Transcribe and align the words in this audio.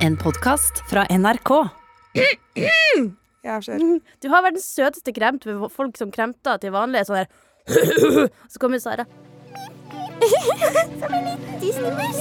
En 0.00 0.16
podkast 0.16 0.78
fra 0.88 1.04
NRK. 1.10 1.50
Jeg 2.16 3.64
ser. 3.64 3.82
Du 4.22 4.28
har 4.32 4.44
verdens 4.46 4.64
søteste 4.64 5.12
kremt 5.12 5.44
ved 5.44 5.60
folk 5.74 5.98
som 6.00 6.08
kremter 6.12 6.56
til 6.62 6.72
vanlig. 6.72 7.04
Sånn 7.04 7.20
der 7.20 7.28
Så 8.52 8.62
kommer 8.62 8.80
Sara. 8.80 9.04
Som 11.02 11.12
en 11.12 11.28
liten 11.28 11.60
Disney-mus. 11.60 12.20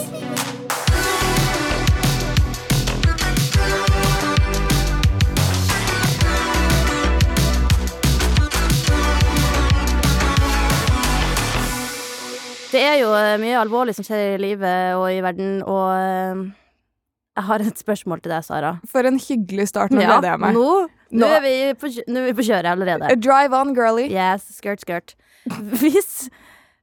Det 12.70 12.82
er 12.86 13.00
jo 13.00 13.10
eh, 13.18 13.40
mye 13.42 13.58
alvorlig 13.58 13.96
som 13.98 14.06
skjer 14.06 14.36
i 14.36 14.42
livet 14.44 15.00
og 15.00 15.08
i 15.10 15.24
verden, 15.26 15.62
og 15.64 15.88
eh, 15.96 16.44
jeg 17.40 17.46
har 17.48 17.64
et 17.64 17.80
spørsmål 17.82 18.22
til 18.26 18.34
deg, 18.34 18.44
Sara. 18.46 18.74
For 18.92 19.08
en 19.08 19.20
hyggelig 19.24 19.70
start. 19.72 19.94
Nå 19.96 20.02
gleder 20.04 20.30
jeg 20.34 20.42
meg. 20.44 20.58
Nå, 20.58 20.66
nå, 21.10 21.22
Nå- 21.24 21.30
er 21.38 21.44
vi 21.46 21.54
på, 21.80 21.92
nå 22.12 22.24
er 22.24 22.28
vi 22.30 22.36
på 22.42 22.46
kjøret 22.50 22.70
allerede. 22.74 23.14
Drive 23.24 23.56
on, 23.58 23.72
girly. 23.78 24.10
Yes, 24.12 24.46
skirt, 24.60 24.84
skirt. 24.84 25.16
Hvis, 25.80 26.28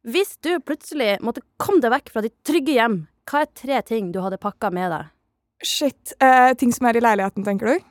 hvis 0.09 0.33
du 0.43 0.55
plutselig 0.65 1.19
måtte 1.25 1.45
komme 1.63 1.83
deg 1.85 1.93
vekk 1.93 2.11
fra 2.15 2.25
ditt 2.25 2.35
trygge 2.49 2.79
hjem, 2.79 3.03
hva 3.29 3.45
er 3.45 3.53
tre 3.59 3.83
ting 3.87 4.11
du 4.15 4.21
hadde 4.25 4.39
pakka 4.43 4.73
med 4.75 4.91
deg? 4.95 5.13
Shit. 5.67 6.13
Eh, 6.23 6.53
ting 6.61 6.73
som 6.75 6.87
er 6.89 6.99
i 6.99 7.05
leiligheten, 7.05 7.45
tenker 7.47 7.75
du? 7.77 7.87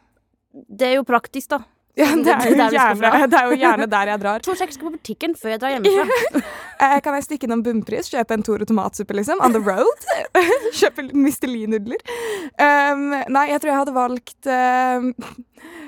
Det 0.69 0.89
er 0.89 0.97
jo 0.99 1.05
praktisk, 1.07 1.49
da. 1.51 1.61
Ja, 1.95 2.09
det 2.11 2.31
er, 2.31 2.49
jo 2.51 2.55
gjerne, 2.75 3.09
det 3.31 3.37
er 3.39 3.49
jo 3.49 3.57
gjerne 3.59 3.85
der 3.87 4.09
jeg 4.11 4.21
drar. 4.23 4.41
To 4.45 4.55
sjekk 4.59 4.73
skal 4.75 4.89
på 4.89 4.97
butikken 4.97 5.35
før 5.39 5.53
jeg 5.55 5.63
drar 5.63 5.75
hjemmefra. 5.75 6.43
Eh, 6.75 6.97
kan 6.99 7.15
jeg 7.15 7.23
stikke 7.23 7.47
innom 7.47 7.61
bunnpris, 7.63 8.09
kjøpe 8.11 8.35
en 8.35 8.41
Toro 8.43 8.65
tomatsuppe, 8.67 9.15
liksom? 9.15 9.39
On 9.39 9.53
the 9.55 9.61
road? 9.63 10.01
kjøpe 10.75 11.05
Mr. 11.15 11.47
Lee-nudler? 11.47 12.01
Um, 12.59 13.13
nei, 13.31 13.45
jeg 13.47 13.61
tror 13.63 13.71
jeg 13.71 13.77
hadde 13.79 13.93
valgt 13.95 14.49
um, 14.51 15.07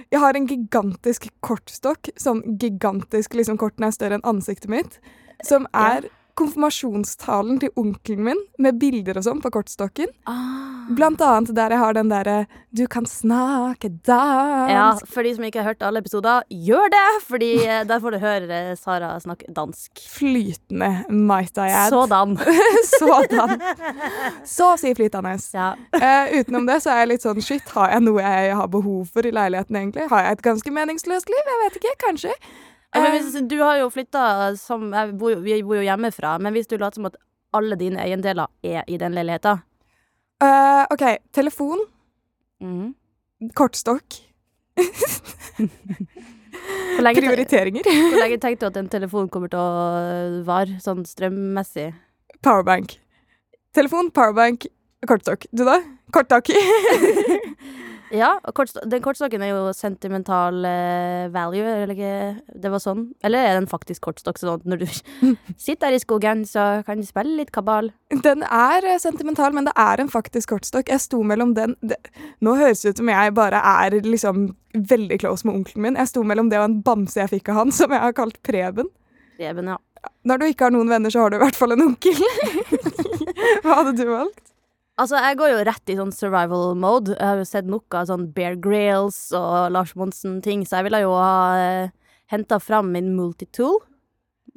Jeg 0.07 0.21
har 0.23 0.39
en 0.39 0.47
gigantisk 0.47 1.27
kortstokk. 1.44 2.14
Sånn 2.16 2.39
gigantisk 2.61 3.36
liksom 3.36 3.59
korten 3.59 3.83
er 3.83 3.92
større 3.92 4.16
enn 4.16 4.23
ansiktet 4.31 4.71
mitt. 4.71 4.95
Som 5.44 5.67
er 5.75 6.08
konfirmasjonstalen 6.38 7.59
til 7.63 7.73
onkelen 7.80 8.23
min 8.30 8.41
med 8.61 8.80
bilder 8.81 9.19
og 9.19 9.27
sånn 9.27 9.41
på 9.43 9.52
kortstokken. 9.53 10.11
Ah. 10.30 10.88
Blant 10.95 11.21
annet 11.21 11.52
der 11.55 11.73
jeg 11.75 11.81
har 11.81 11.95
den 11.97 12.11
derre 12.11 12.38
'Du 12.71 12.88
kan 12.88 13.05
snakke 13.05 13.89
dansk'. 14.07 14.71
Ja, 14.71 14.97
for 15.05 15.23
de 15.23 15.35
som 15.35 15.43
ikke 15.43 15.59
har 15.59 15.73
hørt 15.73 15.83
alle 15.83 15.99
episoder, 15.99 16.43
gjør 16.49 16.88
det! 16.93 17.09
Fordi 17.27 17.52
eh, 17.65 17.83
der 17.89 17.99
får 17.99 18.11
du 18.11 18.17
høre 18.19 18.59
eh, 18.71 18.75
Sara 18.75 19.19
snakke 19.19 19.52
dansk. 19.55 19.91
Flytende, 20.09 21.03
might 21.09 21.58
I 21.58 21.69
add. 21.71 21.89
Sådan. 21.89 22.38
Sådan. 22.99 23.61
Så 24.45 24.73
å 24.73 24.77
si 24.77 24.93
flytende. 24.93 25.35
Ja. 25.53 25.73
Uh, 25.95 26.39
utenom 26.39 26.67
det 26.67 26.81
så 26.83 26.93
er 26.93 27.03
jeg 27.03 27.11
litt 27.15 27.25
sånn 27.25 27.41
shit, 27.41 27.67
har 27.75 27.91
jeg 27.91 28.05
noe 28.05 28.21
jeg 28.21 28.55
har 28.55 28.67
behov 28.71 29.09
for 29.11 29.25
i 29.25 29.33
leiligheten 29.33 29.75
egentlig? 29.75 30.08
Har 30.11 30.23
jeg 30.23 30.38
et 30.38 30.45
ganske 30.45 30.71
meningsløst 30.71 31.31
liv? 31.31 31.52
Jeg 31.52 31.63
vet 31.65 31.80
ikke, 31.81 31.95
kanskje. 32.05 32.33
Ja, 32.95 33.02
men 33.03 33.16
Eh, 33.16 33.21
hvis, 33.21 33.47
du 33.49 33.57
har 33.61 33.77
jo 33.81 33.89
flytta 33.91 34.55
som 34.57 34.91
jeg 34.93 35.17
bor, 35.19 35.35
Vi 35.43 35.61
bor 35.63 35.75
jo 35.75 35.83
hjemmefra, 35.85 36.38
men 36.39 36.53
hvis 36.55 36.67
du 36.67 36.77
later 36.77 36.95
som 36.95 37.05
at 37.09 37.17
alle 37.53 37.75
dine 37.80 37.99
eiendeler 38.03 38.47
er 38.63 38.83
i 38.88 38.97
den 38.97 39.13
leiligheta 39.16 39.57
uh, 40.43 40.85
OK, 40.93 41.03
telefon, 41.33 41.80
Mm. 42.61 42.95
kortstokk, 43.53 44.15
prioriteringer, 46.97 47.83
hvor 47.85 48.17
lenge 48.17 48.39
tenkte 48.41 48.65
du 48.65 48.69
at 48.71 48.77
en 48.81 48.89
telefon 48.89 49.30
kommer 49.30 49.52
til 49.53 49.59
å 49.61 50.43
vare, 50.47 50.80
sånn 50.81 51.03
strømmessig? 51.05 51.91
powerbank. 52.41 52.97
Telefon, 53.77 54.09
powerbank, 54.13 54.65
kortstokk. 55.08 55.45
Du 55.53 55.63
da? 55.65 55.80
Kortstokk. 56.13 56.49
Ja, 58.13 58.30
og 58.39 58.53
kortsto 58.55 58.81
den 58.88 59.02
kortstokken 59.03 59.41
er 59.44 59.52
jo 59.52 59.72
sentimental 59.75 60.63
eh, 60.67 61.27
value, 61.33 61.66
eller 61.83 61.91
ikke 61.91 62.59
Det 62.64 62.72
var 62.72 62.81
sånn? 62.83 63.02
Eller 63.25 63.44
er 63.44 63.58
det 63.58 63.64
en 63.66 63.69
faktisk 63.72 64.05
kortstokk, 64.08 64.39
sånn 64.39 64.61
at 64.61 64.67
når 64.69 64.83
du 64.83 64.86
sitter 65.65 65.89
der 65.89 65.98
i 65.98 66.04
skogen, 66.04 66.45
så 66.48 66.67
kan 66.87 67.02
du 67.02 67.08
spille 67.08 67.36
litt 67.42 67.52
kabal? 67.55 67.92
Den 68.23 68.45
er 68.48 68.87
eh, 68.87 68.99
sentimental, 69.04 69.55
men 69.55 69.67
det 69.67 69.76
er 69.80 70.04
en 70.04 70.11
faktisk 70.11 70.54
kortstokk. 70.55 70.92
Jeg 70.93 71.04
sto 71.04 71.20
mellom 71.27 71.54
den 71.58 71.76
det, 71.83 71.99
Nå 72.43 72.55
høres 72.59 72.86
det 72.86 72.95
ut 72.95 73.04
som 73.04 73.11
jeg 73.11 73.36
bare 73.36 73.59
er 73.59 73.99
liksom 74.05 74.49
veldig 74.77 75.20
close 75.23 75.48
med 75.48 75.59
onkelen 75.59 75.87
min. 75.87 75.99
Jeg 75.99 76.14
sto 76.14 76.23
mellom 76.27 76.52
det 76.52 76.61
og 76.61 76.70
en 76.70 76.80
bamse 76.86 77.20
jeg 77.20 77.33
fikk 77.37 77.52
av 77.52 77.64
han, 77.64 77.76
som 77.80 77.92
jeg 77.92 78.03
har 78.03 78.15
kalt 78.15 78.39
Preben. 78.45 78.92
Preben, 79.37 79.73
ja. 79.73 79.77
Når 80.27 80.39
du 80.39 80.45
ikke 80.48 80.67
har 80.70 80.73
noen 80.76 80.89
venner, 80.92 81.11
så 81.11 81.26
har 81.26 81.33
du 81.33 81.39
i 81.39 81.43
hvert 81.43 81.58
fall 81.58 81.76
en 81.76 81.89
onkel. 81.89 82.21
Hva 83.65 83.82
hadde 83.82 83.98
du 83.98 84.05
valgt? 84.08 84.46
Altså, 84.97 85.19
jeg 85.21 85.37
går 85.37 85.52
jo 85.52 85.65
rett 85.67 85.91
i 85.93 85.95
sånn 85.99 86.11
survival 86.15 86.71
mode. 86.80 87.13
Jeg 87.13 87.30
har 87.30 87.37
jo 87.37 87.45
sett 87.45 87.67
noe 87.69 87.99
av 87.99 88.08
sånn 88.09 88.31
Bear 88.33 88.55
Grylls 88.58 89.19
og 89.37 89.69
Lars 89.75 89.93
Monsen-ting, 89.99 90.63
så 90.65 90.80
jeg 90.80 90.87
ville 90.87 91.03
jo 91.03 91.11
ha 91.13 91.35
eh, 91.61 91.91
henta 92.33 92.58
fram 92.58 92.89
min 92.95 93.11
multitool. 93.13 93.77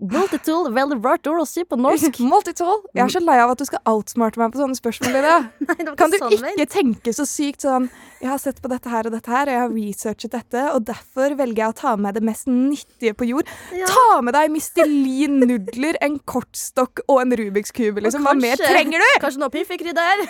Multitool, 0.00 0.70
å 0.72 1.46
si 1.48 1.64
på 1.68 1.76
norsk. 1.76 2.20
Multitool. 2.32 2.80
Jeg 2.96 3.04
er 3.04 3.12
så 3.12 3.20
lei 3.20 3.36
av 3.42 3.52
at 3.52 3.60
du 3.60 3.66
skal 3.68 3.82
outsmarte 3.90 4.40
meg 4.40 4.54
på 4.54 4.60
sånne 4.62 4.78
spørsmål. 4.78 5.18
Nei, 5.68 5.76
det 5.76 5.94
Kan 6.00 6.12
du 6.12 6.16
sånn 6.16 6.32
ikke 6.36 6.46
ment. 6.56 6.72
tenke 6.72 7.14
så 7.16 7.26
sykt 7.28 7.66
sånn 7.66 7.90
Jeg 8.22 8.30
har 8.30 8.40
sett 8.40 8.62
på 8.64 8.70
dette 8.72 8.88
her 8.92 9.08
og 9.08 9.14
dette 9.14 9.32
her, 9.32 9.48
og 9.48 9.54
jeg 9.54 9.62
har 9.64 9.74
researchet 9.76 10.34
dette, 10.34 10.64
og 10.74 10.88
derfor 10.88 11.36
velger 11.38 11.62
jeg 11.64 11.74
å 11.74 11.78
ta 11.82 11.94
med 12.00 12.16
det 12.16 12.24
mest 12.24 12.48
nyttige 12.48 13.14
på 13.16 13.28
jord. 13.28 13.48
Ja. 13.76 13.88
Ta 13.92 14.20
med 14.24 14.36
deg 14.36 14.52
Mistelin-nudler, 14.56 16.00
en 16.04 16.18
kortstokk 16.28 17.04
og 17.06 17.22
en 17.22 17.36
Rubiks 17.40 17.72
kube, 17.76 18.04
liksom. 18.04 18.24
Hva 18.28 18.36
mer 18.38 18.60
trenger 18.60 19.04
du? 19.04 19.08
Kanskje 19.24 19.44
noe 19.44 19.52
piffikrydder? 19.54 20.26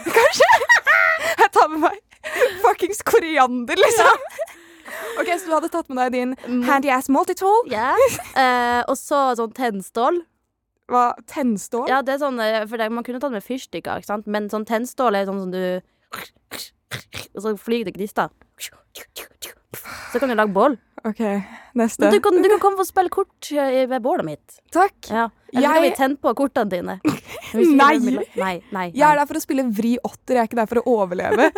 Jeg 1.40 1.50
tar 1.54 1.70
med 1.72 1.86
meg 1.88 1.98
fuckings 2.62 3.02
koriander, 3.06 3.78
liksom. 3.80 4.26
OK, 5.20 5.30
så 5.36 5.46
du 5.46 5.54
hadde 5.54 5.70
tatt 5.72 5.88
med 5.90 6.00
deg 6.02 6.16
din 6.16 6.62
handy 6.66 6.90
ass 6.94 7.10
multitool. 7.12 7.68
Ja. 7.72 7.92
Eh, 8.34 8.82
og 8.88 8.96
så 8.98 9.30
sånn 9.38 9.54
tennstål. 9.56 10.20
Hva? 10.90 11.04
Tennstål? 11.30 11.86
Ja, 11.90 12.00
det 12.02 12.16
er 12.16 12.22
sånn, 12.24 12.40
eh, 12.42 12.64
for 12.66 12.90
Man 12.90 13.06
kunne 13.06 13.20
tatt 13.22 13.34
med 13.34 13.46
fyrstikker, 13.46 14.00
ikke 14.02 14.10
sant? 14.10 14.26
men 14.26 14.48
sånn 14.50 14.66
tennstål 14.66 15.18
er 15.20 15.28
sånn 15.28 15.40
som 15.44 15.52
du 15.54 15.80
Og 17.34 17.42
så 17.44 17.54
flyr 17.54 17.84
det 17.86 17.94
gnister. 17.94 18.30
Så 20.10 20.18
kan 20.18 20.28
du 20.28 20.34
lage 20.34 20.50
bål. 20.52 20.74
OK, 21.04 21.20
Men 21.20 21.86
neste. 21.86 22.10
du 22.12 22.20
kan, 22.20 22.36
du 22.42 22.48
kan 22.52 22.60
komme 22.60 22.82
og 22.82 22.88
spille 22.88 23.12
kort 23.12 23.48
eh, 23.54 23.86
ved 23.88 24.02
bålet 24.04 24.26
mitt. 24.26 24.58
Takk. 24.74 24.96
Ja. 25.08 25.28
Eller 25.52 25.64
jeg... 25.66 25.72
kan 25.72 25.82
vi 25.84 25.90
tenne 25.96 26.20
på 26.20 26.34
kortene 26.38 26.70
dine. 26.70 26.98
nei. 27.54 27.94
Nei. 28.10 28.18
Nei, 28.36 28.52
nei, 28.70 28.84
Jeg 28.94 29.06
er 29.08 29.20
der 29.20 29.28
for 29.30 29.40
å 29.40 29.42
spille 29.42 29.64
vri 29.74 29.96
åtter, 30.04 30.36
jeg 30.36 30.42
er 30.42 30.50
ikke 30.50 30.60
der 30.60 30.70
for 30.70 30.82
å 30.82 30.96
overleve. 31.00 31.48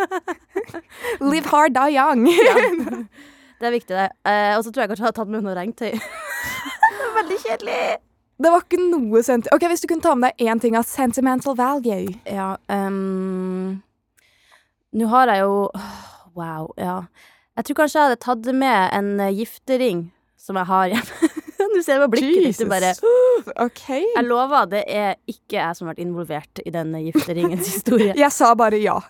Live 1.32 1.50
hard, 1.52 1.74
die 1.76 1.98
young. 1.98 2.26
Ja. 2.30 2.56
Det 3.62 3.68
er 3.68 3.74
viktig, 3.76 3.94
det. 3.94 4.08
Eh, 4.26 4.56
og 4.56 4.64
så 4.66 4.72
tror 4.74 4.82
jeg 4.82 4.90
kanskje 4.90 5.04
jeg 5.04 5.12
har 5.12 5.14
tatt 5.14 5.28
med 5.30 5.44
noe 5.44 5.52
regntøy. 5.54 5.92
Veldig 7.14 7.36
kjedelig. 7.44 7.82
Det 8.42 8.50
var 8.50 8.64
ikke 8.64 8.80
noe 8.82 9.22
sent... 9.22 9.46
Ok, 9.54 9.68
Hvis 9.70 9.84
du 9.84 9.86
kunne 9.92 10.02
ta 10.02 10.16
med 10.18 10.32
deg 10.32 10.50
én 10.50 10.58
ting 10.58 10.74
av 10.74 10.88
sentimental 10.88 11.54
value 11.54 12.10
Ja, 12.26 12.56
um... 12.66 13.78
Nå 14.98 15.08
har 15.12 15.30
jeg 15.30 15.44
jo 15.44 15.68
Wow, 16.34 16.72
ja. 16.80 16.96
Jeg 17.52 17.68
tror 17.68 17.82
kanskje 17.82 18.00
jeg 18.00 18.08
hadde 18.08 18.22
tatt 18.24 18.50
med 18.56 18.94
en 18.96 19.08
eh, 19.20 19.34
giftering 19.36 20.06
som 20.40 20.56
jeg 20.56 20.68
har 20.70 20.92
hjemme. 20.94 21.32
du 21.74 21.80
ser 21.84 21.98
det 21.98 22.06
på 22.06 22.12
blikket 22.14 22.46
ditt. 22.48 22.68
Bare 22.70 22.92
okay. 23.66 24.06
Jeg 24.06 24.24
lover, 24.26 24.70
det 24.72 24.82
er 24.88 25.18
ikke 25.30 25.58
jeg 25.58 25.76
som 25.76 25.86
har 25.86 25.94
vært 25.94 26.04
involvert 26.04 26.62
i 26.64 26.72
den 26.74 26.94
gifteringens 27.08 27.68
historie. 27.68 28.14
Jeg 28.22 28.32
sa 28.34 28.54
bare 28.58 28.80
ja. 28.80 28.98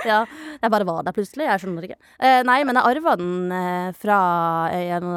Ja, 0.00 0.22
jeg 0.62 0.72
bare 0.72 0.86
var 0.88 1.02
der 1.04 1.12
plutselig. 1.12 1.44
Jeg 1.44 1.60
skjønner 1.60 1.84
ikke. 1.84 1.98
Eh, 2.24 2.38
nei, 2.48 2.62
men 2.64 2.78
jeg 2.78 2.88
arva 2.88 3.12
den 3.20 3.50
eh, 3.52 3.90
fra 4.00 4.20
en 4.72 5.10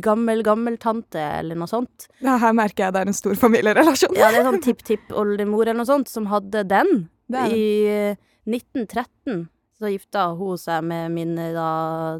gammel, 0.00 0.40
gammel 0.46 0.78
tante 0.80 1.20
eller 1.42 1.58
noe 1.60 1.68
sånt. 1.68 2.06
Ja, 2.24 2.38
Her 2.40 2.54
merker 2.56 2.86
jeg 2.86 2.96
det 2.96 3.02
er 3.02 3.10
en 3.12 3.18
stor 3.18 3.36
familierelasjon. 3.42 4.16
Ja, 4.16 4.30
det 4.32 4.40
er 4.40 4.48
sånn 4.48 4.64
tipp-tipp-oldemor 4.64 5.66
eller 5.66 5.82
noe 5.82 5.90
sånt 5.90 6.08
som 6.08 6.30
hadde 6.32 6.64
den. 6.70 7.04
I 7.28 7.66
eh, 7.90 8.16
1913 8.48 9.44
så 9.78 9.90
gifta 9.90 10.28
hun 10.38 10.58
seg 10.60 10.84
med 10.86 11.12
min 11.14 11.34
da 11.36 11.68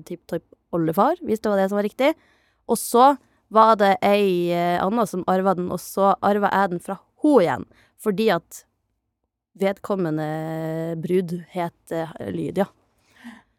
tipp-tipp-oldefar, 0.09 1.23
hvis 1.23 1.43
det 1.43 1.53
var 1.53 1.63
det 1.63 1.69
som 1.71 1.79
var 1.79 1.87
riktig. 1.87 2.13
Og 2.71 2.81
så 2.81 3.15
var 3.55 3.77
det 3.79 3.97
ei 4.05 4.51
eh, 4.55 4.79
anna 4.83 5.07
som 5.07 5.25
arva 5.31 5.55
den, 5.57 5.71
og 5.73 5.81
så 5.83 6.15
arva 6.25 6.51
jeg 6.51 6.75
den 6.75 6.83
fra 6.83 6.99
hun 7.23 7.43
igjen. 7.45 7.67
Fordi 8.03 8.31
at 8.35 8.65
vedkommende 9.61 10.97
brud 11.03 11.37
het 11.55 11.95
eh, 11.95 12.11
Lydia. 12.35 12.67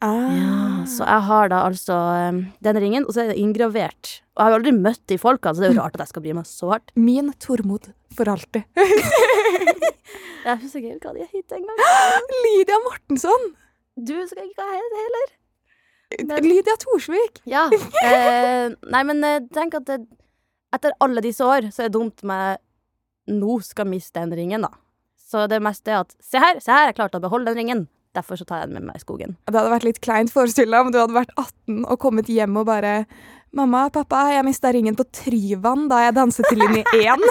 Ah. 0.03 0.27
Ja, 0.36 0.56
så 0.92 1.06
jeg 1.07 1.25
har 1.30 1.50
da 1.53 1.62
altså 1.69 1.95
eh, 2.18 2.42
den 2.68 2.81
ringen, 2.83 3.07
og 3.07 3.15
så 3.15 3.24
er 3.24 3.31
det 3.31 3.39
inngravert. 3.42 4.18
Og 4.36 4.42
jeg 4.42 4.45
har 4.45 4.53
jo 4.53 4.59
aldri 4.59 4.75
møtt 4.75 5.03
de 5.07 5.19
folka, 5.21 5.53
så 5.53 5.63
det 5.63 5.69
er 5.69 5.77
jo 5.77 5.83
rart 5.83 5.95
at 5.95 6.06
jeg 6.06 6.13
skal 6.13 6.25
bry 6.25 6.36
meg 6.36 6.50
så 6.50 6.74
hardt. 6.75 6.92
Min 7.00 7.31
Tormod 7.39 7.94
for 8.15 8.31
alltid. 8.31 8.68
Jeg 10.45 10.59
husker 10.62 10.83
ikke 10.83 11.09
hva 11.09 11.15
de 11.15 11.24
het 11.25 11.53
engang. 11.57 11.80
Lydia 12.44 12.77
Mortensson! 12.83 13.47
Du 13.95 14.15
skal 14.27 14.45
ikke 14.50 14.65
ha 14.68 14.80
det 14.92 15.01
heller. 15.06 15.33
Men- 16.30 16.44
Lydia 16.45 16.75
Thorsvik. 16.81 17.42
Ja. 17.50 17.68
Eh, 18.06 18.69
nei, 18.92 19.01
men 19.07 19.24
eh, 19.25 19.39
tenk 19.53 19.74
at 19.80 19.86
det, 19.89 20.00
etter 20.75 20.94
alle 21.01 21.21
disse 21.25 21.42
år, 21.45 21.69
så 21.74 21.83
er 21.86 21.89
det 21.89 21.95
dumt 21.97 22.24
med 22.27 22.59
nå 23.31 23.56
skal 23.65 23.88
miste 23.89 24.19
den 24.21 24.36
ringen, 24.38 24.62
da. 24.68 24.69
Så 25.25 25.47
det 25.50 25.57
meste 25.65 25.89
er 25.95 26.03
at 26.03 26.12
Se 26.21 26.38
her, 26.38 26.59
se 26.62 26.69
her, 26.71 26.92
jeg 26.92 26.97
klarte 27.00 27.18
å 27.18 27.24
beholde 27.24 27.50
den 27.50 27.57
ringen. 27.63 27.86
Derfor 28.15 28.38
så 28.39 28.45
tar 28.47 28.62
jeg 28.62 28.69
den 28.69 28.77
med 28.77 28.86
meg 28.92 29.00
i 29.00 29.03
skogen. 29.03 29.33
Det 29.50 29.57
hadde 29.57 29.71
vært 29.74 29.88
litt 29.88 29.97
kleint 30.06 30.31
forestill 30.31 30.69
deg 30.71 30.86
om 30.86 30.92
du 30.94 31.00
hadde 31.01 31.15
vært 31.18 31.33
18 31.42 31.81
og 31.89 31.97
kommet 32.00 32.30
hjem 32.31 32.56
og 32.62 32.68
bare 32.69 32.94
Mamma, 33.56 33.86
pappa, 33.89 34.25
jeg 34.36 34.44
mista 34.44 34.68
ringen 34.75 34.95
på 35.00 35.06
Tryvann 35.15 35.86
da 35.92 36.01
jeg 36.06 36.15
danset 36.18 36.47
til 36.51 36.59
linje 36.59 36.83
1. 37.01 37.25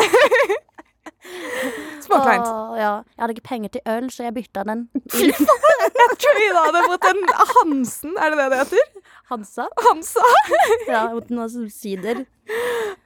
Småkleint. 2.04 2.46
Ja. 2.78 2.90
Jeg 3.16 3.22
hadde 3.22 3.34
ikke 3.36 3.48
penger 3.48 3.72
til 3.76 3.80
øl, 3.88 4.10
så 4.12 4.26
jeg 4.26 4.34
bytta 4.36 4.64
den. 4.68 4.84
Fy 5.14 5.30
faen! 5.38 5.96
Jeg 6.00 6.18
trada 6.20 6.64
det 6.76 6.82
mot 6.90 7.08
en 7.10 7.22
Hansen, 7.54 8.14
er 8.20 8.34
det 8.34 8.38
det 8.42 8.50
det 8.52 8.60
heter? 8.64 9.10
Hansa. 9.32 9.66
Hansa? 9.88 10.26
Ja, 10.92 11.06
mot 11.14 11.30
noen 11.32 11.70
sider. 11.72 12.24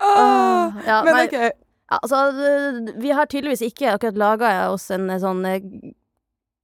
Åh. 0.02 0.78
Ja, 0.86 1.02
Men 1.06 1.14
nei, 1.14 1.26
ok, 1.28 1.36
altså, 1.94 2.22
vi 2.98 3.14
har 3.14 3.30
tydeligvis 3.30 3.62
ikke 3.68 3.94
akkurat 3.94 4.18
laga 4.18 4.52
oss 4.72 4.88
en 4.94 5.06
sånn 5.22 5.44
eh, 5.46 5.62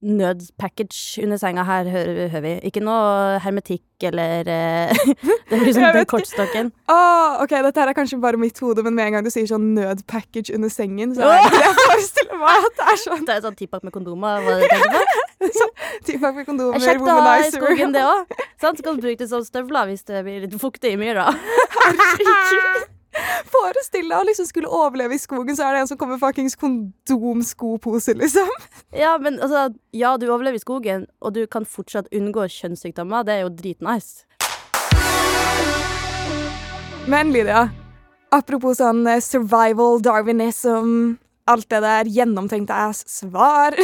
nødpackage 0.05 1.23
under 1.23 1.39
senga 1.41 1.63
her, 1.65 1.87
hører, 1.89 2.27
hører 2.29 2.43
vi. 2.45 2.53
Ikke 2.69 2.81
noe 2.85 3.39
hermetikk 3.43 4.05
eller 4.05 4.45
eh, 4.51 4.93
Det 5.49 5.57
blir 5.57 5.65
Jeg 5.71 5.75
sånn 5.79 5.95
den 5.97 6.07
kortstokken. 6.11 6.71
Åh, 6.91 7.41
ok, 7.43 7.55
dette 7.65 7.81
her 7.81 7.91
er 7.91 7.97
kanskje 7.97 8.19
bare 8.21 8.39
mitt 8.41 8.59
hode, 8.61 8.83
men 8.85 8.95
med 8.97 9.09
en 9.09 9.17
gang 9.17 9.27
du 9.27 9.31
sier 9.33 9.47
sånn 9.49 9.71
nødpackage 9.77 10.53
under 10.55 10.71
sengen, 10.73 11.15
så 11.17 11.25
er 11.25 11.45
det 11.49 11.61
jeg 11.65 11.77
forestiller 11.83 12.41
meg 12.43 12.69
at 12.69 12.79
det 12.79 12.87
er 12.93 13.01
sånn 13.03 13.25
Det 13.25 13.37
er 13.37 13.45
sånn 13.49 13.59
tippak 13.59 13.85
med 13.87 13.95
kondomer. 13.95 14.45
Hva 14.45 14.57
du 14.61 14.67
tenker 14.69 14.95
på? 14.95 15.05
Tippak 16.05 16.33
med 16.33 16.43
Det 16.43 16.49
kondomer, 16.49 16.79
womanizer. 16.79 16.89
kjekt 16.89 17.05
å 17.11 17.21
ha 17.25 17.37
i 17.41 17.53
skogen, 17.53 17.95
det 17.95 18.03
òg. 18.07 18.35
Så 18.61 18.73
kan 18.85 18.97
du 18.97 19.05
bruke 19.05 19.21
det 19.21 19.29
som 19.29 19.45
støvler 19.45 19.89
hvis 19.91 20.05
det 20.07 20.23
blir 20.25 20.45
litt 20.45 20.59
fuktig 20.61 20.95
i 20.95 20.99
myra. 20.99 21.27
Herregud. 21.81 22.94
Forestill 23.51 24.09
deg 24.09 24.17
å 24.19 24.27
liksom 24.27 24.47
skulle 24.49 24.71
overleve 24.71 25.15
i 25.15 25.21
skogen, 25.21 25.55
så 25.57 25.67
er 25.67 25.75
det 25.75 25.83
en 25.83 25.89
som 25.91 25.99
kommer 25.99 26.17
med 26.17 26.23
fuckings 26.23 26.57
kondomskoposer, 26.59 28.17
liksom. 28.19 28.51
Ja, 28.95 29.15
men 29.21 29.39
altså, 29.39 29.69
ja, 29.95 30.15
du 30.19 30.27
overlever 30.29 30.59
i 30.59 30.63
skogen, 30.63 31.07
og 31.21 31.35
du 31.37 31.45
kan 31.47 31.67
fortsatt 31.67 32.11
unngå 32.15 32.47
kjønnssykdommer. 32.51 33.25
Det 33.27 33.37
er 33.37 33.45
jo 33.45 33.53
dritnice. 33.55 34.25
Men 37.05 37.29
Lydia, 37.29 37.67
apropos 38.33 38.79
sånn 38.81 39.05
eh, 39.07 39.21
survival, 39.21 39.99
darwinism, 40.01 41.19
alt 41.47 41.67
det 41.69 41.81
der 41.85 42.07
gjennomtenkte 42.09 42.73
ass 42.87 43.03
svar, 43.11 43.75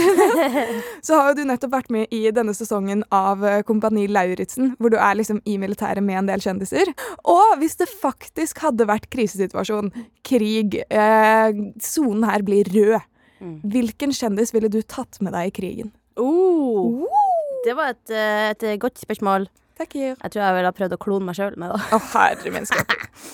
så 1.05 1.19
har 1.19 1.29
jo 1.31 1.35
du 1.37 1.43
nettopp 1.45 1.71
vært 1.75 1.91
med 1.93 2.09
i 2.13 2.23
denne 2.33 2.53
sesongen 2.57 3.03
av 3.13 3.43
eh, 3.45 3.59
Kompani 3.67 4.07
Lauritzen, 4.09 4.71
hvor 4.79 4.89
du 4.93 4.97
er 4.97 5.15
liksom 5.19 5.41
i 5.45 5.57
militæret 5.61 6.01
med 6.05 6.17
en 6.23 6.31
del 6.31 6.41
kjendiser. 6.41 6.89
Og 7.29 7.57
hvis 7.61 7.77
det 7.77 7.89
faktisk 7.91 8.63
hadde 8.65 8.87
vært 8.89 9.09
krisesituasjon, 9.13 9.91
krig, 10.27 10.79
eh, 10.89 11.51
her 11.51 12.41
blir 12.47 12.65
rød, 12.73 12.99
Mm. 13.41 13.55
hvilken 13.65 14.11
kjendis 14.13 14.51
ville 14.53 14.69
du 14.69 14.83
tatt 14.85 15.17
med 15.19 15.33
deg 15.33 15.47
i 15.49 15.53
krigen? 15.55 15.87
Oh, 16.21 17.07
det 17.65 17.73
var 17.73 17.89
et, 17.95 18.11
eh, 18.13 18.51
et 18.53 18.65
godt 18.79 18.99
spørsmål. 19.01 19.47
Takk, 19.79 19.95
Jeg 19.95 20.15
tror 20.19 20.43
jeg 20.43 20.53
ville 20.53 20.69
ha 20.69 20.77
prøvd 20.77 20.93
å 20.93 20.99
klone 21.01 21.25
meg 21.25 21.35
sjøl 21.39 21.57
med 21.57 21.73
det. 21.73 21.79
Å, 21.89 21.97
herre 22.13 22.51
menneske. 22.53 22.85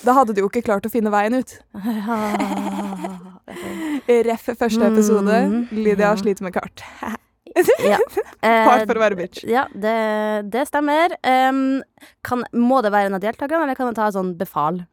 Da 0.07 0.13
hadde 0.15 0.31
du 0.33 0.39
jo 0.39 0.47
ikke 0.47 0.63
klart 0.63 0.87
å 0.87 0.89
finne 0.93 1.11
veien 1.11 1.35
ut. 1.35 1.57
Ref 4.07 4.49
første 4.57 4.87
episode. 4.87 5.37
Mhm. 5.47 5.63
Lydia 5.71 6.11
Ja. 6.11 6.15
sliter 6.19 6.43
med 6.47 6.53
kart. 6.55 6.83
ja. 7.83 7.97
Hard 8.43 8.81
Eh, 8.81 8.85
for 8.85 8.95
å 8.99 9.01
være 9.01 9.17
bitch. 9.17 9.43
Ja, 9.49 9.65
det, 9.73 10.51
det 10.53 10.67
stemmer. 10.69 11.15
Um, 11.25 11.81
kan, 12.23 12.43
må 12.53 12.81
det 12.85 12.91
være 12.93 13.09
en 13.09 13.17
av 13.17 13.23
deltakerne, 13.23 13.63
eller 13.65 13.75
kan 13.75 13.89
jeg 13.89 13.97
ta 13.97 14.11
sånn 14.13 14.35
befal? 14.37 14.83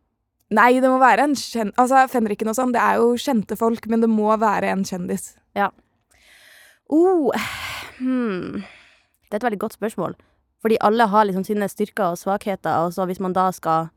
Nei, 0.54 0.80
det 0.80 0.88
må 0.90 0.98
være 1.00 1.26
en 1.28 1.34
kjendis. 1.36 1.74
Altså, 1.80 2.02
Fenriken 2.12 2.48
og 2.48 2.56
sånn, 2.56 2.72
det 2.74 2.80
er 2.82 3.00
jo 3.02 3.14
kjente 3.20 3.56
folk, 3.58 3.86
men 3.90 4.00
det 4.04 4.10
må 4.12 4.32
være 4.40 4.70
en 4.72 4.84
kjendis. 4.86 5.34
Ja. 5.56 5.70
Oh, 6.92 7.32
hmm. 7.98 8.62
Det 9.28 9.36
er 9.36 9.40
et 9.42 9.46
veldig 9.48 9.60
godt 9.64 9.76
spørsmål. 9.78 10.16
Fordi 10.64 10.78
alle 10.80 11.06
har 11.12 11.26
liksom 11.28 11.44
sine 11.44 11.68
styrker 11.68 12.14
og 12.14 12.18
svakheter, 12.20 12.86
og 12.86 12.94
så 12.96 13.04
hvis 13.08 13.20
man 13.20 13.34
da 13.36 13.50
skal 13.52 13.90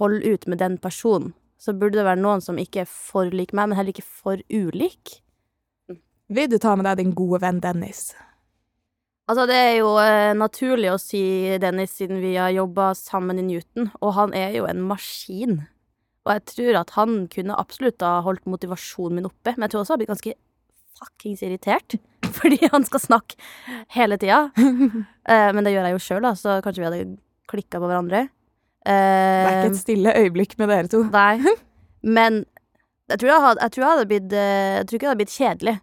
holde 0.00 0.20
ut 0.34 0.46
med 0.50 0.58
den 0.60 0.76
personen, 0.82 1.32
så 1.56 1.74
burde 1.76 1.98
det 1.98 2.06
være 2.06 2.20
noen 2.20 2.42
som 2.44 2.58
ikke 2.60 2.84
er 2.84 2.90
for 2.90 3.32
lik 3.32 3.54
meg, 3.56 3.70
men 3.70 3.78
heller 3.78 3.94
ikke 3.94 4.06
for 4.06 4.40
ulik. 4.52 5.20
Vil 6.26 6.50
du 6.50 6.58
ta 6.58 6.74
med 6.76 6.88
deg 6.88 7.00
din 7.00 7.14
gode 7.16 7.40
venn 7.44 7.60
Dennis? 7.62 8.10
Altså, 9.26 9.46
det 9.50 9.56
er 9.58 9.72
jo 9.80 9.94
eh, 9.98 10.32
naturlig 10.38 10.92
å 10.92 11.00
si 11.02 11.20
Dennis, 11.62 11.96
siden 11.98 12.20
vi 12.22 12.36
har 12.38 12.52
jobba 12.54 12.92
sammen 12.98 13.40
i 13.42 13.46
Newton, 13.46 13.88
og 13.98 14.14
han 14.18 14.34
er 14.38 14.54
jo 14.54 14.68
en 14.70 14.84
maskin. 14.86 15.64
Og 16.26 16.32
jeg 16.34 16.44
tror 16.52 16.78
at 16.82 16.92
han 16.94 17.24
kunne 17.30 17.58
absolutt 17.58 18.02
ha 18.06 18.20
holdt 18.26 18.46
motivasjonen 18.50 19.18
min 19.18 19.28
oppe, 19.30 19.54
men 19.54 19.66
jeg 19.66 19.74
tror 19.74 19.82
også 19.82 19.96
han 19.96 20.02
blir 20.02 20.12
ganske 20.12 20.34
fuckings 20.96 21.42
irritert, 21.46 21.98
fordi 22.38 22.70
han 22.70 22.86
skal 22.86 23.02
snakke 23.02 23.38
hele 23.96 24.20
tida. 24.20 24.46
Eh, 25.26 25.48
men 25.50 25.66
det 25.66 25.72
gjør 25.72 25.88
jeg 25.88 25.94
jo 25.96 26.00
sjøl, 26.04 26.20
da, 26.22 26.30
så 26.38 26.52
kanskje 26.62 26.78
vi 26.78 26.86
hadde 26.86 26.98
klikka 27.50 27.80
på 27.82 27.88
hverandre. 27.90 28.20
Det 28.86 28.92
er 28.94 29.48
ikke 29.50 29.64
Eh, 29.66 29.70
et 29.72 29.80
stille 29.80 30.12
øyeblikk 30.14 30.52
med 30.60 30.68
dere 30.70 30.88
to. 30.92 31.02
Nei. 31.10 31.40
Men 32.16 32.44
jeg 33.10 33.18
tror 33.18 33.30
jeg 33.32 33.42
hadde, 33.42 33.60
jeg 33.62 33.72
tror 33.74 33.82
jeg 33.84 33.90
hadde 33.96 34.06
blitt 34.10 34.32
eh, 34.32 34.74
Jeg 34.78 34.86
tror 34.86 34.96
ikke 34.98 35.06
det 35.06 35.10
hadde 35.12 35.22
blitt 35.24 35.34
kjedelig. 35.36 35.74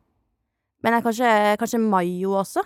Men 0.84 0.94
jeg 0.98 1.04
kanskje, 1.06 1.32
kanskje 1.62 1.80
Mayo 1.84 2.38
også. 2.44 2.64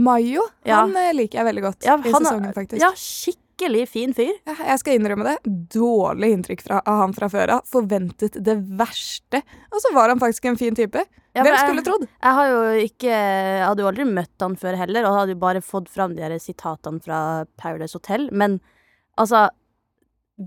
Mayo, 0.00 0.46
Ja. 0.64 0.82
han 0.82 0.94
eh, 0.96 1.10
liker 1.12 1.40
jeg 1.42 1.48
veldig 1.50 1.62
godt 1.66 1.84
Ja, 1.84 1.96
i 2.00 2.12
han 2.12 2.24
sesongen, 2.24 2.52
faktisk. 2.56 2.80
Ja, 2.80 2.88
skikkelig 2.96 3.82
fin 3.92 4.14
fyr. 4.16 4.30
Ja, 4.48 4.54
jeg 4.72 4.80
skal 4.80 4.96
innrømme 4.96 5.26
det. 5.28 5.52
Dårlig 5.74 6.30
inntrykk 6.32 6.62
fra, 6.64 6.78
av 6.88 7.02
han 7.02 7.12
fra 7.16 7.28
før 7.32 7.52
av. 7.58 7.66
Forventet 7.68 8.38
det 8.44 8.56
verste. 8.80 9.42
Og 9.68 9.80
så 9.84 9.92
var 9.92 10.08
han 10.08 10.20
faktisk 10.22 10.48
en 10.48 10.56
fin 10.60 10.74
type. 10.78 11.04
Hvem 11.36 11.48
skulle 11.60 11.84
trodd? 11.84 12.02
jeg 12.08 12.36
har 12.36 12.48
jo 12.50 12.62
ikke 12.84 13.12
hadde 13.64 13.80
jo 13.84 13.88
aldri 13.88 14.04
møtt 14.08 14.44
han 14.44 14.56
før 14.60 14.76
heller, 14.80 15.06
og 15.08 15.14
hadde 15.20 15.32
jo 15.36 15.40
bare 15.44 15.62
fått 15.64 15.88
fram 15.92 16.12
de 16.16 16.24
her 16.24 16.34
sitatene 16.40 17.00
fra 17.04 17.20
Paradise 17.60 17.96
Hotel. 17.96 18.26
Men 18.32 18.58
altså 19.20 19.46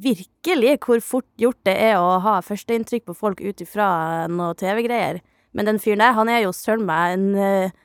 Virkelig 0.04 0.76
hvor 0.84 1.02
fort 1.04 1.28
gjort 1.40 1.62
det 1.68 1.76
er 1.88 1.96
å 2.02 2.18
ha 2.24 2.40
førsteinntrykk 2.44 3.06
på 3.08 3.16
folk 3.18 3.42
ut 3.44 3.64
ifra 3.64 3.88
noe 4.32 4.56
TV-greier. 4.60 5.22
Men 5.56 5.70
den 5.70 5.80
fyren 5.80 6.04
der, 6.04 6.16
han 6.18 6.32
er 6.32 6.44
jo 6.44 6.54
søren 6.56 6.84
meg 6.88 7.16
en 7.16 7.28
eh, 7.40 7.76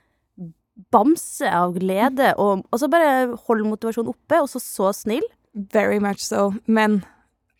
bamse 0.91 1.47
av 1.47 1.77
glede, 1.77 2.33
og, 2.41 2.65
og 2.71 2.83
så 2.83 2.89
bare 2.91 3.37
holde 3.47 3.69
motivasjonen 3.69 4.11
oppe, 4.15 4.41
og 4.41 4.49
så 4.51 4.62
så 4.62 4.91
snill. 4.97 5.27
Very 5.55 6.01
much 6.03 6.25
so. 6.25 6.51
Men 6.67 7.03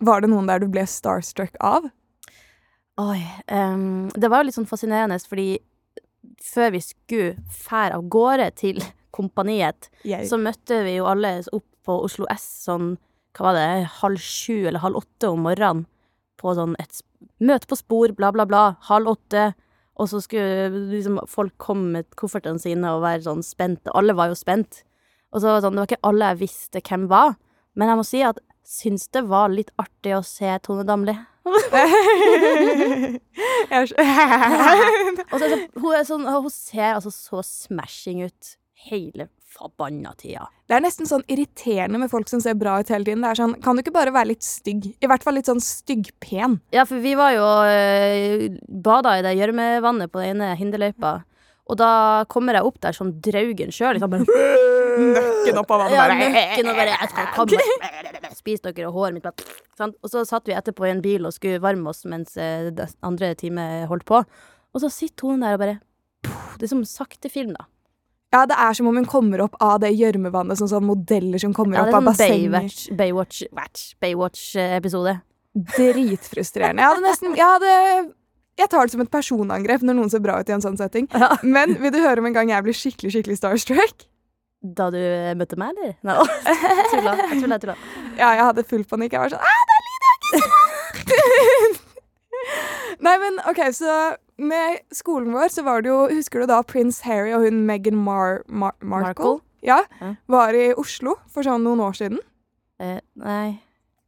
var 0.03 0.23
det 0.25 0.31
noen 0.33 0.49
der 0.51 0.63
du 0.63 0.69
ble 0.73 0.87
starstruck 0.89 1.59
av? 1.61 1.91
Oi. 3.01 3.21
Um, 3.47 4.09
det 4.17 4.31
var 4.31 4.43
jo 4.43 4.49
litt 4.49 4.59
sånn 4.59 4.69
fascinerende, 4.69 5.21
fordi 5.29 5.61
før 6.45 6.75
vi 6.75 6.81
skulle 6.85 7.37
fære 7.53 7.99
av 7.99 8.09
gårde 8.13 8.49
til 8.61 8.81
kompaniet, 9.15 9.91
Jeg. 10.07 10.29
så 10.31 10.39
møtte 10.41 10.83
vi 10.87 10.97
jo 10.99 11.09
alle 11.11 11.41
opp 11.53 11.67
på 11.85 11.97
Oslo 12.07 12.29
S 12.33 12.45
sånn, 12.67 12.95
hva 13.37 13.51
var 13.51 13.57
det, 13.59 13.89
halv 14.01 14.21
sju 14.23 14.67
eller 14.67 14.83
halv 14.83 15.01
åtte 15.03 15.31
om 15.31 15.45
morgenen. 15.47 15.87
På 16.41 16.55
sånn 16.57 16.75
et 16.81 17.03
møte 17.45 17.69
på 17.69 17.77
spor, 17.79 18.15
bla, 18.17 18.31
bla, 18.35 18.47
bla. 18.49 18.63
Halv 18.89 19.13
åtte. 19.15 19.51
Og 20.01 20.09
så 20.09 20.23
skulle 20.25 20.71
liksom 20.93 21.21
folk 21.29 21.53
komme 21.61 21.99
med 21.99 22.09
koffertene 22.19 22.61
sine 22.63 22.95
og 22.95 23.05
være 23.05 23.27
sånn 23.27 23.45
spente. 23.45 23.93
Alle 23.97 24.17
var 24.17 24.33
jo 24.33 24.39
spent. 24.39 24.83
Og 25.31 25.43
så 25.43 25.51
var 25.51 25.59
det 25.59 25.65
sånn, 25.67 25.77
det 25.77 25.83
var 25.83 25.91
ikke 25.91 26.09
alle 26.11 26.31
jeg 26.33 26.41
visste 26.47 26.83
hvem 26.89 27.05
var. 27.11 27.37
Men 27.79 27.93
jeg 27.93 28.01
må 28.01 28.05
si 28.09 28.23
at 28.27 28.41
syns 28.67 29.05
det 29.13 29.23
var 29.29 29.53
litt 29.53 29.73
artig 29.81 30.15
å 30.17 30.23
se 30.27 30.51
Tone 30.65 30.87
Damli. 30.89 31.15
Og 35.31 35.37
så, 35.39 35.45
er 35.47 35.57
hun, 35.77 36.05
sånn, 36.07 36.27
hun 36.27 36.51
ser 36.53 36.97
altså 36.97 37.13
så 37.15 37.43
smashing 37.47 38.25
ut 38.27 38.57
hele 38.89 39.29
forbanna 39.51 40.13
tida. 40.19 40.47
Det 40.71 40.77
er 40.77 40.85
nesten 40.85 41.09
sånn 41.11 41.25
irriterende 41.31 41.99
med 41.99 42.11
folk 42.13 42.31
som 42.31 42.43
ser 42.43 42.55
bra 42.59 42.77
ut 42.81 42.91
hele 42.93 43.07
tiden. 43.07 43.25
Det 43.25 43.33
er 43.33 43.41
sånn, 43.41 43.57
Kan 43.65 43.77
du 43.77 43.83
ikke 43.83 43.95
bare 43.97 44.15
være 44.15 44.31
litt 44.33 44.47
stygg? 44.47 44.93
I 45.03 45.11
hvert 45.11 45.25
fall 45.27 45.37
litt 45.39 45.51
sånn 45.51 45.63
styggpen. 45.65 46.61
Ja, 46.75 46.87
for 46.89 47.03
vi 47.03 47.17
var 47.19 47.35
jo 47.35 47.49
øh, 47.67 48.47
bada 48.87 49.17
i 49.19 49.25
det 49.27 49.35
gjørmevannet 49.41 50.13
på 50.13 50.23
den 50.23 50.39
ene 50.39 50.55
hinderløypa. 50.61 51.19
Og 51.71 51.79
da 51.79 51.91
kommer 52.31 52.59
jeg 52.59 52.67
opp 52.67 52.81
der 52.83 52.97
som 52.97 53.13
draugen 53.23 53.75
sjøl. 53.75 53.95
Liksom 53.99 54.11
bare 54.11 54.27
Nøkken 55.01 55.59
opp 55.61 55.71
av 55.71 55.85
vannet. 55.85 55.97
Ja, 55.97 56.07
nøkken 56.19 56.71
og 56.73 56.79
bare 56.81 56.95
Jeg 56.97 57.11
skal 57.13 57.29
komme. 57.37 58.33
Spis 58.35 58.65
dere 58.65 58.89
og 58.89 58.97
håret 58.97 59.17
mitt 59.17 59.27
bare 59.27 59.47
sant? 59.79 59.95
Og 60.03 60.11
så 60.13 60.25
satt 60.29 60.49
vi 60.51 60.57
etterpå 60.57 60.89
i 60.89 60.95
en 60.95 61.03
bil 61.05 61.29
og 61.29 61.35
skulle 61.37 61.63
varme 61.63 61.93
oss 61.93 62.03
mens 62.11 62.35
eh, 62.41 62.71
andre 63.07 63.35
time 63.39 63.67
holdt 63.91 64.07
på. 64.09 64.23
Og 64.75 64.83
så 64.83 64.91
sitter 64.93 65.31
hun 65.31 65.45
der 65.45 65.57
og 65.57 65.63
bare 65.63 65.79
Det 66.59 66.67
er 66.67 66.73
som 66.75 66.83
saktefilm, 66.87 67.55
da. 67.57 67.67
Ja, 68.31 68.45
det 68.47 68.55
er 68.63 68.77
som 68.79 68.87
om 68.87 68.95
hun 68.95 69.07
kommer 69.11 69.43
opp 69.43 69.57
av 69.59 69.81
det 69.83 69.91
gjørmevannet, 69.99 70.59
sånn 70.61 70.71
sånn 70.71 70.87
modeller 70.87 71.41
som 71.43 71.55
kommer 71.57 71.81
Ja, 71.81 71.83
opp 71.83 71.97
av 71.97 71.99
sånn 71.99 72.09
bassenger. 72.13 72.53
Baywatch, 72.55 72.85
Baywatch, 73.01 73.41
Watch, 73.57 73.83
Baywatch-episode. 74.05 75.17
Dritfrustrerende. 75.75 76.79
Jeg 76.85 76.93
hadde 76.93 77.03
nesten 77.09 77.35
jeg, 77.35 77.43
hadde, 77.43 77.73
jeg 78.61 78.71
tar 78.71 78.87
det 78.87 78.95
som 78.95 79.03
et 79.03 79.11
personangrep 79.11 79.83
når 79.83 79.99
noen 79.99 80.13
ser 80.13 80.23
bra 80.23 80.39
ut 80.39 80.49
i 80.53 80.55
en 80.55 80.63
sånn 80.63 80.79
setting. 80.79 81.09
Ja. 81.11 81.33
Men 81.43 81.75
vil 81.83 81.91
du 81.91 81.99
høre 82.05 82.23
om 82.23 82.31
en 82.31 82.37
gang 82.39 82.53
jeg 82.55 82.67
blir 82.69 82.77
skikkelig 82.79 83.11
skikkelig 83.17 83.41
starstruck? 83.41 84.07
Da 84.61 84.91
du 84.95 85.01
møtte 85.41 85.57
meg, 85.59 85.75
eller? 85.75 85.95
Nei, 86.07 86.15
å, 86.21 86.25
tulla. 86.93 87.17
Jeg 87.19 87.41
tulla, 87.43 87.57
jeg 87.57 87.65
tulla. 87.65 87.77
Ja, 88.15 88.31
jeg 88.37 88.45
hadde 88.45 88.67
full 88.71 88.85
panikk. 88.87 89.17
Jeg 89.17 89.25
var 89.25 89.35
sånn 89.35 89.43
Æ, 89.43 89.55
det 89.67 89.75
er 89.75 89.83
Lydia 89.89 90.13
Gisela!» 90.23 90.67
Nei, 93.01 93.15
men 93.21 93.39
OK, 93.49 93.61
så 93.75 93.95
med 94.41 94.81
skolen 94.97 95.33
vår 95.37 95.49
så 95.53 95.65
var 95.67 95.83
det 95.85 95.91
jo 95.93 96.09
Husker 96.11 96.41
du 96.45 96.47
da 96.51 96.63
prins 96.67 97.01
Harry 97.07 97.33
og 97.37 97.45
hun 97.47 97.63
Meghan 97.69 97.97
Mar 97.97 98.43
Mar 98.49 98.73
Markle? 98.81 99.15
Markle? 99.15 99.41
Ja, 99.63 99.83
Ja. 100.01 100.15
var 100.29 100.57
i 100.57 100.71
Oslo 100.75 101.17
for 101.29 101.45
sånn 101.45 101.63
noen 101.67 101.81
år 101.85 101.93
siden. 101.99 102.19
Eh, 102.81 103.01
nei, 103.21 103.59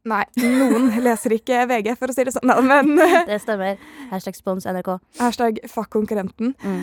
Nei, 0.03 0.25
noen 0.35 0.89
leser 1.05 1.31
ikke 1.31 1.61
VG, 1.69 1.93
for 1.95 2.11
å 2.11 2.13
si 2.13 2.25
det 2.27 2.33
sånn. 2.35 2.49
Men 2.67 2.89
det 3.29 3.37
stemmer. 3.45 3.77
Hashtag 4.09 4.35
spons 4.35 4.65
NRK. 4.67 4.97
Hashtag 5.21 5.61
fuck 5.71 5.87
konkurrenten. 5.95 6.51
Mm. 6.59 6.81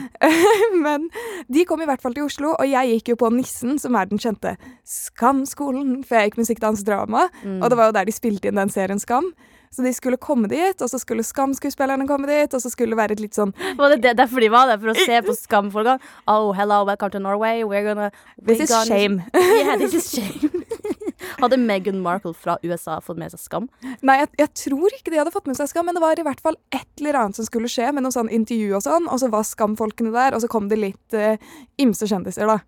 Men 0.80 1.10
de 1.52 1.66
kom 1.68 1.82
i 1.84 1.88
hvert 1.90 2.00
fall 2.00 2.14
til 2.16 2.24
Oslo, 2.24 2.54
og 2.56 2.64
jeg 2.64 2.94
gikk 2.94 3.10
jo 3.12 3.18
på 3.20 3.28
Nissen, 3.34 3.76
som 3.82 3.98
er 4.00 4.08
den 4.08 4.22
kjente 4.22 4.54
Skam-skolen, 4.88 5.98
for 6.06 6.16
jeg 6.16 6.30
gikk 6.30 6.38
musikk, 6.40 6.62
dans, 6.64 6.80
drama. 6.86 7.26
Mm. 7.44 7.58
Og 7.60 7.68
det 7.68 7.76
var 7.82 7.90
jo 7.90 7.96
der 7.98 8.08
de 8.08 8.14
spilte 8.16 8.48
inn 8.48 8.56
den 8.60 8.72
serien 8.72 9.02
Skam. 9.02 9.32
Så 9.70 9.82
de 9.86 9.92
skulle 9.94 10.16
komme 10.18 10.48
dit, 10.50 10.80
og 10.82 10.88
så 10.90 10.98
skulle 10.98 11.22
Skam-skuespillerne 11.22 12.02
komme 12.10 12.26
dit, 12.26 12.54
og 12.56 12.58
så 12.62 12.70
skulle 12.72 12.90
det 12.90 12.98
være 12.98 13.14
et 13.14 13.20
litt 13.22 13.36
sånn 13.38 13.52
Var 13.78 13.92
det 13.92 13.98
det, 14.02 14.16
derfor 14.18 14.42
de 14.42 14.48
var 14.50 14.66
der? 14.66 14.80
For 14.82 14.90
å 14.90 14.94
se 14.98 15.18
på 15.22 15.34
Skam-folka? 15.38 15.92
Oh, 16.26 16.48
hello, 16.58 16.80
welcome 16.88 17.12
to 17.14 17.20
Norway. 17.22 17.62
We're 17.62 17.84
gonna 17.86 18.08
This 18.42 18.58
we're 18.58 18.64
is 18.64 18.72
gonna- 18.72 18.86
shame. 18.90 19.22
Yeah, 19.60 19.76
this 19.78 19.94
is 19.94 20.08
shame. 20.10 20.64
Hadde 21.40 21.56
Meghan 21.62 22.00
Markle 22.02 22.34
fra 22.34 22.56
USA 22.66 22.96
fått 23.04 23.20
med 23.22 23.30
seg 23.30 23.38
Skam? 23.44 23.68
Nei, 24.02 24.16
jeg, 24.24 24.32
jeg 24.42 24.50
tror 24.64 24.96
ikke 24.98 25.14
de 25.14 25.20
hadde 25.22 25.34
fått 25.36 25.46
med 25.46 25.60
seg 25.60 25.70
Skam, 25.70 25.86
men 25.86 25.94
det 25.94 26.02
var 26.02 26.18
i 26.18 26.24
hvert 26.26 26.42
fall 26.42 26.58
et 26.74 26.88
eller 26.98 27.20
annet 27.22 27.38
som 27.38 27.46
skulle 27.46 27.70
skje, 27.70 27.92
med 27.94 28.02
noen 28.02 28.16
sånn 28.16 28.32
intervju 28.40 28.74
og 28.80 28.82
sånn, 28.88 29.06
og 29.06 29.22
så 29.22 29.30
var 29.30 29.46
Skam-folkene 29.46 30.10
der, 30.16 30.34
og 30.34 30.42
så 30.42 30.50
kom 30.50 30.66
det 30.72 30.80
litt 30.82 31.14
uh, 31.16 31.38
ymse 31.80 32.10
kjendiser, 32.10 32.50
da. 32.50 32.58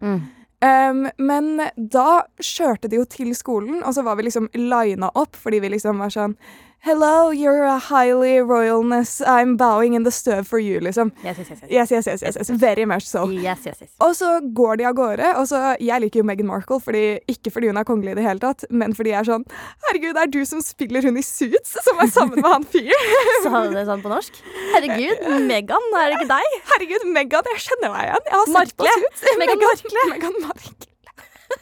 Um, 0.62 1.09
men 1.18 1.56
da 1.75 2.23
kjørte 2.38 2.87
de 2.92 3.00
jo 3.02 3.09
til 3.11 3.32
skolen, 3.35 3.80
og 3.82 3.97
så 3.97 4.04
var 4.06 4.21
vi 4.21 4.28
liksom 4.28 4.47
lina 4.54 5.11
opp 5.18 5.35
fordi 5.35 5.59
vi 5.64 5.73
liksom 5.75 5.99
var 5.99 6.12
sånn 6.14 6.37
Hello, 6.85 7.31
you're 7.31 7.62
a 7.62 7.79
highly 7.79 8.39
royalness. 8.43 9.23
I'm 9.25 9.57
bowing 9.57 9.95
in 9.95 10.03
the 10.03 10.11
støv 10.11 10.49
for 10.49 10.59
you, 10.59 10.81
liksom. 10.81 11.12
Yes, 11.23 11.39
yes, 11.39 11.51
yes. 11.51 11.61
yes. 11.62 11.91
Yes, 11.93 12.07
yes, 12.09 12.23
yes, 12.23 12.37
yes. 12.37 12.51
Very 12.51 12.85
much 12.85 13.05
so. 13.07 13.29
Yes, 13.31 13.61
yes, 13.67 13.77
yes. 13.83 13.91
Og 14.03 14.17
så 14.19 14.41
går 14.53 14.81
de 14.81 14.87
av 14.89 14.97
gårde, 14.99 15.29
og 15.39 15.47
så 15.47 15.77
Jeg 15.79 16.03
liker 16.03 16.21
jo 16.21 16.25
Meghan 16.27 16.49
Markle, 16.49 16.81
fordi, 16.83 17.21
ikke 17.31 17.53
fordi 17.55 17.69
hun 17.71 17.79
er 17.79 17.87
kongelig 17.87 18.17
i 18.17 18.19
det 18.19 18.25
hele 18.27 18.43
tatt, 18.43 18.65
men 18.71 18.97
fordi 18.99 19.12
jeg 19.12 19.21
er 19.21 19.29
sånn 19.29 19.45
Herregud, 19.87 20.17
det 20.17 20.25
er 20.25 20.33
du 20.35 20.41
som 20.51 20.65
spiller 20.67 21.07
hun 21.07 21.21
i 21.21 21.23
Suits, 21.23 21.77
som 21.87 22.03
er 22.03 22.11
sammen 22.11 22.43
med 22.43 22.51
han 22.51 22.67
fyren. 22.75 23.15
Sa 23.47 23.62
du 23.62 23.77
det 23.77 23.85
sånn 23.87 24.03
på 24.03 24.11
norsk? 24.11 24.41
Herregud, 24.73 25.23
Meghan, 25.53 25.87
er 26.01 26.11
det 26.11 26.19
ikke 26.19 26.33
deg? 26.33 26.57
Herregud, 26.73 27.07
Meghan, 27.15 27.53
jeg 27.55 27.65
kjenner 27.69 27.95
meg 27.95 28.09
igjen. 28.09 28.27
Jeg 28.27 28.41
har 28.41 28.51
sett 28.57 28.75
på 28.75 28.89
Markle. 28.91 28.97
Suits. 29.07 29.25
Meghan 29.45 29.65
Markle. 29.69 30.09
Meghan 30.17 30.43
Markle. 30.49 30.91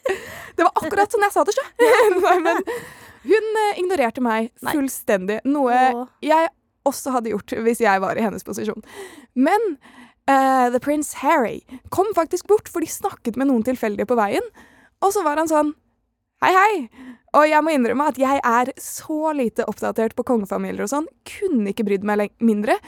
Det 0.57 0.65
var 0.65 0.73
akkurat 0.81 1.13
sånn 1.13 1.29
jeg 1.29 1.37
sa 1.37 1.45
det, 1.45 1.59
sjø. 1.61 2.81
Hun 3.25 3.59
eh, 3.65 3.81
ignorerte 3.83 4.23
meg 4.25 4.51
Nei. 4.65 4.75
fullstendig. 4.75 5.41
Noe 5.49 5.77
Åh. 5.77 6.07
jeg 6.25 6.51
også 6.89 7.13
hadde 7.15 7.35
gjort 7.35 7.55
hvis 7.67 7.83
jeg 7.85 8.03
var 8.03 8.19
i 8.19 8.25
hennes 8.25 8.47
posisjon. 8.47 8.81
Men 9.37 9.61
uh, 10.31 10.71
The 10.73 10.81
Prince 10.83 11.21
Harry 11.21 11.61
kom 11.95 12.09
faktisk 12.17 12.49
bort, 12.51 12.71
for 12.73 12.81
de 12.81 12.91
snakket 12.91 13.37
med 13.37 13.51
noen 13.51 13.67
tilfeldige 13.67 14.09
på 14.09 14.19
veien. 14.19 14.47
Og 15.05 15.15
så 15.15 15.25
var 15.27 15.41
han 15.41 15.51
sånn 15.51 15.75
Hei, 16.41 16.55
hei. 16.57 17.07
Og 17.37 17.45
jeg 17.45 17.61
må 17.61 17.75
innrømme 17.75 18.07
at 18.09 18.17
jeg 18.17 18.41
er 18.41 18.71
så 18.81 19.35
lite 19.37 19.67
oppdatert 19.69 20.15
på 20.17 20.25
kongefamilier 20.25 20.87
og 20.87 20.89
sånn. 20.89 21.09
Kunne 21.29 21.75
ikke 21.75 21.85
brydd 21.85 22.07
meg 22.09 22.31
mindre. 22.41 22.79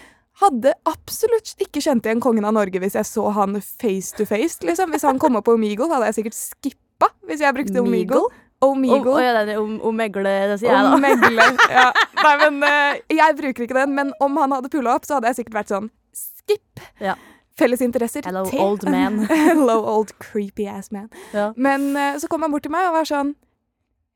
Hadde 0.41 0.73
absolutt 0.89 1.53
ikke 1.61 1.83
kjent 1.85 2.09
igjen 2.09 2.23
kongen 2.25 2.47
av 2.49 2.55
Norge 2.57 2.81
hvis 2.81 2.97
jeg 2.97 3.11
så 3.11 3.27
han 3.37 3.59
face 3.61 4.17
to 4.17 4.25
face. 4.25 4.65
liksom. 4.65 4.95
Hvis 4.97 5.05
han 5.05 5.21
kom 5.21 5.37
opp 5.37 5.51
på 5.51 5.59
Omegle, 5.59 5.91
hadde 5.93 6.09
jeg 6.09 6.23
sikkert 6.23 6.39
skippa 6.39 7.11
hvis 7.29 7.45
jeg 7.45 7.59
brukte 7.59 7.85
Omegle. 7.85 8.25
Omegle. 8.63 9.11
Om, 9.11 9.23
ja, 9.23 9.43
er 9.43 9.59
om, 9.59 9.75
omegle, 9.91 10.33
det 10.53 10.61
sier 10.61 10.71
jeg 10.71 10.87
da. 10.87 10.95
Omegle, 10.95 11.47
Ja. 11.73 11.89
Nei, 12.23 12.35
men 12.45 12.61
uh, 12.63 13.01
jeg 13.11 13.37
bruker 13.41 13.67
ikke 13.67 13.79
den. 13.81 13.95
Men 13.97 14.13
om 14.23 14.37
han 14.39 14.55
hadde 14.55 14.71
pulla 14.71 14.95
opp, 14.95 15.07
så 15.09 15.19
hadde 15.19 15.33
jeg 15.33 15.41
sikkert 15.41 15.57
vært 15.57 15.73
sånn 15.73 15.89
skip. 16.15 16.85
Ja. 17.03 17.17
Felles 17.59 17.83
interesser. 17.83 18.23
Hello, 18.27 18.45
te. 18.47 18.61
old 18.63 18.87
man. 18.87 19.25
Hello, 19.49 19.81
old 19.97 20.15
creepy 20.23 20.69
ass 20.71 20.93
man. 20.95 21.11
Ja. 21.35 21.51
Men 21.59 21.91
uh, 21.99 22.15
så 22.23 22.31
kom 22.31 22.47
han 22.47 22.55
bort 22.55 22.67
til 22.69 22.75
meg 22.75 22.87
og 22.91 23.01
var 23.01 23.11
sånn 23.11 23.35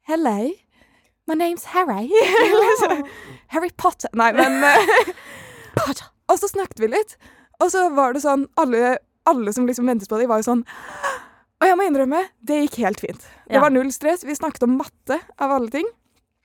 Hello, 0.07 0.39
my 1.27 1.35
name's 1.35 1.67
Harry. 1.75 2.07
Liksom, 2.63 3.03
Harry 3.51 3.73
Potter. 3.75 4.13
Nei, 4.15 4.31
men 4.37 4.63
Potter. 5.75 6.07
Og 6.31 6.39
så 6.39 6.51
snakket 6.51 6.83
vi 6.83 6.91
litt, 6.95 7.17
og 7.63 7.71
så 7.75 7.89
var 7.95 8.15
det 8.15 8.23
sånn 8.23 8.47
Alle, 8.59 8.97
alle 9.27 9.53
som 9.55 9.67
liksom 9.67 9.87
ventet 9.91 10.11
på 10.11 10.19
det, 10.19 10.27
var 10.31 10.43
jo 10.43 10.47
sånn 10.53 10.65
Og 11.61 11.69
jeg 11.71 11.77
må 11.81 11.87
innrømme, 11.89 12.25
det 12.45 12.59
gikk 12.67 12.75
helt 12.85 13.01
fint. 13.01 13.23
Det 13.49 13.55
Ja. 13.57 13.61
var 13.61 13.71
null 13.71 13.91
stress. 13.93 14.25
Vi 14.25 14.35
snakket 14.37 14.63
om 14.67 14.77
matte, 14.77 15.21
av 15.39 15.51
alle 15.51 15.71
ting. 15.71 15.87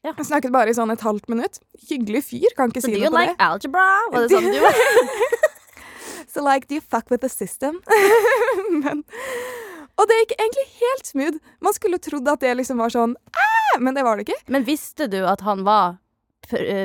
Ja. 0.03 0.13
Vi 0.17 0.23
snakket 0.23 0.51
bare 0.51 0.69
i 0.69 0.73
sånn 0.73 0.91
et 0.91 1.01
halvt 1.01 1.27
minutt. 1.29 1.59
Hyggelig 1.89 2.23
fyr, 2.29 2.47
kan 2.57 2.71
ikke 2.71 2.81
So 2.81 2.87
si 2.87 2.99
noe 2.99 3.09
på 3.11 3.17
like 3.19 3.35
det. 3.35 3.37
algebra? 3.39 3.87
Var 4.11 4.27
det 4.27 4.31
sånn 4.31 4.51
du? 4.51 4.61
So 6.31 6.41
like, 6.41 6.67
do 6.69 6.75
you 6.75 6.81
fuck 6.81 7.09
with 7.11 7.19
the 7.21 7.27
system? 7.29 7.81
men, 8.71 9.03
og 9.99 10.07
det 10.07 10.15
gikk 10.21 10.31
egentlig 10.39 10.65
helt 10.79 11.05
smooth. 11.09 11.39
Man 11.59 11.73
skulle 11.75 11.99
trodd 11.99 12.25
at 12.31 12.39
det 12.39 12.53
liksom 12.55 12.77
var 12.79 12.87
sånn 12.93 13.17
«Æ!» 13.35 13.79
Men 13.81 13.93
det 13.97 14.03
var 14.05 14.15
det 14.15 14.29
ikke. 14.29 14.39
Men 14.47 14.63
visste 14.63 15.09
du 15.11 15.25
at 15.27 15.41
han 15.41 15.65
var 15.67 15.97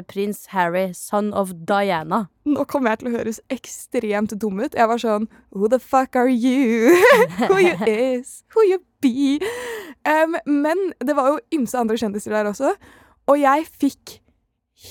prins 0.09 0.47
Harry, 0.55 0.93
son 0.95 1.33
of 1.35 1.53
Diana? 1.69 2.27
Nå 2.47 2.65
kommer 2.71 2.93
jeg 2.93 3.01
til 3.01 3.11
å 3.11 3.17
høres 3.17 3.41
ekstremt 3.53 4.35
dum 4.41 4.61
ut. 4.63 4.77
Jeg 4.77 4.91
var 4.91 5.03
sånn 5.03 5.27
Who 5.55 5.71
the 5.73 5.81
fuck 5.83 6.17
are 6.17 6.31
you? 6.31 6.95
Who 7.51 7.59
you 7.59 7.75
is? 7.87 8.43
Who 8.55 8.65
you 8.67 8.81
be? 9.05 9.41
Um, 10.07 10.39
men 10.47 10.93
det 11.03 11.17
var 11.19 11.35
jo 11.35 11.43
ymse 11.59 11.79
andre 11.79 11.99
kjendiser 12.01 12.37
der 12.37 12.51
også. 12.53 12.75
Og 13.27 13.43
jeg 13.43 13.67
fikk 13.67 14.19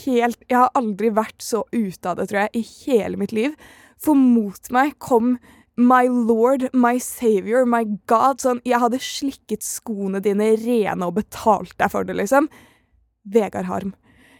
helt 0.05 0.41
Jeg 0.50 0.58
har 0.58 0.72
aldri 0.75 1.12
vært 1.13 1.44
så 1.46 1.63
ute 1.72 2.10
av 2.10 2.17
det, 2.17 2.29
tror 2.32 2.46
jeg, 2.46 2.62
i 2.62 2.63
hele 2.86 3.20
mitt 3.22 3.36
liv. 3.36 3.53
For 4.01 4.17
mot 4.17 4.72
meg 4.74 4.98
kom 5.00 5.38
My 5.75 6.08
lord, 6.08 6.70
my 6.72 6.96
savior, 7.03 7.65
my 7.67 7.84
god. 8.08 8.39
Sånn, 8.39 8.62
jeg 8.63 8.79
hadde 8.79 9.01
slikket 9.03 9.65
skoene 9.65 10.22
dine 10.24 10.53
rene 10.62 11.03
og 11.10 11.17
betalt 11.17 11.75
deg 11.75 11.91
for 11.91 12.08
det, 12.08 12.15
liksom. 12.15 12.48
Vegard 13.27 13.67
Harm 13.67 13.91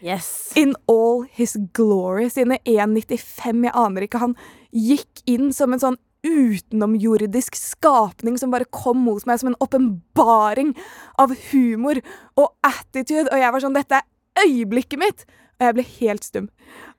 Yes. 0.02 0.52
in 0.56 0.76
all 0.88 1.24
his 1.24 1.58
glory. 1.74 2.30
Sine 2.30 2.60
1,95, 2.66 3.64
jeg 3.68 3.76
aner 3.76 4.06
ikke. 4.06 4.22
Han 4.22 4.36
gikk 4.72 5.24
inn 5.30 5.54
som 5.56 5.74
en 5.74 5.82
sånn 5.82 6.00
utenomjordisk 6.26 7.56
skapning 7.58 8.40
som 8.42 8.54
bare 8.54 8.66
kom 8.74 9.04
mot 9.06 9.26
meg 9.30 9.40
som 9.40 9.52
en 9.52 9.60
åpenbaring 9.62 10.74
av 11.22 11.36
humor 11.52 12.02
og 12.40 12.52
attitude. 12.66 13.30
Og 13.30 13.42
jeg 13.42 13.54
var 13.54 13.64
sånn 13.64 13.78
Dette 13.78 14.02
er 14.02 14.46
øyeblikket 14.48 15.02
mitt! 15.02 15.26
Og 15.56 15.70
jeg 15.70 15.76
ble 15.78 15.86
helt 16.02 16.26
stum. 16.28 16.48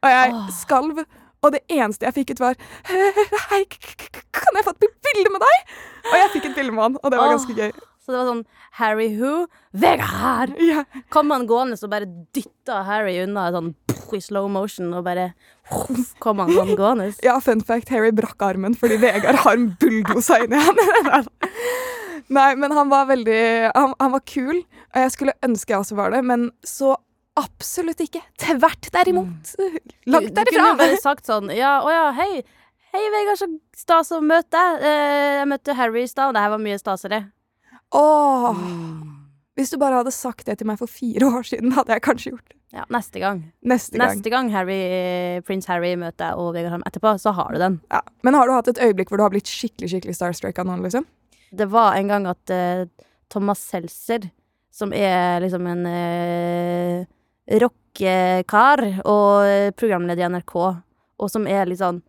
Og 0.01 0.13
jeg 0.13 0.33
oh. 0.33 0.47
skalv. 0.55 1.03
Og 1.45 1.53
det 1.53 1.61
eneste 1.71 2.07
jeg 2.09 2.17
fikk 2.17 2.33
ut, 2.35 2.41
var 2.43 2.57
Hei, 3.51 3.61
kan 4.35 4.57
jeg 4.57 4.67
få 4.67 4.73
et 4.73 4.87
bilde 5.05 5.35
med 5.35 5.45
deg? 5.45 5.75
Og 6.09 6.17
jeg 6.17 6.33
fikk 6.33 6.49
et 6.49 6.57
bilde 6.57 6.75
med 6.75 6.83
han, 6.87 6.97
og 7.03 7.13
det 7.13 7.21
var 7.21 7.35
ganske 7.35 7.55
gøy. 7.55 7.75
Så 8.07 8.13
det 8.15 8.21
var 8.21 8.29
sånn 8.29 8.45
Harry 8.79 9.09
who? 9.19 9.49
Vegard! 9.75 10.53
Ja. 10.63 10.85
Kom 11.11 11.33
han 11.35 11.49
gående 11.51 11.75
og 11.75 11.91
bare 11.91 12.07
dytta 12.37 12.85
Harry 12.87 13.17
unna 13.25 13.49
sånn 13.51 13.73
i 14.15 14.21
slow 14.23 14.47
motion, 14.55 14.93
og 14.95 15.03
bare 15.09 15.33
kom 16.23 16.39
han 16.45 16.53
sånn 16.55 16.77
gående. 16.79 17.09
Ja, 17.27 17.35
fun 17.43 17.65
fact, 17.67 17.91
Harry 17.91 18.13
brakk 18.15 18.39
armen 18.47 18.77
fordi 18.79 19.01
Vegard 19.03 19.41
har 19.43 19.59
en 19.59 19.73
bulldosa 19.83 20.39
inni 20.45 20.61
han. 20.63 21.27
Nei, 22.37 22.53
men 22.59 22.73
han 22.75 22.89
var 22.91 23.09
veldig 23.11 23.41
han, 23.75 23.93
han 23.99 24.15
var 24.15 24.23
kul, 24.27 24.63
og 24.63 25.03
jeg 25.03 25.13
skulle 25.15 25.35
ønske 25.47 25.75
jeg 25.75 25.83
også 25.83 25.99
var 25.99 26.15
det, 26.15 26.23
men 26.27 26.49
så 26.67 26.95
absolutt 27.37 28.01
ikke. 28.07 28.23
Tvert 28.41 28.89
derimot. 28.95 29.51
Langt 30.07 30.31
Du, 30.31 30.39
du 30.39 30.45
kunne 30.47 30.71
jo 30.71 30.71
derifra. 30.71 30.71
bare 30.81 31.01
sagt 31.03 31.27
sånn 31.29 31.51
Ja, 31.53 31.81
å 31.85 31.91
ja, 31.93 32.07
hei. 32.17 32.45
Hei, 32.95 33.03
Vegard, 33.13 33.43
så 33.43 33.51
stas 33.77 34.15
å 34.17 34.23
møte 34.25 34.55
deg. 34.57 34.87
Eh, 34.89 35.33
jeg 35.43 35.49
møtte 35.51 35.75
Harry 35.77 36.07
i 36.07 36.09
stad, 36.09 36.31
og 36.31 36.39
det 36.39 36.47
her 36.47 36.55
var 36.55 36.63
mye 36.63 36.79
stasere. 36.81 37.19
Åh, 37.95 38.59
hvis 39.57 39.73
du 39.73 39.79
bare 39.81 40.01
hadde 40.01 40.13
sagt 40.13 40.49
det 40.49 40.59
til 40.61 40.69
meg 40.69 40.81
for 40.81 40.91
fire 40.91 41.31
år 41.39 41.47
siden, 41.47 41.73
hadde 41.77 41.95
jeg 41.95 42.05
kanskje 42.05 42.33
gjort 42.35 42.49
det. 42.51 42.57
Ja, 42.75 42.85
neste 42.93 43.23
gang. 43.23 43.41
Neste 43.65 43.97
gang. 43.97 44.11
Neste 44.11 44.33
gang 44.33 44.51
Harry, 44.53 44.81
prins 45.47 45.69
Harry 45.71 45.95
møter 45.97 46.19
deg 46.27 46.41
og 46.43 46.51
Vegard 46.57 46.75
Harm 46.75 46.85
etterpå, 46.89 47.15
så 47.23 47.33
har 47.37 47.55
du 47.55 47.61
den. 47.63 47.79
Ja. 47.95 48.03
Men 48.27 48.37
har 48.37 48.49
du 48.49 48.53
hatt 48.53 48.69
et 48.73 48.83
øyeblikk 48.83 49.13
hvor 49.13 49.21
du 49.21 49.25
har 49.25 49.33
blitt 49.33 49.49
skikkelig 49.49 49.93
skikkelig 49.95 50.17
starstruck 50.19 50.59
av 50.61 50.69
noen, 50.69 50.83
liksom? 50.85 51.07
Det 51.57 51.69
var 51.73 51.97
en 51.97 52.11
gang 52.11 52.27
at 52.29 52.53
uh, 52.53 52.85
Thomas 53.33 53.63
Seltzer, 53.63 54.29
som 54.75 54.93
er 54.93 55.39
liksom 55.45 55.69
en 55.71 55.87
uh, 55.89 57.07
rockekar 57.63 58.83
og 59.07 59.47
eh, 59.47 59.71
programleder 59.79 60.27
i 60.27 60.31
NRK, 60.35 60.57
og 61.17 61.33
som 61.33 61.47
er 61.49 61.69
litt 61.71 61.81
sånn 61.81 62.03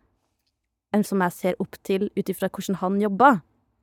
En 0.96 1.02
som 1.04 1.20
jeg 1.20 1.32
ser 1.36 1.58
opp 1.60 1.76
til 1.84 2.06
ut 2.16 2.30
ifra 2.32 2.48
hvordan 2.48 2.78
han 2.80 2.94
jobber 3.00 3.40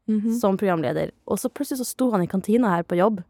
Mhm. 0.07 0.33
som 0.39 0.57
programleder. 0.57 1.11
Og 1.27 1.39
så 1.41 1.49
plutselig 1.49 1.81
så 1.81 1.85
sto 1.89 2.11
han 2.11 2.21
i 2.21 2.27
kantina 2.29 2.69
her 2.75 2.83
på 2.83 2.97
jobb, 2.97 3.23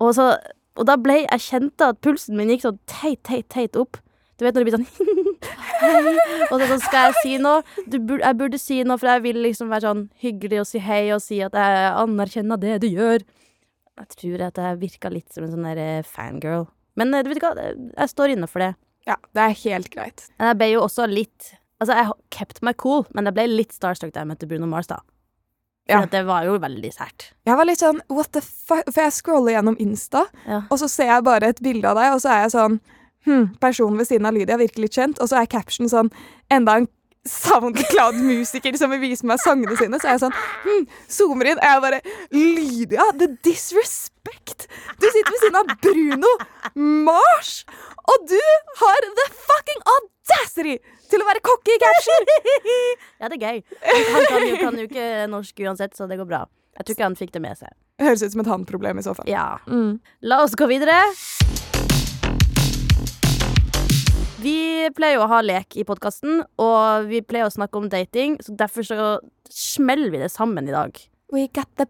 og, 0.00 0.14
så, 0.16 0.38
og 0.76 0.86
da 0.86 0.96
ble 0.96 1.20
jeg 1.26 1.40
kjente 1.44 1.90
at 1.92 2.00
pulsen 2.00 2.36
min 2.36 2.48
gikk 2.48 2.62
sånn 2.64 2.78
teit, 2.86 3.22
teit, 3.22 3.48
teit 3.52 3.76
opp. 3.76 3.98
Du 4.40 4.46
vet 4.46 4.54
når 4.56 4.64
det 4.64 4.70
blir 4.70 4.78
sånn. 4.80 4.86
Og 6.50 6.60
så 6.60 6.66
sånn, 6.66 6.80
skal 6.80 7.06
jeg 7.10 7.14
si 7.22 7.34
noe? 7.40 7.60
Du 7.88 7.98
bur, 8.00 8.20
jeg 8.20 8.36
burde 8.36 8.58
si 8.60 8.78
noe, 8.84 8.96
for 9.00 9.08
jeg 9.08 9.22
vil 9.24 9.38
liksom 9.44 9.70
være 9.72 9.86
sånn 9.86 10.02
hyggelig 10.20 10.60
og 10.62 10.66
si 10.68 10.80
hei 10.84 11.02
og 11.14 11.22
si 11.24 11.38
at 11.44 11.56
jeg 11.56 11.92
anerkjenner 12.00 12.60
det 12.60 12.78
du 12.82 12.88
gjør. 12.88 13.24
Jeg 14.00 14.10
tror 14.16 14.44
at 14.48 14.60
jeg 14.60 14.80
virka 14.80 15.12
litt 15.12 15.32
som 15.32 15.44
en 15.44 15.52
sånn 15.54 15.68
der 15.68 15.80
eh, 15.80 16.02
fangirl. 16.08 16.66
Men 17.00 17.14
eh, 17.16 17.24
du 17.24 17.30
vet 17.32 17.40
hva, 17.44 17.52
jeg 17.56 18.12
står 18.12 18.34
inne 18.34 18.48
for 18.50 18.64
det. 18.64 18.74
Ja, 19.08 19.16
det 19.36 19.44
er 19.44 19.56
helt 19.62 19.88
greit. 19.92 20.26
Men 20.38 20.52
jeg 20.52 20.60
ble 20.60 20.70
jo 20.74 20.84
også 20.88 21.08
litt 21.10 21.54
Altså, 21.80 21.94
jeg 21.96 22.12
kept 22.36 22.58
meg 22.60 22.76
cool, 22.76 23.06
men 23.16 23.24
jeg 23.24 23.32
ble 23.38 23.46
litt 23.48 23.70
starstruck 23.72 24.10
da 24.12 24.20
jeg 24.20 24.28
møtte 24.28 24.44
Bruno 24.50 24.66
Mars, 24.68 24.90
da. 24.90 24.98
For 25.90 26.04
Ja. 26.04 26.06
det 26.06 26.22
var 26.26 26.44
jo 26.46 26.58
veldig 26.62 26.92
sært. 26.94 27.30
Jeg 27.46 27.56
var 27.58 27.64
litt 27.66 27.82
sånn 27.82 28.00
what 28.08 28.30
the 28.32 28.40
fuck 28.42 28.86
For 28.92 29.02
jeg 29.02 29.12
scroller 29.18 29.56
gjennom 29.58 29.76
Insta, 29.82 30.24
Ja. 30.46 30.62
og 30.70 30.78
så 30.78 30.88
ser 30.88 31.06
jeg 31.10 31.24
bare 31.26 31.48
et 31.50 31.60
bilde 31.62 31.84
av 31.90 31.96
deg, 32.00 32.12
og 32.14 32.20
så 32.22 32.30
er 32.36 32.42
jeg 32.46 32.54
sånn 32.56 32.80
Hm, 33.26 33.50
personen 33.60 33.98
ved 33.98 34.06
siden 34.08 34.24
av 34.24 34.32
Lydia 34.32 34.56
virker 34.56 34.80
litt 34.80 34.94
kjent, 34.96 35.18
og 35.20 35.28
så 35.28 35.42
er 35.42 35.46
caption 35.46 35.86
sånn 35.92 36.08
Enda 36.50 36.76
en 36.80 36.88
SoundCloud-musiker 37.28 38.78
som 38.80 38.90
vil 38.94 39.02
vise 39.02 39.26
meg 39.28 39.38
sangene 39.42 39.76
sine. 39.76 39.98
Så 40.00 40.08
er 40.08 40.14
jeg 40.16 40.22
sånn 40.24 40.36
hm, 40.64 40.86
Zoomer 41.10 41.50
inn, 41.52 41.60
og 41.60 41.66
jeg 41.68 41.82
bare 41.84 42.00
Lydia, 42.32 43.06
the 43.20 43.28
disrespect! 43.44 44.66
Du 45.00 45.06
sitter 45.10 45.34
ved 45.34 45.42
siden 45.44 45.60
av 45.60 45.74
Bruno 45.84 46.32
Mars, 47.04 47.64
og 48.08 48.26
du 48.30 48.38
har 48.80 49.06
the 49.20 49.26
fucking 49.36 49.84
audacity 50.30 50.78
til 51.10 51.22
å 51.22 51.28
være 51.28 51.42
kokke 51.44 51.74
i 51.74 51.82
caption! 51.82 52.32
Ja, 53.20 53.28
det 53.28 53.36
er 53.36 53.42
gøy. 53.44 53.60
Han, 53.84 54.06
han 54.14 54.26
kan, 54.30 54.46
jo, 54.46 54.56
kan 54.60 54.78
jo 54.80 54.86
ikke 54.88 55.06
norsk 55.28 55.62
uansett, 55.66 55.96
så 55.96 56.06
det 56.08 56.16
går 56.20 56.28
bra. 56.30 56.44
Jeg 56.78 56.86
tror 56.86 56.96
ikke 56.96 57.08
han 57.08 57.18
fikk 57.18 57.34
det 57.34 57.42
med 57.44 57.58
seg. 57.58 57.74
Høres 58.00 58.22
ut 58.24 58.32
som 58.32 58.40
et 58.44 58.48
han-problem 58.48 59.00
i 59.00 59.04
så 59.04 59.12
fall. 59.16 59.28
Ja. 59.28 59.58
Mm. 59.68 59.98
La 60.24 60.40
oss 60.44 60.56
gå 60.56 60.68
videre. 60.70 60.96
Vi 64.40 64.88
pleier 64.96 65.18
jo 65.18 65.26
å 65.26 65.30
ha 65.34 65.42
lek 65.44 65.76
i 65.76 65.84
podkasten, 65.84 66.40
og 66.62 67.10
vi 67.10 67.20
pleier 67.20 67.50
å 67.50 67.52
snakke 67.52 67.76
om 67.76 67.90
dating, 67.92 68.38
så 68.40 68.56
derfor 68.56 68.86
så 68.88 69.12
smeller 69.52 70.08
vi 70.14 70.22
det 70.22 70.32
sammen 70.32 70.70
i 70.70 70.72
dag. 70.72 70.96
We 71.30 71.50
got 71.52 71.68
the 71.76 71.86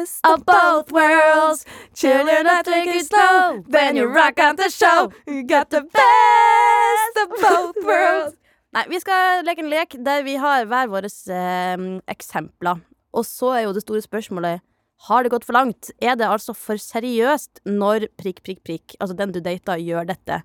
best 0.00 0.26
Of 0.26 0.44
both 0.46 0.92
worlds, 0.92 1.64
children 1.94 2.44
that 2.44 2.64
take 2.64 2.86
it 2.88 3.06
slow, 3.06 3.62
then 3.68 3.96
you 3.96 4.06
rock 4.08 4.38
on 4.40 4.56
the 4.56 4.68
show. 4.70 5.12
You 5.26 5.42
got 5.44 5.70
the 5.70 5.82
best 5.82 7.14
of 7.22 7.28
both 7.40 7.76
worlds. 7.90 8.36
Nei, 8.72 8.84
vi 8.88 9.00
skal 9.02 9.42
leke 9.46 9.64
en 9.64 9.70
lek 9.72 9.96
der 10.06 10.22
vi 10.22 10.36
har 10.38 10.66
hver 10.70 10.90
våre 10.92 11.08
eh, 11.10 11.86
eksempler. 12.12 12.78
Og 13.12 13.24
så 13.26 13.48
er 13.56 13.64
jo 13.64 13.72
det 13.74 13.82
store 13.82 14.02
spørsmålet 14.04 14.60
Har 15.08 15.24
det 15.24 15.32
gått 15.32 15.46
for 15.48 15.56
langt? 15.56 15.88
Er 15.98 16.14
det 16.20 16.28
altså 16.28 16.52
for 16.54 16.78
seriøst 16.78 17.62
når 17.66 18.04
prikk, 18.20 18.42
prikk, 18.46 18.60
prikk, 18.68 18.94
altså 19.00 19.16
den 19.18 19.32
du 19.34 19.40
data, 19.42 19.74
gjør 19.80 20.06
dette? 20.12 20.42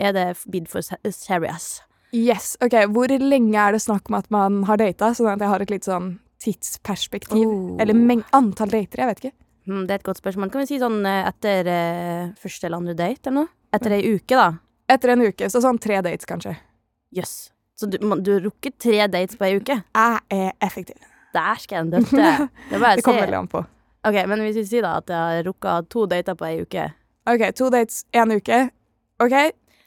Er 0.00 0.12
det 0.16 0.26
bid 0.50 0.66
for 0.72 0.80
se- 0.82 0.98
serious? 1.12 1.82
Yes, 2.12 2.56
ok, 2.64 2.74
Hvor 2.92 3.08
lenge 3.20 3.54
er 3.56 3.72
det 3.76 3.82
snakk 3.84 4.08
om 4.10 4.16
at 4.18 4.26
man 4.32 4.62
har 4.68 4.76
data, 4.80 5.12
sånn 5.14 5.30
at 5.32 5.40
jeg 5.44 5.48
har 5.52 5.62
et 5.64 5.70
litt 5.70 5.86
sånn 5.86 6.16
tidsperspektiv? 6.42 7.46
Oh. 7.46 7.76
Eller 7.82 7.94
antall 8.36 8.72
dater, 8.72 9.02
jeg 9.02 9.10
vet 9.12 9.22
ikke. 9.22 9.34
Mm, 9.70 9.84
det 9.86 9.94
er 9.94 10.00
et 10.00 10.06
godt 10.08 10.18
spørsmål. 10.18 10.50
Kan 10.50 10.64
vi 10.64 10.70
si 10.72 10.78
sånn 10.82 11.00
eh, 11.06 11.28
etter 11.30 11.68
eh, 11.70 12.32
første 12.42 12.66
eller 12.66 12.80
andre 12.82 12.94
date, 12.98 13.28
eller 13.30 13.44
noe? 13.44 13.52
Etter 13.72 13.94
ei 13.96 14.02
uke, 14.16 14.34
da? 14.36 14.48
Etter 14.92 15.14
en 15.14 15.22
uke, 15.24 15.48
så 15.48 15.62
sånn 15.64 15.78
tre 15.80 16.00
dates, 16.04 16.26
kanskje. 16.28 16.56
Jøss. 17.14 17.36
Så 17.78 17.86
du, 17.88 17.96
man- 18.04 18.20
du 18.26 18.32
har 18.34 18.42
rukket 18.44 18.76
tre 18.82 19.06
dates 19.08 19.38
på 19.38 19.46
ei 19.48 19.56
uke? 19.60 19.78
Jeg 19.94 20.18
er 20.34 20.50
effektiv. 20.66 20.98
Dæsken 21.32 21.88
døtte. 21.94 22.32
Det 22.70 22.80
bare 22.82 22.98
Det 22.98 23.04
kommer 23.06 23.24
veldig 23.24 23.38
an 23.38 23.48
på. 23.54 23.62
Ok, 24.04 24.18
men 24.28 24.42
hvis 24.44 24.58
vi 24.58 24.64
sier 24.66 24.82
da 24.84 24.96
at 24.98 25.08
jeg 25.14 25.16
har 25.38 25.44
rukka 25.46 25.76
to 25.88 26.04
dater 26.10 26.34
på 26.34 26.44
ei 26.48 26.56
uke 26.64 26.88
Ok, 27.30 27.44
to 27.54 27.68
dates, 27.70 28.00
én 28.18 28.34
uke. 28.34 28.58
Ok, 29.22 29.34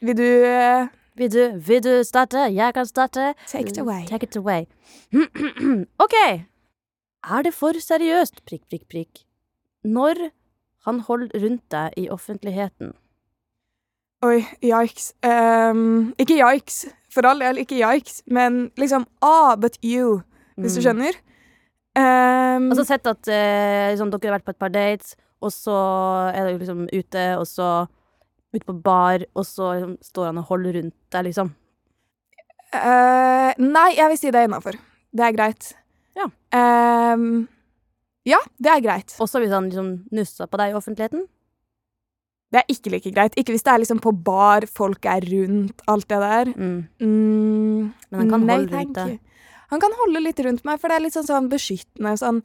vil 0.07 0.15
du 0.15 0.23
eh, 0.47 0.87
Vil 1.15 1.31
du, 1.31 1.57
vil 1.67 1.83
du 1.83 2.03
starte? 2.03 2.37
Jeg 2.51 2.73
kan 2.75 2.85
starte. 2.85 3.33
Take 3.47 3.69
it 3.71 3.77
away. 3.79 4.05
Take 4.07 4.23
it 4.27 4.35
away. 4.35 4.65
OK. 6.03 6.17
Er 7.25 7.41
det 7.41 7.53
for 7.53 7.73
seriøst, 7.81 8.43
prikk, 8.45 8.65
prikk, 8.69 8.83
prikk, 8.91 9.23
når 9.83 10.27
han 10.85 10.99
holder 11.07 11.31
rundt 11.41 11.63
deg 11.73 11.95
i 11.97 12.09
offentligheten? 12.13 12.91
Oi, 14.25 14.43
yikes. 14.63 15.13
Um, 15.25 16.13
ikke 16.21 16.37
yikes, 16.41 16.83
for 17.13 17.25
all 17.29 17.39
del, 17.41 17.57
ikke 17.63 17.79
yikes, 17.79 18.21
men 18.27 18.71
liksom 18.77 19.07
ah, 19.25 19.55
but 19.55 19.77
you, 19.83 20.21
hvis 20.57 20.73
du 20.77 20.79
Mm. 20.79 20.85
skjønner. 20.85 21.17
Um, 21.95 22.69
Altså 22.71 22.83
sett 22.85 23.07
at 23.07 23.27
eh, 23.31 23.89
liksom, 23.93 24.11
dere 24.11 24.31
har 24.31 24.37
vært 24.39 24.45
på 24.45 24.51
et 24.55 24.59
par 24.59 24.69
dates, 24.73 25.15
og 25.41 25.51
så 25.51 25.75
er 26.35 26.43
dere 26.45 26.57
liksom 26.59 26.85
ute, 26.93 27.25
og 27.39 27.47
så 27.47 27.69
ute 28.57 28.67
på 28.67 28.77
bar, 28.85 29.25
og 29.35 29.45
så 29.47 29.73
liksom, 29.75 29.95
står 30.03 30.31
han 30.31 30.41
og 30.41 30.49
holder 30.51 30.79
rundt 30.79 30.95
deg, 31.15 31.27
liksom. 31.29 31.53
Uh, 32.75 33.51
nei, 33.61 33.89
jeg 33.95 34.11
vil 34.11 34.19
si 34.19 34.31
det 34.33 34.41
er 34.41 34.49
innafor. 34.49 34.77
Det 35.15 35.23
er 35.23 35.35
greit. 35.35 35.69
Ja. 36.15 36.27
Ehm, 36.55 37.45
ja, 38.27 38.39
det 38.59 38.71
er 38.71 38.83
greit. 38.83 39.15
Også 39.21 39.39
hvis 39.43 39.53
han 39.53 39.69
liksom 39.69 39.93
nusser 40.15 40.49
på 40.49 40.59
deg 40.59 40.73
i 40.73 40.77
offentligheten. 40.77 41.23
Det 42.53 42.61
er 42.61 42.71
ikke 42.71 42.91
like 42.93 43.11
greit. 43.15 43.35
Ikke 43.39 43.55
hvis 43.55 43.65
det 43.65 43.73
er 43.73 43.81
liksom 43.83 43.99
på 44.03 44.13
bar, 44.25 44.67
folk 44.71 45.05
er 45.11 45.25
rundt, 45.27 45.81
alt 45.91 46.07
det 46.11 46.19
der. 46.23 46.51
Mm. 46.55 46.77
Mm, 47.01 47.81
Men 48.11 48.21
han 48.21 48.31
kan 48.31 48.45
nei, 48.47 48.59
holde 48.59 48.77
rundt 48.77 48.99
deg. 48.99 49.19
Han 49.73 49.81
kan 49.81 49.97
holde 49.99 50.21
litt 50.21 50.39
rundt 50.45 50.63
meg, 50.67 50.79
for 50.79 50.91
det 50.91 50.99
er 50.99 51.05
litt 51.07 51.15
sånn, 51.17 51.27
sånn 51.27 51.49
beskyttende. 51.51 52.15
Sånn, 52.21 52.41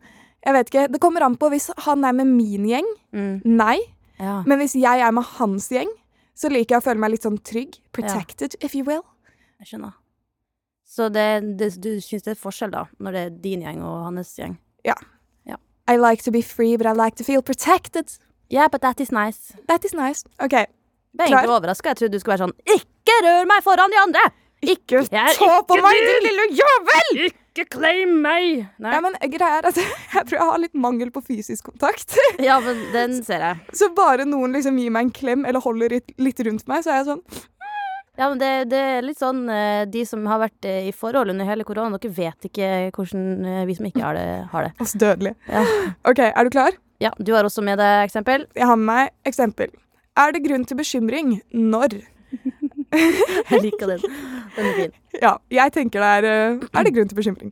jeg 0.47 0.57
vet 0.57 0.73
ikke, 0.73 0.87
Det 0.91 1.01
kommer 1.03 1.27
an 1.27 1.37
på 1.39 1.51
hvis 1.53 1.71
han 1.87 2.05
er 2.05 2.17
med 2.17 2.31
min 2.33 2.67
gjeng. 2.67 2.89
Mm. 3.13 3.35
Nei. 3.45 3.79
Ja. 4.21 4.41
Men 4.49 4.61
hvis 4.61 4.75
jeg 4.77 5.05
er 5.05 5.13
med 5.15 5.29
hans 5.39 5.69
gjeng, 5.73 5.91
så 6.37 6.51
liker 6.53 6.77
jeg 6.77 6.83
å 6.83 6.87
føle 6.89 7.03
meg 7.03 7.15
litt 7.15 7.27
sånn 7.27 7.39
trygg. 7.45 7.81
Protected, 7.97 8.57
if 8.65 8.75
you 8.75 8.85
will. 8.87 9.03
Jeg 9.61 9.75
skjønner. 9.75 9.97
Så 10.91 11.07
det, 11.13 11.29
det, 11.61 11.75
du 11.83 11.93
syns 12.03 12.27
det 12.27 12.35
er 12.35 12.41
forskjell, 12.41 12.73
da, 12.75 12.87
når 12.99 13.17
det 13.17 13.23
er 13.23 13.35
din 13.45 13.65
gjeng 13.67 13.83
og 13.87 14.09
hans 14.09 14.35
gjeng? 14.39 14.57
Ja. 14.87 14.97
I 15.91 15.97
like 15.97 16.23
to 16.23 16.31
be 16.31 16.43
free, 16.43 16.77
but 16.77 16.87
I 16.87 16.93
like 16.93 17.17
to 17.17 17.25
feel 17.25 17.43
protected. 17.43 18.17
Yeah, 18.49 18.69
but 18.69 18.81
that 18.83 19.01
is 19.01 19.11
nice. 19.11 19.55
That 19.67 19.85
is 19.85 19.93
nice. 19.93 20.25
OK. 20.39 20.53
Jeg 20.53 20.69
ble 21.19 21.27
egentlig 21.27 21.51
overraska. 21.51 21.91
Jeg 21.91 21.99
trodde 21.99 22.15
du 22.15 22.23
skulle 22.23 22.37
være 22.37 22.47
sånn 22.47 22.77
Ikke 22.77 23.17
rør 23.27 23.49
meg 23.51 23.65
foran 23.67 23.91
de 23.91 23.99
andre! 23.99 24.23
Ikke 24.61 25.05
ta 25.09 25.53
på 25.65 25.77
meg, 25.81 25.97
din! 25.97 26.09
din 26.11 26.27
lille 26.29 26.47
jævel! 26.59 27.21
Ikke 27.31 27.65
claim 27.73 28.11
meg! 28.23 28.67
Nei. 28.83 28.91
Ja, 28.93 28.99
men 29.05 29.17
greia 29.33 29.61
er 29.61 29.69
at 29.71 29.79
Jeg 30.15 30.27
tror 30.29 30.37
jeg 30.37 30.49
har 30.51 30.61
litt 30.61 30.77
mangel 30.77 31.13
på 31.15 31.23
fysisk 31.25 31.71
kontakt. 31.71 32.17
Ja, 32.49 32.59
men 32.65 32.83
den 32.93 33.17
ser 33.25 33.41
jeg. 33.47 33.63
Så 33.77 33.89
bare 33.97 34.27
noen 34.29 34.53
liksom 34.57 34.77
gir 34.81 34.93
meg 34.93 35.09
en 35.09 35.15
klem 35.17 35.47
eller 35.49 35.65
holder 35.65 35.97
litt, 35.97 36.13
litt 36.21 36.45
rundt 36.47 36.69
meg, 36.71 36.85
så 36.85 36.93
er 36.93 37.01
jeg 37.01 37.09
sånn 37.09 37.25
Ja, 38.21 38.29
men 38.29 38.39
det, 38.43 38.51
det 38.69 38.83
er 38.99 39.05
litt 39.07 39.21
sånn 39.21 39.47
eh, 39.49 39.87
De 39.89 40.05
som 40.09 40.25
har 40.29 40.43
vært 40.45 40.69
eh, 40.69 40.91
i 40.91 40.93
forhold 40.93 41.33
under 41.33 41.49
hele 41.49 41.65
korona, 41.65 41.97
dere 41.97 42.13
vet 42.21 42.51
ikke 42.51 42.71
hvordan 42.97 43.27
eh, 43.49 43.65
vi 43.71 43.79
som 43.81 43.89
ikke 43.89 44.05
har 44.05 44.19
det, 44.19 44.29
har 44.53 44.69
det. 44.69 44.75
Oss 44.85 44.93
dødelige. 44.93 45.37
Ja. 45.49 45.65
OK, 46.11 46.21
er 46.29 46.45
du 46.45 46.53
klar? 46.53 46.77
Ja, 47.01 47.15
Du 47.17 47.33
har 47.33 47.49
også 47.49 47.65
med 47.65 47.81
deg 47.81 48.05
eksempel. 48.05 48.45
Jeg 48.53 48.69
har 48.69 48.77
med 48.77 48.91
meg 48.93 49.15
eksempel. 49.25 49.73
Er 50.21 50.35
det 50.37 50.45
grunn 50.45 50.69
til 50.69 50.77
bekymring 50.77 51.39
når 51.57 52.03
Jeg 53.51 53.61
liker 53.65 53.95
den. 53.95 54.03
Den 54.57 54.71
er 54.73 54.79
fin. 54.79 54.97
Ja, 55.25 55.35
jeg 55.53 55.73
tenker 55.75 56.01
det 56.01 56.11
er 56.21 56.27
eh, 56.31 56.67
Er 56.71 56.87
det 56.87 56.95
grunn 56.95 57.09
til 57.11 57.19
bekymring? 57.19 57.51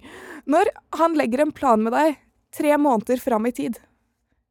Når 0.49 0.71
han 0.97 1.17
legger 1.19 1.43
en 1.45 1.53
plan 1.53 1.83
med 1.83 1.93
deg 1.93 2.17
tre 2.55 2.75
måneder 2.81 3.21
fram 3.21 3.47
i 3.49 3.55
tid. 3.55 3.79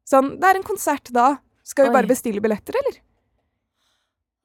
Sånn, 0.08 0.36
det 0.40 0.48
er 0.48 0.58
en 0.60 0.66
konsert 0.66 1.10
da. 1.14 1.36
Skal 1.66 1.88
vi 1.88 1.92
Oi. 1.92 1.96
bare 1.98 2.10
bestille 2.10 2.42
billetter, 2.44 2.76
eller? 2.80 3.00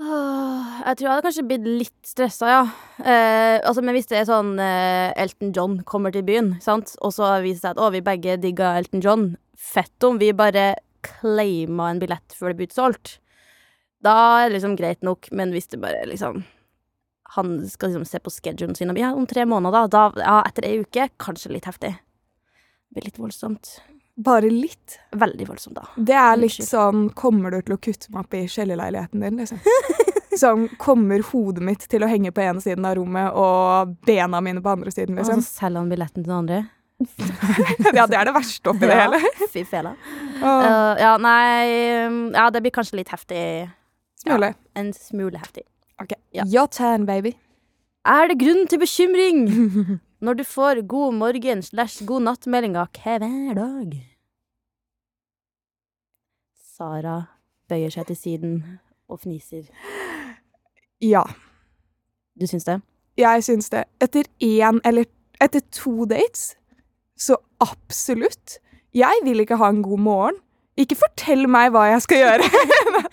Åh, 0.04 0.80
jeg 0.82 0.98
tror 0.98 1.06
jeg 1.06 1.12
hadde 1.14 1.26
kanskje 1.28 1.46
blitt 1.48 1.68
litt 1.84 2.08
stressa, 2.10 2.50
ja. 2.50 2.64
Eh, 3.00 3.60
altså, 3.62 3.84
men 3.86 3.96
hvis 3.96 4.10
det 4.10 4.18
er 4.20 4.28
sånn 4.28 4.58
eh, 4.60 5.14
Elton 5.22 5.54
John 5.56 5.78
kommer 5.88 6.12
til 6.12 6.26
byen, 6.28 6.56
sant? 6.64 6.96
og 7.00 7.14
så 7.16 7.30
viser 7.46 7.62
det 7.62 7.62
seg 7.62 7.76
at 7.78 7.84
å, 7.86 7.92
vi 7.94 8.02
begge 8.04 8.40
digga 8.42 8.74
Elton 8.82 9.04
John, 9.06 9.28
fett 9.56 10.08
om 10.08 10.18
vi 10.20 10.34
bare 10.36 10.74
claima 11.06 11.92
en 11.92 12.02
billett 12.02 12.36
før 12.36 12.52
det 12.52 12.60
blir 12.60 12.72
utsolgt. 12.72 13.18
Da 14.04 14.16
er 14.42 14.50
det 14.50 14.58
liksom 14.58 14.76
greit 14.80 15.06
nok, 15.06 15.30
men 15.32 15.54
hvis 15.56 15.70
det 15.72 15.80
bare 15.84 16.04
liksom 16.10 16.42
Han 17.38 17.56
skal 17.70 17.90
liksom 17.90 18.06
se 18.06 18.20
på 18.20 18.30
schedulen 18.30 18.76
sin 18.78 18.92
og 18.94 18.98
ja, 19.00 19.14
om 19.16 19.26
tre 19.30 19.46
måneder, 19.50 19.88
da, 19.90 20.04
da 20.14 20.22
ja, 20.22 20.36
etter 20.46 20.68
ei 20.68 20.76
uke, 20.84 21.08
kanskje 21.18 21.52
litt 21.56 21.66
heftig. 21.66 21.96
Det 21.98 23.00
blir 23.00 23.08
litt 23.10 23.18
voldsomt. 23.18 23.80
Bare 24.16 24.50
litt. 24.54 25.00
Veldig 25.18 25.48
voldsomt, 25.50 25.80
da. 25.80 25.88
Det 25.98 26.14
er 26.14 26.36
litt 26.38 26.52
Unnskyld. 26.54 26.68
sånn 26.70 27.08
Kommer 27.18 27.50
du 27.56 27.62
til 27.66 27.74
å 27.74 27.80
kutte 27.82 28.12
meg 28.14 28.20
opp 28.28 28.36
i 28.38 28.44
kjellerleiligheten 28.46 29.24
din, 29.26 29.40
liksom? 29.42 29.64
Sånn, 30.44 30.68
kommer 30.82 31.22
hodet 31.30 31.62
mitt 31.66 31.84
til 31.90 32.02
å 32.06 32.08
henge 32.10 32.32
på 32.34 32.42
ene 32.42 32.62
siden 32.62 32.86
av 32.90 32.96
rommet 32.98 33.36
og 33.38 33.92
bena 34.06 34.40
mine 34.42 34.62
på 34.66 34.72
andre 34.72 34.90
siden, 34.94 35.18
Og 35.18 35.26
så 35.28 35.36
liksom? 35.36 35.44
selger 35.46 35.82
han 35.84 35.92
billetten 35.94 36.24
til 36.24 36.30
den 36.30 36.38
andre. 36.38 36.62
Ja, 37.98 38.06
det 38.10 38.18
er 38.18 38.30
det 38.30 38.34
verste 38.36 38.72
oppi 38.72 38.86
det 38.88 38.96
Ja, 38.96 39.08
hele. 39.10 39.20
Fy 39.54 39.64
fela. 39.70 39.92
Uh, 40.42 40.94
ja, 41.02 41.12
nei 41.22 42.06
um, 42.08 42.18
Ja, 42.34 42.48
det 42.54 42.62
blir 42.66 42.74
kanskje 42.74 42.98
litt 43.02 43.10
heftig. 43.14 43.44
Smule. 44.24 44.54
En 44.78 44.90
smule 44.98 45.42
heftig. 45.42 45.66
Ja. 46.34 46.44
Your 46.50 46.68
turn, 46.68 47.06
baby. 47.06 47.36
Er 48.06 48.28
det 48.32 48.40
grunn 48.42 48.66
til 48.68 48.80
bekymring 48.82 49.44
når 50.26 50.40
du 50.40 50.44
får 50.48 50.82
god 50.88 51.14
morgen 51.20 51.62
slash 51.64 52.04
god 52.08 52.26
natt-meldinga 52.26 52.88
hver 52.98 53.24
dag? 53.56 53.94
Sara 56.74 57.18
bøyer 57.70 57.94
seg 57.94 58.08
til 58.10 58.18
siden 58.18 58.56
og 59.12 59.22
fniser. 59.24 59.68
Ja, 61.04 61.24
Du 62.40 62.48
syns 62.50 62.66
det? 62.66 62.80
jeg 63.18 63.44
syns 63.46 63.70
det. 63.70 63.84
Etter 64.02 64.26
én 64.42 64.80
eller 64.90 65.06
etter 65.42 65.62
to 65.72 66.06
dates, 66.10 66.56
så 67.18 67.36
absolutt. 67.62 68.58
Jeg 68.94 69.22
vil 69.24 69.40
ikke 69.44 69.58
ha 69.62 69.70
en 69.70 69.84
god 69.86 70.00
morgen. 70.02 70.40
Ikke 70.80 70.98
fortell 70.98 71.46
meg 71.52 71.74
hva 71.74 71.86
jeg 71.92 72.04
skal 72.06 72.22
gjøre. 72.24 72.48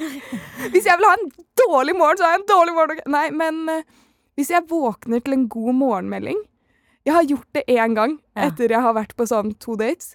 Hvis 0.73 0.87
jeg 0.89 0.97
vil 0.97 1.09
ha 1.09 1.17
en 1.17 1.27
dårlig 1.61 1.97
morgen, 1.99 2.21
så 2.21 2.27
har 2.27 2.37
jeg 2.37 2.43
en 2.43 2.49
dårlig 2.49 2.77
morgen. 2.77 3.03
Nei, 3.13 3.27
men 3.37 3.61
eh, 3.69 3.83
Hvis 4.39 4.53
jeg 4.55 4.69
våkner 4.71 5.21
til 5.25 5.37
en 5.37 5.49
god 5.53 5.77
morgenmelding 5.77 6.39
Jeg 7.05 7.15
har 7.17 7.27
gjort 7.29 7.59
det 7.59 7.65
én 7.69 7.97
gang 7.97 8.17
etter 8.39 8.73
jeg 8.73 8.81
har 8.81 8.97
vært 8.97 9.13
på 9.17 9.27
sånn 9.29 9.53
to 9.61 9.77
dates. 9.81 10.15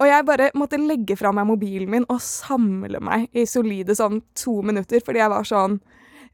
Og 0.00 0.08
jeg 0.08 0.26
bare 0.26 0.50
måtte 0.56 0.80
legge 0.80 1.14
fra 1.18 1.30
meg 1.36 1.46
mobilen 1.50 1.90
min 1.92 2.06
og 2.08 2.22
samle 2.24 3.02
meg 3.04 3.28
i 3.36 3.44
solide 3.46 3.94
sånn 3.98 4.22
to 4.38 4.60
minutter, 4.64 5.02
fordi 5.04 5.22
jeg 5.22 5.32
var 5.34 5.46
sånn 5.46 5.80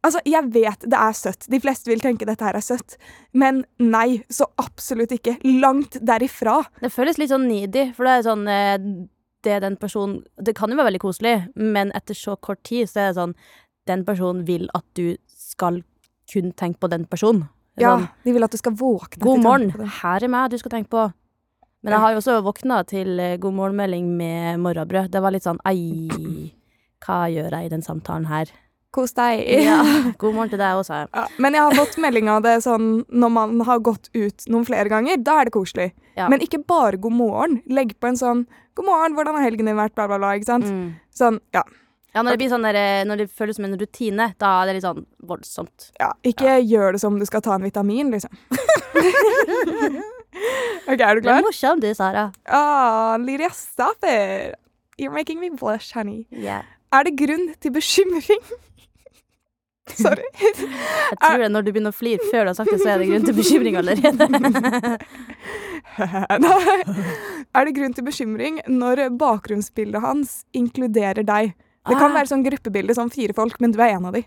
Altså, 0.05 0.21
jeg 0.29 0.53
vet 0.55 0.85
det 0.87 0.99
er 1.01 1.15
søtt. 1.17 1.49
De 1.51 1.59
fleste 1.59 1.91
vil 1.91 2.03
tenke 2.05 2.27
dette 2.29 2.45
her 2.45 2.55
er 2.55 2.63
søtt. 2.63 2.95
Men 3.35 3.65
nei, 3.83 4.21
så 4.31 4.47
absolutt 4.61 5.11
ikke. 5.17 5.39
Langt 5.65 5.97
derifra. 5.99 6.61
Det 6.79 6.93
føles 6.95 7.19
litt 7.19 7.33
sånn 7.33 7.49
needy, 7.49 7.89
for 7.97 8.07
det 8.07 8.13
er 8.13 8.27
sånn 8.29 8.45
eh, 8.53 8.77
Det 9.47 9.61
den 9.63 9.77
personen 9.81 10.21
Det 10.43 10.57
kan 10.59 10.73
jo 10.73 10.79
være 10.79 10.91
veldig 10.91 11.03
koselig, 11.05 11.37
men 11.55 11.93
etter 11.97 12.19
så 12.19 12.37
kort 12.37 12.63
tid 12.67 12.91
så 12.91 13.05
er 13.05 13.13
det 13.13 13.19
sånn 13.21 13.37
Den 13.87 14.03
personen 14.07 14.47
vil 14.49 14.67
at 14.75 14.85
du 14.99 15.15
skal 15.31 15.85
kun 16.33 16.51
tenke 16.59 16.83
på 16.83 16.91
den 16.91 17.05
personen. 17.07 17.47
Ja, 17.79 17.93
Sånn, 17.95 18.09
De 18.25 18.33
vil 18.35 18.43
at 18.47 18.51
du 18.51 18.59
skal 18.59 18.75
våkne. 18.75 19.23
God 19.23 19.45
morgen, 19.45 19.89
her 20.01 20.25
er 20.25 20.33
meg 20.33 20.51
du 20.51 20.59
skal 20.59 20.73
tenke 20.73 20.91
på. 20.91 21.07
Men 21.85 21.95
jeg 21.95 22.03
har 22.03 22.15
jo 22.15 22.19
også 22.19 22.37
våkna 22.43 22.81
til 22.89 23.13
god 23.15 23.41
god 23.45 23.55
morgenmelding 23.55 24.09
med 24.19 24.59
morrabrød. 24.65 25.11
Det 25.13 25.21
var 25.23 25.31
litt 25.31 25.47
sånn 25.47 25.61
ei, 25.69 26.09
hva 27.05 27.27
gjør 27.31 27.53
jeg 27.55 27.69
i 27.69 27.75
den 27.77 27.85
samtalen 27.87 28.27
her? 28.27 28.51
Kos 28.97 29.15
deg. 29.15 29.45
Ja, 29.69 29.79
god 30.23 30.35
morgen 30.35 30.51
til 30.51 30.59
deg 30.59 30.81
også. 30.81 31.05
Ja, 31.07 31.27
men 31.39 31.55
jeg 31.55 31.63
har 31.63 31.79
fått 31.79 31.99
melding 32.03 32.31
av 32.33 32.43
det 32.47 32.57
sånn 32.65 33.05
når 33.07 33.35
man 33.37 33.61
har 33.69 33.85
gått 33.87 34.11
ut 34.17 34.49
noen 34.51 34.67
flere 34.67 34.91
ganger. 34.91 35.21
Da 35.23 35.41
er 35.41 35.51
det 35.51 35.55
koselig. 35.55 35.91
Ja. 36.17 36.31
Men 36.33 36.43
ikke 36.43 36.65
bare 36.67 36.99
god 36.99 37.15
morgen. 37.15 37.61
Legg 37.71 37.95
på 38.01 38.11
en 38.11 38.19
sånn 38.19 38.47
'God 38.77 38.87
morgen, 38.87 39.17
hvordan 39.17 39.35
har 39.39 39.43
helgen 39.49 39.67
din 39.67 39.77
vært?' 39.79 39.95
bla, 39.97 40.07
bla, 40.07 40.19
bla. 40.21 40.35
ikke 40.37 40.51
sant? 40.53 40.69
Mm. 40.69 40.95
Sånn, 41.17 41.41
ja. 41.57 41.63
Ja, 42.15 42.23
når 42.23 42.33
det 42.37 42.41
blir 42.41 42.53
sånn 42.53 42.65
der, 42.65 42.77
eh, 42.81 43.05
når 43.05 43.17
det 43.21 43.27
føles 43.31 43.57
som 43.59 43.67
en 43.67 43.77
rutine, 43.77 44.31
da 44.41 44.63
er 44.63 44.67
det 44.69 44.75
litt 44.79 44.87
sånn 44.87 45.03
voldsomt. 45.21 45.91
ja. 46.01 46.13
Ikke 46.25 46.61
gjør 46.65 46.93
det 46.97 47.01
som 47.01 47.19
du 47.19 47.27
skal 47.29 47.43
ta 47.45 47.55
en 47.57 47.67
vitamin, 47.67 48.11
liksom. 48.15 48.31
OK, 50.89 51.01
er 51.01 51.19
du 51.19 51.21
klar? 51.21 51.21
Det 51.21 51.35
er 51.41 51.45
morsomt 51.45 51.83
du, 51.83 51.91
Sara. 51.97 52.31
Ah, 52.49 53.17
Lydia, 53.21 53.51
stop 53.51 54.05
it. 54.05 54.55
You're 54.99 55.13
making 55.13 55.41
me 55.41 55.51
blush, 55.51 55.93
honey. 55.93 56.27
Yeah. 56.31 56.63
Er 56.93 57.05
det 57.05 57.17
grunn 57.19 57.55
til 57.61 57.73
bekymring? 57.75 58.45
Sorry. 60.03 60.25
Jeg 60.43 61.19
tror 61.23 61.39
det 61.45 61.49
når 61.55 61.63
du 61.63 61.69
begynner 61.73 61.93
å 61.95 61.97
flire 61.97 62.25
før 62.31 62.47
du 62.47 62.51
har 62.51 62.57
sagt 62.59 62.73
det, 62.73 62.81
så 62.83 62.89
er 62.91 62.99
det 63.03 63.07
grunn 63.11 63.27
til 63.29 63.37
bekymring 63.37 63.77
allerede. 63.79 64.27
Nei. 66.43 66.77
Er 67.55 67.69
det 67.69 67.75
grunn 67.77 67.95
til 67.97 68.05
bekymring 68.07 68.59
når 68.69 69.05
bakgrunnsbildet 69.21 70.03
hans 70.03 70.41
inkluderer 70.57 71.23
deg? 71.27 71.53
Det 71.87 71.95
kan 72.01 72.11
Ah. 72.11 72.17
være 72.19 72.29
sånn 72.33 72.43
gruppebilde, 72.45 72.97
sånn 72.99 73.13
fire 73.15 73.33
folk, 73.37 73.61
men 73.63 73.71
du 73.71 73.79
er 73.81 73.95
en 73.95 74.07
av 74.11 74.15
de. 74.19 74.25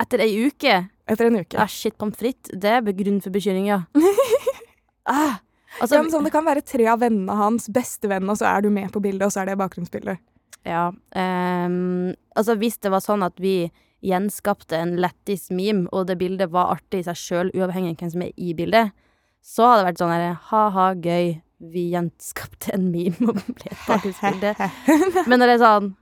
Etter 0.00 0.20
ei 0.22 0.46
uke 0.46 0.84
Etter 1.08 1.26
en 1.28 1.36
uke. 1.38 1.54
Ah, 1.58 1.66
shit, 1.70 1.94
pommes 1.98 2.16
frites. 2.18 2.50
Det 2.50 2.66
er 2.66 2.80
grunn 2.82 3.20
for 3.22 3.30
bekymring, 3.30 3.66
ja. 3.68 3.82
ah, 5.06 5.36
altså, 5.80 6.00
Ja, 6.00 6.02
sånn, 6.10 6.24
det 6.26 6.32
kan 6.34 6.44
være 6.44 6.64
tre 6.66 6.86
av 6.90 6.98
vennene 6.98 7.30
hans, 7.38 7.68
bestevenn, 7.70 8.26
og 8.28 8.36
så 8.40 8.46
er 8.50 8.62
du 8.62 8.70
med 8.70 8.90
på 8.90 8.98
bildet, 9.02 9.22
og 9.26 9.30
så 9.34 9.42
er 9.42 9.46
det 9.52 9.58
bakgrunnsbildet. 9.58 10.18
ja 10.66 10.90
Um, 11.14 12.10
altså, 12.34 12.56
hvis 12.58 12.78
det 12.82 12.90
var 12.90 12.98
sånn 13.00 13.22
at 13.22 13.38
vi 13.38 13.70
gjenskapte 14.04 14.78
en 14.78 14.94
lættis 15.00 15.48
meme, 15.50 15.88
og 15.92 16.06
det 16.10 16.18
bildet 16.20 16.52
var 16.54 16.74
artig 16.76 17.02
i 17.02 17.06
seg 17.08 17.18
sjøl, 17.20 17.52
uavhengig 17.56 17.94
av 17.94 18.02
hvem 18.02 18.14
som 18.14 18.24
er 18.26 18.32
i 18.36 18.54
bildet, 18.56 18.94
så 19.46 19.68
hadde 19.70 19.82
det 19.82 19.88
vært 19.90 20.00
sånn 20.02 20.14
her 20.14 20.40
ha-ha, 20.50 20.86
gøy, 20.94 21.36
vi 21.72 21.86
gjenskapte 21.94 22.74
en 22.76 22.90
meme 22.92 23.30
og 23.30 23.38
ble 23.56 23.70
et 23.70 23.84
bakgrunnsbilde. 23.86 24.52
Men 25.30 25.40
når 25.40 25.52
det 25.52 25.54
er 25.56 25.62
sånn 25.62 25.92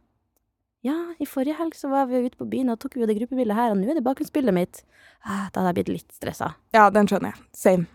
Ja, 0.85 0.97
i 1.23 1.29
forrige 1.29 1.57
helg 1.61 1.77
så 1.79 1.89
var 1.93 2.09
vi 2.11 2.25
ute 2.25 2.41
på 2.41 2.49
byen, 2.51 2.73
og 2.73 2.81
tok 2.83 2.99
jo 2.99 3.09
det 3.09 3.19
gruppebildet 3.21 3.57
her, 3.57 3.73
og 3.73 3.79
nå 3.79 3.89
er 3.89 4.01
det 4.01 4.07
bakgrunnsbildet 4.07 4.57
mitt. 4.57 4.83
Ah, 5.23 5.47
da 5.53 5.63
hadde 5.63 5.71
jeg 5.71 5.79
blitt 5.79 5.93
litt 5.95 6.17
stressa. 6.17 6.55
Ja, 6.77 6.89
den 6.93 7.09
skjønner 7.09 7.33
jeg. 7.33 7.47
Same. 7.57 7.87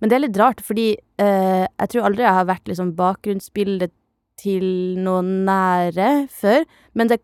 Men 0.00 0.10
det 0.10 0.16
er 0.16 0.24
litt 0.24 0.40
rart, 0.40 0.60
fordi 0.64 0.90
eh, 1.22 1.64
jeg 1.64 1.92
tror 1.92 2.08
aldri 2.08 2.24
jeg 2.24 2.36
har 2.38 2.48
vært 2.48 2.68
liksom 2.68 2.92
bakgrunnsbildet 2.98 3.94
til 4.40 4.66
noen 5.00 5.46
nære 5.48 6.10
før. 6.32 6.66
Men 6.96 7.12
det, 7.12 7.20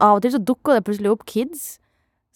av 0.00 0.18
og 0.18 0.24
til 0.24 0.34
så 0.34 0.42
dukker 0.42 0.78
det 0.78 0.86
plutselig 0.88 1.12
opp 1.12 1.26
kids 1.28 1.78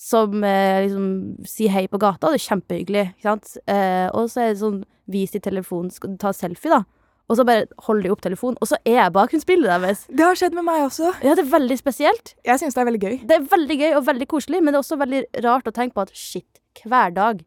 som 0.00 0.42
eh, 0.44 0.84
liksom 0.84 1.06
sier 1.48 1.72
hei 1.72 1.86
på 1.88 2.00
gata, 2.02 2.28
og 2.28 2.34
det 2.34 2.42
er 2.42 2.48
kjempehyggelig. 2.48 3.04
Ikke 3.14 3.30
sant? 3.30 3.54
Eh, 3.70 4.08
og 4.12 4.28
så 4.32 4.42
er 4.42 4.52
det 4.52 4.60
sånn 4.60 4.82
vis 5.10 5.36
i 5.36 5.40
telefonen, 5.44 5.92
skal 5.94 6.14
du 6.14 6.18
ta 6.20 6.32
selfie, 6.36 6.72
da? 6.72 6.82
Og 7.24 7.38
så 7.38 7.46
bare 7.48 7.64
holder 7.86 8.04
de 8.04 8.12
opp 8.12 8.20
telefonen, 8.24 8.58
og 8.60 8.68
så 8.68 8.76
er 8.84 8.98
jeg 8.98 9.14
bakgrunnsbildet 9.14 9.70
deres. 9.70 10.02
Det 10.12 10.26
har 10.26 10.36
skjedd 10.36 10.56
med 10.58 10.66
meg 10.66 10.82
også. 10.90 11.14
Ja, 11.24 11.32
det 11.32 11.46
er 11.46 11.54
veldig 11.54 11.78
spesielt. 11.80 12.34
Jeg 12.44 12.60
syns 12.60 12.76
det 12.76 12.82
er 12.82 12.88
veldig 12.90 13.00
gøy. 13.00 13.16
Det 13.30 13.38
er 13.38 13.46
veldig 13.54 13.78
gøy 13.80 13.94
og 13.94 14.04
veldig 14.10 14.28
koselig, 14.28 14.60
men 14.60 14.74
det 14.74 14.78
er 14.78 14.84
også 14.84 15.00
veldig 15.00 15.22
rart 15.46 15.70
å 15.70 15.74
tenke 15.74 15.96
på 15.96 16.04
at 16.04 16.12
shit, 16.12 16.60
hver 16.84 17.14
dag 17.14 17.44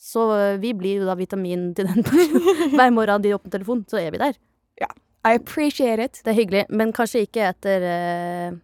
Så 0.00 0.22
eh, 0.32 0.56
vi 0.62 0.70
blir 0.72 1.02
jo 1.02 1.08
da 1.10 1.12
vitamin 1.18 1.74
til 1.76 1.90
den 1.90 2.06
personen. 2.06 2.70
Hver 2.78 2.92
morgen 2.96 3.20
de 3.20 3.34
åpner 3.36 3.52
telefonen, 3.52 3.84
så 3.90 3.98
er 4.00 4.14
vi 4.14 4.22
der. 4.22 4.38
Ja. 4.80 4.88
I 5.28 5.34
appreciate 5.36 6.00
it. 6.00 6.22
Det 6.24 6.32
er 6.32 6.38
hyggelig, 6.38 6.62
men 6.72 6.94
kanskje 6.96 7.26
ikke 7.26 7.50
etter 7.50 7.84
eh, 7.84 8.54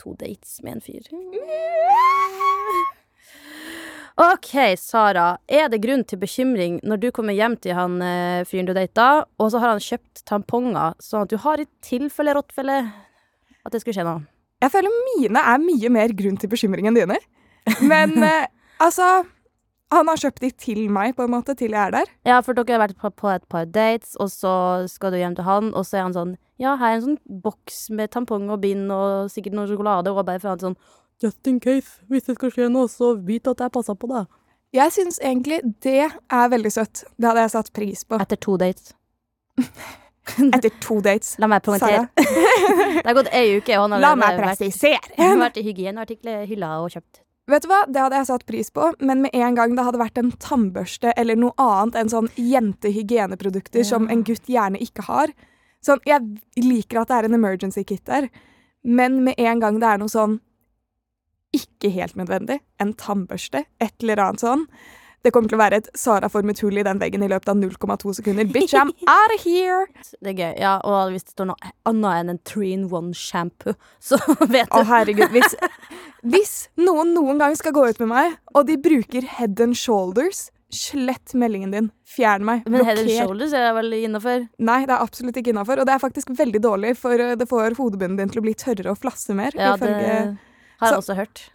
to 0.00 0.14
dates 0.18 0.60
med 0.62 0.78
en 0.78 0.84
fyr. 0.84 1.04
OK, 4.16 4.52
Sara. 4.80 5.36
Er 5.44 5.68
det 5.68 5.82
grunn 5.82 6.04
til 6.08 6.16
bekymring 6.22 6.78
når 6.86 7.00
du 7.02 7.10
kommer 7.12 7.36
hjem 7.36 7.56
til 7.60 7.76
han 7.76 7.98
eh, 8.00 8.46
fyren 8.48 8.68
du 8.68 8.72
data, 8.76 9.26
og 9.36 9.50
så 9.52 9.60
har 9.60 9.74
han 9.74 9.82
kjøpt 9.82 10.24
tamponger, 10.28 10.96
sånn 11.04 11.26
at 11.26 11.32
du 11.34 11.36
har 11.42 11.60
i 11.60 11.68
tilfelle 11.84 12.32
rottfelle 12.36 12.78
at 13.66 13.74
det 13.74 13.82
skulle 13.82 13.98
skje 13.98 14.06
noe? 14.08 14.24
Jeg 14.64 14.72
føler 14.72 14.94
mine 15.10 15.42
er 15.52 15.60
mye 15.60 15.90
mer 15.92 16.14
grunn 16.16 16.38
til 16.40 16.48
bekymring 16.48 16.88
enn 16.88 16.96
dine. 16.96 17.18
Men 17.84 18.16
eh, 18.24 18.48
altså 18.80 19.26
Han 19.94 20.08
har 20.10 20.18
kjøpt 20.18 20.42
de 20.42 20.50
til 20.50 20.80
meg, 20.90 21.14
på 21.14 21.26
en 21.26 21.30
måte, 21.30 21.54
til 21.54 21.70
jeg 21.70 21.78
er 21.78 21.94
der. 21.94 22.08
Ja, 22.26 22.40
for 22.42 22.58
dere 22.58 22.74
har 22.74 22.82
vært 22.88 22.98
på, 22.98 23.10
på 23.14 23.30
et 23.30 23.44
par 23.52 23.68
dates, 23.70 24.16
og 24.18 24.32
så 24.34 24.52
skal 24.90 25.14
du 25.14 25.20
hjem 25.20 25.36
til 25.38 25.46
han, 25.46 25.70
og 25.78 25.86
så 25.86 26.00
er 26.00 26.08
han 26.08 26.16
sånn 26.16 26.36
Ja, 26.58 26.72
her 26.80 26.94
er 26.94 26.98
en 26.98 27.04
sånn 27.04 27.42
boks 27.44 27.86
med 27.94 28.10
tampong 28.14 28.48
og 28.50 28.62
bind 28.64 28.90
og 28.90 29.28
sikkert 29.30 29.54
noe 29.54 29.68
sjokolade, 29.70 30.10
og 30.10 30.26
bare 30.26 30.42
for 30.42 30.54
han 30.54 30.64
sånn 30.64 30.78
Just 31.22 31.46
in 31.48 31.60
case, 31.60 32.02
hvis 32.10 32.26
det 32.26 32.34
skal 32.36 32.50
skje 32.52 32.66
noe, 32.68 32.90
så 32.92 33.14
vit 33.24 33.46
at 33.48 33.62
jeg 33.62 33.72
passer 33.72 33.96
på 33.96 34.10
deg. 34.10 34.26
Jeg 34.76 34.92
syns 34.92 35.20
egentlig 35.22 35.62
det 35.84 36.02
er 36.10 36.50
veldig 36.52 36.72
søtt. 36.74 37.06
Det 37.16 37.30
hadde 37.30 37.46
jeg 37.46 37.52
satt 37.54 37.70
pris 37.72 38.02
på. 38.04 38.18
Etter 38.20 38.36
to 38.42 38.58
dates. 38.60 38.92
Etter 40.50 40.74
to 40.82 40.98
dates. 41.00 41.36
La 41.40 41.48
meg 41.48 41.62
poengtere. 41.64 42.08
Det 42.16 43.06
har 43.06 43.16
gått 43.16 43.30
ei 43.36 43.60
uke, 43.60 43.76
og 43.78 43.86
han 43.86 43.94
har 43.96 44.18
vært, 44.18 44.58
vært 45.46 45.60
i 45.60 45.64
hygieneartikkelhylla 45.68 46.72
og 46.82 46.90
kjøpt. 46.96 47.22
Vet 47.46 47.62
du 47.62 47.70
hva, 47.70 47.84
Det 47.86 48.00
hadde 48.02 48.18
jeg 48.18 48.26
satt 48.26 48.46
pris 48.46 48.72
på, 48.74 48.88
men 48.98 49.22
med 49.22 49.34
en 49.34 49.54
gang 49.54 49.76
det 49.76 49.84
hadde 49.86 50.00
vært 50.02 50.18
en 50.18 50.32
tannbørste 50.42 51.12
eller 51.16 51.38
noe 51.38 51.54
annet 51.62 52.00
enn 52.00 52.10
sånn 52.10 52.30
jentehygieneprodukter 52.34 53.86
som 53.86 54.08
en 54.10 54.24
gutt 54.26 54.50
gjerne 54.50 54.80
ikke 54.82 55.06
har. 55.06 55.30
Sånn, 55.84 56.02
Jeg 56.06 56.20
liker 56.58 57.00
at 57.00 57.08
det 57.08 57.16
er 57.16 57.28
en 57.28 57.38
emergency 57.38 57.84
kit 57.84 58.04
der, 58.06 58.28
men 58.82 59.22
med 59.22 59.38
en 59.38 59.60
gang 59.60 59.78
det 59.78 59.86
er 59.86 59.98
noe 59.98 60.10
sånn 60.10 60.40
ikke 61.54 61.92
helt 61.94 62.16
nødvendig, 62.18 62.60
en 62.82 62.92
tannbørste, 62.92 63.64
et 63.80 63.94
eller 64.02 64.20
annet 64.20 64.42
sånn 64.42 64.66
Det 65.26 65.32
kommer 65.34 65.50
til 65.50 65.58
å 65.58 65.62
være 65.64 65.80
et 65.82 65.88
Sara-formet 65.98 66.60
hull 66.62 66.76
i 66.78 66.84
den 66.86 67.00
veggen 67.02 67.24
i 67.26 67.28
løpet 67.32 67.48
av 67.50 67.56
0,2 67.58 68.12
sekunder. 68.20 68.46
Bitch, 68.54 68.76
I'm 68.78 68.92
out 69.10 69.32
of 69.34 69.42
here! 69.42 69.88
Det 70.22 70.36
er 70.36 70.38
gøy. 70.38 70.52
Ja, 70.62 70.74
og 70.86 71.10
hvis 71.10 71.26
det 71.26 71.34
står 71.34 71.48
noe 71.50 71.70
annet 71.90 72.20
enn 72.20 72.30
en 72.36 72.38
three 72.46 72.70
in 72.76 72.84
one-shampoo, 72.92 73.74
så 74.08 74.20
vet 74.46 74.70
du. 74.70 74.76
Å, 74.78 74.84
herregud. 74.86 75.34
Hvis, 75.34 75.56
hvis 76.36 76.52
noen 76.78 77.10
noen 77.16 77.42
gang 77.42 77.56
skal 77.58 77.74
gå 77.74 77.88
ut 77.90 77.98
med 78.04 78.12
meg, 78.12 78.36
og 78.54 78.68
de 78.70 78.78
bruker 78.78 79.26
head 79.40 79.58
and 79.64 79.74
shoulders, 79.78 80.46
slett 80.70 81.34
meldingen 81.38 81.74
din. 81.74 81.90
Fjern 82.06 82.46
meg. 82.46 82.62
Men 82.70 82.86
head 82.86 83.02
and 83.02 83.10
shoulders 83.10 83.54
er 83.56 83.72
vel 83.74 83.98
innafor? 83.98 84.46
Nei, 84.62 84.80
det 84.86 84.94
er 84.94 85.02
absolutt 85.02 85.42
ikke 85.42 85.50
innafor. 85.56 85.82
Og 85.82 85.90
det 85.90 85.94
er 85.96 86.02
faktisk 86.06 86.30
veldig 86.38 86.62
dårlig, 86.62 86.94
for 87.02 87.18
eh, 87.18 87.34
det 87.38 87.50
får 87.50 87.74
hodebunnen 87.80 88.18
din 88.22 88.30
til 88.30 88.42
å 88.42 88.46
bli 88.46 88.54
tørrere 88.58 88.94
og 88.94 89.02
flasse 89.02 89.34
mer. 89.34 89.54
Ja, 89.58 89.74
det 89.80 89.90
har 89.90 90.06
jeg 90.06 90.32
Så- 90.92 90.96
også 91.02 91.18
hørt. 91.18 91.48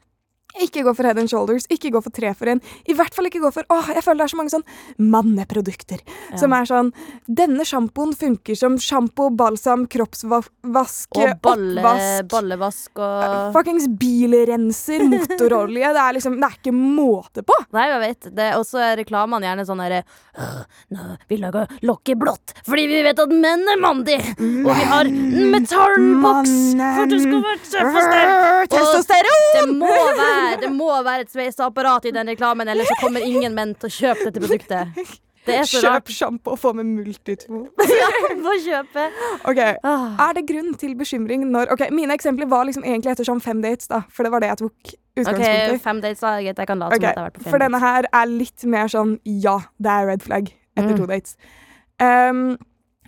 Ikke 0.60 0.84
gå 0.84 0.92
for 0.98 1.08
head 1.08 1.20
and 1.22 1.30
shoulders, 1.32 1.66
ikke 1.72 1.92
gå 1.96 2.02
for 2.04 2.12
tre 2.14 2.34
for 2.36 2.52
en. 2.52 2.60
I 2.90 2.96
hvert 2.98 3.16
fall 3.16 3.30
ikke 3.30 3.40
gå 3.44 3.52
for 3.56 3.64
Åh, 3.72 3.92
jeg 3.96 4.04
føler 4.04 4.20
det 4.22 4.26
er 4.28 4.34
så 4.34 4.40
mange 4.40 4.52
sånn 4.52 4.66
manneprodukter 5.12 6.02
som 6.40 6.54
er 6.56 6.68
sånn 6.70 6.90
Denne 7.28 7.64
sjampoen 7.68 8.12
funker 8.18 8.58
som 8.60 8.76
sjampo, 8.82 9.30
balsam, 9.38 9.86
kroppsvask, 9.92 10.52
Og 11.16 11.32
balle, 11.44 11.80
oppvask 11.80 12.28
ballevask 12.34 13.02
og 13.02 13.56
Fuckings 13.56 13.88
bilrenser, 14.02 15.06
motorolje. 15.08 15.94
Det 15.96 16.04
er 16.04 16.18
liksom 16.18 16.38
Det 16.42 16.50
er 16.50 16.58
ikke 16.60 16.76
måte 16.76 17.46
på! 17.48 17.56
Nei, 17.76 17.88
jeg 17.92 18.02
vet. 18.04 18.30
Det 18.36 18.48
er 18.50 18.60
også 18.60 18.84
reklamene 19.00 19.48
gjerne 19.48 19.66
sånn 19.68 19.84
herre 19.84 20.04
«Åh, 20.38 20.62
nå, 20.96 21.08
Vi 21.32 21.40
lager 21.42 21.72
lokket 21.88 22.20
blått 22.22 22.56
fordi 22.68 22.86
vi 22.90 23.02
vet 23.06 23.20
at 23.20 23.32
menn 23.34 23.64
er 23.72 23.80
mandige, 23.82 24.34
og 24.38 24.70
vi 24.78 24.86
har 24.92 25.08
metallboks 25.52 26.54
for 26.98 27.10
du 27.10 27.18
skal 27.22 27.42
være 27.46 27.58
tøffeste. 27.72 28.22
Testosteron! 28.72 29.46
Det 29.56 29.66
må 29.76 29.92
være 29.92 30.41
Det 30.62 30.70
må 30.76 30.90
være 31.06 31.26
et 31.26 31.32
sveiseapparat 31.34 32.06
i 32.10 32.14
den 32.16 32.28
reklamen, 32.34 32.68
ellers 32.72 32.88
så 32.92 32.98
kommer 33.02 33.24
ingen 33.26 33.54
menn 33.58 33.76
til 33.80 33.90
å 33.90 33.94
kjøpe 33.98 34.30
dette 34.30 34.42
produktet. 34.44 35.20
Det 35.42 35.56
Kjøp 35.66 36.10
sjampo 36.14 36.52
og 36.54 36.60
få 36.62 36.70
med 36.78 36.86
multitmo. 36.86 37.64
Ja, 38.02 38.10
Få 38.46 38.52
kjøpe. 38.62 39.08
Ok, 39.50 39.62
Ah. 39.84 40.04
Er 40.28 40.36
det 40.38 40.44
grunn 40.52 40.76
til 40.78 40.94
bekymring 41.00 41.48
når 41.50 41.72
Ok, 41.74 41.88
Mine 41.98 42.14
eksempler 42.14 42.46
var 42.52 42.68
liksom 42.70 42.84
egentlig 42.86 43.16
etter 43.16 43.26
sånn 43.26 43.42
fem 43.42 43.62
dates, 43.64 43.90
da. 43.90 44.04
For 44.14 44.22
det 44.28 44.32
var 44.36 44.44
det 44.46 44.52
jeg 44.52 44.60
tok 44.62 44.94
utgangspunkt 45.18 45.48
i. 45.48 45.74
OK, 45.74 45.82
fem 45.88 46.02
dates, 46.06 46.22
da. 46.22 46.36
Jeg 46.46 46.56
kan 46.70 46.78
late 46.84 46.94
som 46.94 47.02
at 47.02 47.08
jeg 47.08 47.18
har 47.18 47.26
vært 47.32 47.40
på 47.40 47.44
fem 47.48 47.56
For 47.56 47.64
denne 47.66 47.82
her 47.82 48.08
er 48.22 48.30
litt 48.30 48.68
mer 48.70 48.94
sånn 48.94 49.16
ja, 49.26 49.58
det 49.82 49.96
er 49.98 50.08
red 50.14 50.22
flag 50.30 50.54
etter 50.78 50.94
Mm. 50.94 50.98
to 51.02 51.10
dates. 51.10 51.34
Um, 52.02 52.44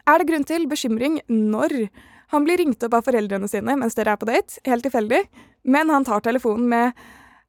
er 0.09 0.19
det 0.19 0.27
grunn 0.33 0.43
til 0.49 0.65
bekymring 0.67 1.21
når 1.29 1.87
han 2.33 2.45
blir 2.47 2.57
ringt 2.57 2.81
opp 2.83 2.97
av 2.97 3.05
foreldrene 3.05 3.47
sine 3.49 3.77
mens 3.77 3.93
dere 3.95 4.17
er 4.17 4.17
på 4.21 4.25
date, 4.27 4.57
helt 4.65 4.83
tilfeldig, 4.89 5.21
men 5.69 5.89
han 5.93 6.03
tar 6.03 6.19
telefonen 6.25 6.65
med 6.67 6.93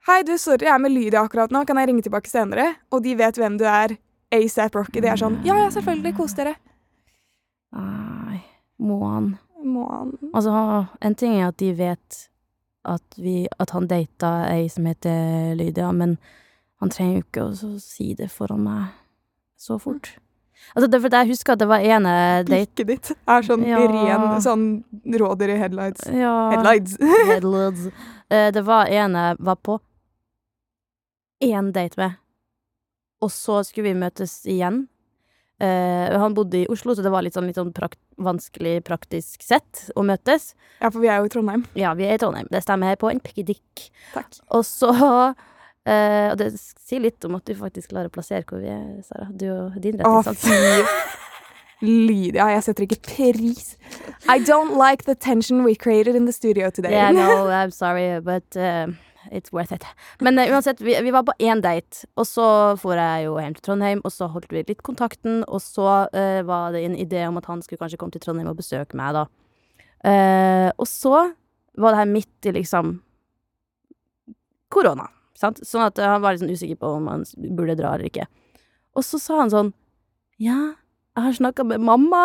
Hei, 0.04 0.20
du, 0.26 0.34
sorry, 0.38 0.66
jeg 0.66 0.74
er 0.74 0.82
med 0.84 0.92
Lydia 0.92 1.22
akkurat 1.24 1.52
nå, 1.54 1.62
kan 1.64 1.78
jeg 1.80 1.88
ringe 1.88 2.02
tilbake 2.04 2.28
senere? 2.28 2.74
Og 2.92 3.00
de 3.06 3.14
vet 3.16 3.38
hvem 3.40 3.56
du 3.60 3.64
er. 3.68 3.94
ASAP 4.34 4.74
Rocky. 4.74 4.98
De 5.00 5.08
er 5.12 5.18
sånn 5.20 5.36
Ja, 5.46 5.54
ja, 5.60 5.68
selvfølgelig, 5.70 6.14
kos 6.18 6.34
dere. 6.36 6.56
Nei, 7.76 8.40
må 8.82 8.98
han 9.06 9.28
Må 9.64 9.84
han 9.88 10.10
Altså, 10.34 10.52
en 11.00 11.14
ting 11.18 11.36
er 11.38 11.48
at 11.52 11.56
de 11.62 11.70
vet 11.78 12.18
at, 12.84 13.04
vi, 13.16 13.46
at 13.62 13.70
han 13.72 13.86
data 13.88 14.32
ei 14.50 14.66
som 14.68 14.84
heter 14.90 15.54
Lydia, 15.56 15.86
men 15.96 16.18
han 16.82 16.90
trenger 16.92 17.14
jo 17.22 17.24
ikke 17.24 17.46
å 17.46 17.70
si 17.80 18.10
det 18.18 18.28
foran 18.32 18.60
meg 18.66 18.90
så 19.56 19.78
fort. 19.80 20.10
Altså, 20.74 20.90
det, 20.92 21.00
for 21.00 21.16
jeg 21.16 21.30
husker 21.30 21.54
at 21.54 21.62
det 21.62 21.68
var 21.70 21.80
ene 21.86 22.12
date 22.44 22.50
Blikket 22.84 22.90
ditt 22.90 23.12
er 23.24 23.46
sånn 23.46 23.64
Ja. 23.64 23.80
ren 23.88 24.36
sånn 24.44 24.66
rådyr 25.16 25.54
i 25.54 25.58
headlights. 25.62 26.04
Ja, 26.12 26.34
Headlights. 26.52 26.98
headlights. 27.30 27.88
Eh, 28.28 28.50
det 28.52 28.66
var 28.66 28.90
en 28.92 29.16
jeg 29.22 29.40
var 29.40 29.56
på 29.64 29.78
én 31.42 31.72
date 31.72 31.96
med, 32.00 32.18
og 33.22 33.30
så 33.32 33.62
skulle 33.64 33.92
vi 33.92 34.00
møtes 34.00 34.42
igjen. 34.46 34.84
Eh, 35.62 36.10
han 36.18 36.34
bodde 36.34 36.64
i 36.64 36.66
Oslo, 36.68 36.94
så 36.94 37.02
det 37.04 37.12
var 37.14 37.22
litt 37.22 37.34
sånn, 37.36 37.46
litt 37.46 37.56
sånn 37.56 37.72
prakt 37.72 37.98
vanskelig 38.18 38.80
praktisk 38.86 39.42
sett 39.42 39.88
å 39.96 40.02
møtes. 40.06 40.52
ja, 40.80 40.90
for 40.90 41.00
vi 41.00 41.08
er 41.08 41.18
jo 41.22 41.26
i 41.26 41.32
Trondheim. 41.32 41.64
Ja, 41.78 41.94
vi 41.94 42.04
er 42.06 42.14
i 42.14 42.18
Trondheim. 42.18 42.46
Det 42.50 42.62
stemmer 42.62 42.96
på 43.00 43.10
en 43.10 43.20
pikkedick. 43.22 43.88
Takk. 44.12 44.34
Og 44.50 44.64
så 44.66 44.90
eh, 45.86 46.30
Og 46.32 46.36
det 46.38 46.50
sier 46.58 47.00
litt 47.00 47.24
om 47.24 47.34
at 47.38 47.44
du 47.46 47.54
faktisk 47.58 47.90
klarer 47.94 48.10
å 48.10 48.14
plassere 48.14 48.44
hvor 48.48 48.60
vi 48.62 48.70
er, 48.70 49.00
Sara. 49.06 49.28
Du 49.30 49.46
og 49.50 49.78
din 49.82 49.98
Å, 50.02 50.20
retning. 50.22 50.36
fy 50.42 51.84
Lydia, 51.84 52.46
jeg 52.54 52.62
setter 52.64 52.86
ikke 52.86 53.00
pris. 53.04 53.74
I 54.30 54.38
don't 54.40 54.76
like 54.78 55.04
the 55.04 55.14
tension 55.14 55.64
we 55.64 55.74
created 55.74 56.14
in 56.16 56.24
the 56.24 56.32
studio 56.32 56.70
today. 56.70 56.92
Yeah, 56.92 57.10
no, 57.10 57.46
I'm 57.60 57.70
sorry, 57.70 58.20
but 58.20 58.56
uh, 58.56 58.88
it's 59.30 59.52
worth 59.52 59.72
it. 59.72 59.86
Men 60.20 60.38
uh, 60.38 60.48
uansett, 60.50 60.80
vi, 60.80 60.96
vi 61.02 61.12
var 61.14 61.24
på 61.28 61.34
én 61.38 61.62
date, 61.64 62.06
og 62.16 62.26
så 62.28 62.46
for 62.80 62.98
jeg 62.98 63.26
jo 63.26 63.38
hjem 63.40 63.56
til 63.56 63.66
Trondheim, 63.68 64.02
og 64.04 64.12
så 64.14 64.28
holdt 64.32 64.52
vi 64.52 64.64
litt 64.66 64.84
kontakten, 64.86 65.42
og 65.48 65.62
så 65.64 65.88
uh, 66.10 66.40
var 66.48 66.74
det 66.74 66.84
en 66.84 66.98
idé 66.98 67.24
om 67.28 67.40
at 67.40 67.48
han 67.50 67.62
skulle 67.64 67.82
kanskje 67.82 68.00
komme 68.00 68.14
til 68.14 68.24
Trondheim 68.24 68.50
og 68.52 68.60
besøke 68.60 68.98
meg, 68.98 69.16
da. 69.16 69.26
Uh, 70.04 70.70
og 70.76 70.88
så 70.90 71.14
var 71.80 71.94
det 71.94 72.00
her 72.02 72.10
midt 72.10 72.48
i 72.50 72.54
liksom 72.58 72.98
korona, 74.74 75.08
sant? 75.38 75.62
Sånn 75.66 75.86
at 75.86 76.00
han 76.02 76.22
var 76.22 76.34
litt 76.34 76.44
sånn 76.44 76.54
usikker 76.54 76.80
på 76.80 76.96
om 76.98 77.08
han 77.10 77.24
burde 77.56 77.78
dra 77.78 77.94
eller 77.94 78.10
ikke. 78.10 78.26
Og 78.94 79.06
så 79.06 79.18
sa 79.22 79.40
han 79.42 79.52
sånn 79.52 79.72
Ja, 80.42 80.74
jeg 81.14 81.26
har 81.28 81.36
snakka 81.38 81.66
med 81.66 81.82
mamma 81.82 82.24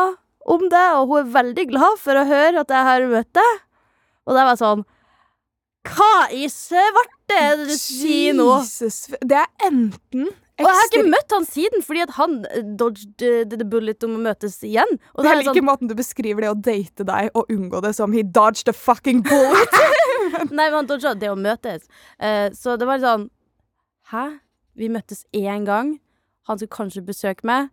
om 0.49 0.65
det, 0.71 0.85
og 0.97 1.12
hun 1.12 1.19
er 1.21 1.33
veldig 1.33 1.65
glad 1.69 1.99
for 2.01 2.17
å 2.17 2.27
høre 2.29 2.63
at 2.63 2.71
jeg 2.73 2.88
har 2.88 3.05
møtt 3.09 3.29
deg. 3.38 3.59
Og 4.25 4.38
det 4.38 4.45
var 4.47 4.57
sånn 4.59 4.85
Hva 5.87 6.27
i 6.35 6.47
svarte 6.51 7.37
er 7.37 7.55
det 7.61 7.69
du 7.69 7.77
sier 7.79 8.35
nå? 8.35 8.47
Jesus. 8.59 9.07
Det 9.23 9.37
er 9.39 9.47
enten 9.69 10.27
Og 10.27 10.65
jeg 10.65 10.75
har 10.75 10.89
ikke 10.89 11.05
møtt 11.07 11.31
han 11.31 11.47
siden, 11.47 11.83
fordi 11.85 12.01
at 12.03 12.11
han 12.17 12.33
eh, 12.49 12.65
dodged 12.81 13.23
eh, 13.23 13.45
the 13.47 13.63
bullet 13.63 14.03
om 14.03 14.17
å 14.17 14.21
møtes 14.25 14.57
igjen. 14.67 14.97
Og 15.15 15.23
Jeg 15.23 15.31
er 15.31 15.39
liker 15.39 15.55
sånn, 15.61 15.69
måten 15.69 15.91
du 15.91 15.95
beskriver 15.95 16.43
det 16.43 16.51
å 16.51 16.57
date 16.59 17.07
deg 17.07 17.31
og 17.31 17.53
unngå 17.53 17.79
det 17.85 17.93
som 17.95 18.11
he 18.15 18.25
dodged 18.27 18.67
the 18.67 18.75
fucking 18.75 19.23
bullet. 19.23 19.79
Nei, 20.51 20.67
men 20.67 20.81
han 20.81 20.89
dodga 20.89 21.15
det 21.15 21.31
å 21.31 21.39
møtes. 21.39 21.87
Uh, 22.19 22.51
så 22.55 22.75
det 22.79 22.87
var 22.89 22.99
sånn 23.03 23.29
Hæ? 24.11 24.25
Vi 24.79 24.89
møttes 24.91 25.23
én 25.35 25.65
gang. 25.67 25.95
Han 26.49 26.59
skulle 26.59 26.75
kanskje 26.75 27.05
besøke 27.05 27.45
meg. 27.47 27.69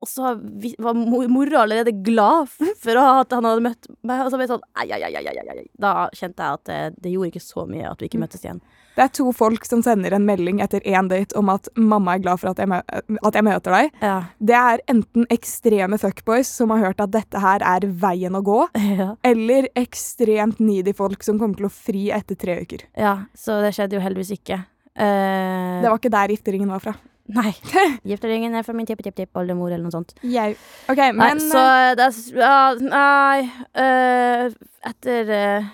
Og 0.00 0.06
så 0.06 0.36
vi- 0.38 0.76
var 0.78 0.94
mo- 0.94 1.26
mora 1.28 1.64
allerede 1.64 1.90
glad 2.06 2.46
for 2.78 2.96
at 3.02 3.32
han 3.34 3.44
hadde 3.44 3.62
møtt 3.64 3.88
meg. 4.06 4.20
Og 4.24 4.30
så 4.30 4.38
ble 4.38 4.46
jeg 4.46 4.52
sånn 4.52 4.62
ei, 4.78 4.86
ei, 4.94 5.02
ei, 5.02 5.56
ei. 5.58 5.64
Da 5.78 6.08
kjente 6.14 6.38
jeg 6.38 6.52
at 6.54 6.64
det, 6.70 7.02
det 7.02 7.12
gjorde 7.16 7.32
ikke 7.32 7.42
så 7.42 7.64
mye 7.66 7.88
at 7.90 7.98
vi 7.98 8.06
ikke 8.06 8.20
møttes 8.22 8.44
igjen. 8.44 8.60
Det 8.94 9.04
er 9.04 9.10
to 9.14 9.32
folk 9.32 9.64
som 9.66 9.82
sender 9.82 10.14
en 10.14 10.24
melding 10.26 10.60
etter 10.62 10.80
én 10.86 11.08
date 11.10 11.34
om 11.38 11.48
at 11.50 11.68
mamma 11.76 12.14
er 12.14 12.22
glad 12.22 12.38
for 12.40 12.50
at 12.50 12.58
jeg, 12.62 12.68
at 12.70 13.34
jeg 13.34 13.44
møter 13.46 13.74
deg. 13.74 13.90
Ja. 14.02 14.14
Det 14.42 14.54
er 14.58 14.80
enten 14.90 15.26
ekstreme 15.34 15.98
fuckboys 15.98 16.46
som 16.50 16.70
har 16.70 16.78
hørt 16.86 17.00
at 17.02 17.10
dette 17.14 17.38
her 17.42 17.62
er 17.62 17.86
veien 17.90 18.34
å 18.38 18.42
gå, 18.42 18.68
ja. 18.98 19.12
eller 19.26 19.68
ekstremt 19.78 20.58
needy 20.62 20.94
folk 20.94 21.22
som 21.26 21.38
kommer 21.38 21.56
til 21.58 21.66
å 21.66 21.74
fri 21.74 22.08
etter 22.14 22.38
tre 22.38 22.60
uker. 22.62 22.86
Ja, 22.96 23.24
så 23.38 23.58
det 23.62 23.74
skjedde 23.74 23.98
jo 23.98 24.02
heldigvis 24.02 24.34
ikke. 24.38 24.62
Uh, 24.98 25.78
Det 25.82 25.90
var 25.90 25.98
ikke 26.00 26.10
der 26.10 26.28
gifteringen 26.34 26.70
var 26.74 26.82
fra. 26.82 26.94
Nei. 27.36 27.52
Gifteringen 28.08 28.56
er 28.56 28.64
fra 28.64 28.74
min 28.76 28.88
tippetipptipp-oldemor 28.88 29.72
eller 29.72 29.84
noe 29.84 29.94
sånt. 29.94 30.14
Jeg. 30.24 30.56
OK, 30.88 31.02
Nei, 31.18 31.30
så 31.42 31.64
det 31.98 32.06
er 32.08 32.40
ja, 32.40 32.56
Nei 32.80 33.38
eh, 33.76 34.48
Etter 34.88 35.32
eh, 35.36 35.68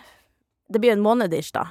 Det 0.67 0.83
blir 0.83 0.97
en 0.97 1.05
måned 1.05 1.35
ish, 1.37 1.53
da. 1.55 1.69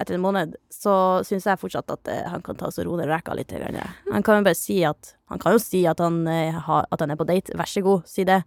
Etter 0.00 0.16
en 0.16 0.24
måned 0.24 0.56
så 0.72 0.94
syns 1.28 1.46
jeg 1.46 1.60
fortsatt 1.60 1.92
at 1.92 2.08
eh, 2.10 2.24
han 2.32 2.42
kan 2.42 2.56
ta 2.58 2.70
og 2.72 2.80
roe 2.86 2.98
ned 2.98 3.10
ræka 3.10 3.36
litt. 3.36 3.52
Han 3.52 4.24
kan 4.26 4.40
jo 4.40 4.46
bare 4.48 4.58
si 4.58 4.80
at 4.88 5.14
Han 5.30 5.38
kan 5.38 5.54
jo 5.54 5.60
si 5.62 5.84
at 5.86 6.00
han, 6.02 6.24
eh, 6.26 6.56
har, 6.56 6.88
at 6.90 7.00
han 7.04 7.12
er 7.12 7.20
på 7.20 7.28
date. 7.28 7.54
Vær 7.54 7.68
så 7.70 7.84
god, 7.84 8.08
si 8.08 8.24
det. 8.26 8.42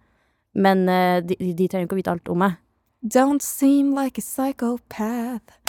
Men 0.54 0.90
eh, 0.90 1.22
de, 1.24 1.38
de 1.40 1.68
trenger 1.70 1.86
jo 1.86 1.92
ikke 1.92 1.96
å 1.96 2.02
vite 2.02 2.16
alt 2.18 2.34
om 2.34 2.44
meg. 2.44 2.60
Don't 3.04 3.44
seem 3.44 3.94
like 3.96 4.18
a 4.18 4.24
psychopath. 4.26 5.60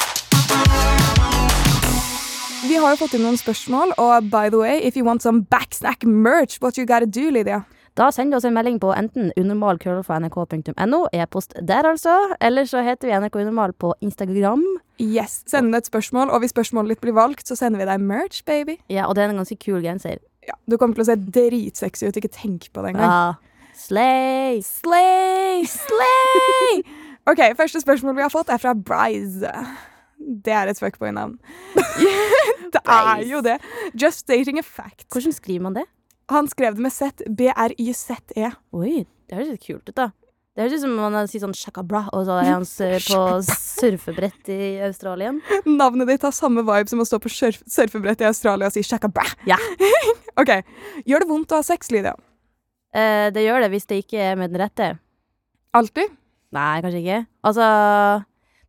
Vi 2.65 2.77
har 2.81 2.95
jo 2.95 2.97
fått 2.97 3.15
inn 3.17 3.25
noen 3.27 3.37
spørsmål, 3.37 3.91
og 4.01 4.29
by 4.33 4.49
the 4.49 4.57
way, 4.57 4.79
if 4.89 4.97
you 4.97 5.05
want 5.05 5.21
some 5.23 5.43
backsnack 5.53 6.05
merch, 6.09 6.61
what 6.63 6.79
you 6.79 6.87
gotta 6.89 7.05
do, 7.05 7.29
Lydia? 7.31 7.59
Da 7.95 8.09
send 8.11 8.35
oss 8.35 8.47
en 8.49 8.55
melding 8.57 8.81
på 8.83 8.89
enten 8.97 9.29
unormal.krøllalfa.nrk.no, 9.39 11.03
e-post 11.13 11.53
der 11.63 11.87
altså, 11.87 12.15
eller 12.41 12.67
så 12.67 12.81
heter 12.83 13.11
vi 13.11 13.19
NRK 13.21 13.37
Unormal 13.43 13.77
på 13.79 13.93
Instagram. 14.03 14.65
Yes, 14.99 15.43
Send 15.47 15.77
et 15.77 15.87
spørsmål, 15.87 16.33
og 16.33 16.41
hvis 16.43 16.57
spørsmålet 16.57 16.97
ditt 16.97 17.05
blir 17.05 17.15
valgt, 17.15 17.47
så 17.47 17.55
sender 17.61 17.85
vi 17.85 17.91
deg 17.93 18.03
merch, 18.03 18.43
baby. 18.49 18.81
Ja, 18.91 19.07
og 19.07 19.15
det 19.15 19.27
er 19.27 19.35
en 19.35 19.43
ganske 19.45 19.61
kul 19.61 19.85
genser. 19.85 20.19
Ja, 20.49 20.57
Du 20.71 20.79
kommer 20.81 20.97
til 20.97 21.05
å 21.05 21.11
se 21.13 21.21
dritsexy 21.21 22.09
ut, 22.09 22.17
ikke 22.17 22.33
tenk 22.33 22.71
på 22.73 22.83
det 22.83 22.95
engang. 22.95 23.13
Ja. 23.13 23.73
Slay! 23.79 24.63
Slay! 24.65 25.67
Slay! 25.69 26.81
OK, 27.31 27.51
første 27.61 27.85
spørsmål 27.85 28.17
vi 28.17 28.25
har 28.25 28.33
fått, 28.33 28.49
er 28.51 28.63
fra 28.63 28.73
Bryce. 28.75 29.53
Det 30.25 30.53
er 30.55 30.71
et 30.73 30.81
fuckboy-navn. 30.81 31.37
det 32.75 32.83
er 32.83 33.25
jo 33.29 33.43
det. 33.45 33.59
Just 33.93 34.27
dating 34.29 34.59
a 34.59 34.65
fact. 34.67 35.07
Hvordan 35.13 35.37
skriver 35.37 35.67
man 35.69 35.79
det? 35.79 35.87
Han 36.33 36.49
skrev 36.49 36.77
det 36.77 36.85
med 36.87 36.93
Z. 36.93 37.25
B-r-y-z-e. 37.29 38.51
Oi, 38.73 39.05
det 39.29 39.37
høres 39.37 39.51
litt 39.53 39.67
kult 39.67 39.91
ut, 39.91 39.97
da. 39.99 40.11
Det 40.55 40.63
høres 40.63 40.77
ut 40.79 40.85
som 40.85 40.93
om 41.03 41.11
man 41.11 41.27
sier 41.27 41.43
sånn 41.43 41.57
shakabra, 41.59 42.05
og 42.15 42.29
så 42.29 42.37
er 42.39 42.53
han 42.53 42.65
på 43.11 43.23
surfebrett 43.49 44.51
i 44.55 44.59
Australien. 44.87 45.41
Navnet 45.67 46.13
ditt 46.13 46.27
har 46.27 46.35
samme 46.35 46.63
vibe 46.63 46.93
som 46.93 47.03
å 47.03 47.09
stå 47.09 47.19
på 47.23 47.33
surf 47.33 47.59
surfebrett 47.67 48.23
i 48.23 48.29
Australia 48.29 48.71
og 48.71 48.77
si 48.77 48.85
shakabra. 48.87 49.27
Ja. 49.51 49.59
OK. 50.41 50.53
Gjør 51.11 51.25
det 51.25 51.31
vondt 51.33 51.55
å 51.55 51.59
ha 51.59 51.67
sex, 51.67 51.91
Lydia? 51.91 52.15
Eh, 52.95 53.33
det 53.35 53.43
gjør 53.43 53.65
det 53.65 53.73
hvis 53.75 53.91
det 53.91 54.05
ikke 54.05 54.23
er 54.31 54.39
med 54.39 54.55
den 54.55 54.63
rette. 54.63 54.93
Alltid? 55.75 56.15
Nei, 56.55 56.79
kanskje 56.85 57.03
ikke. 57.03 57.21
Altså, 57.51 57.67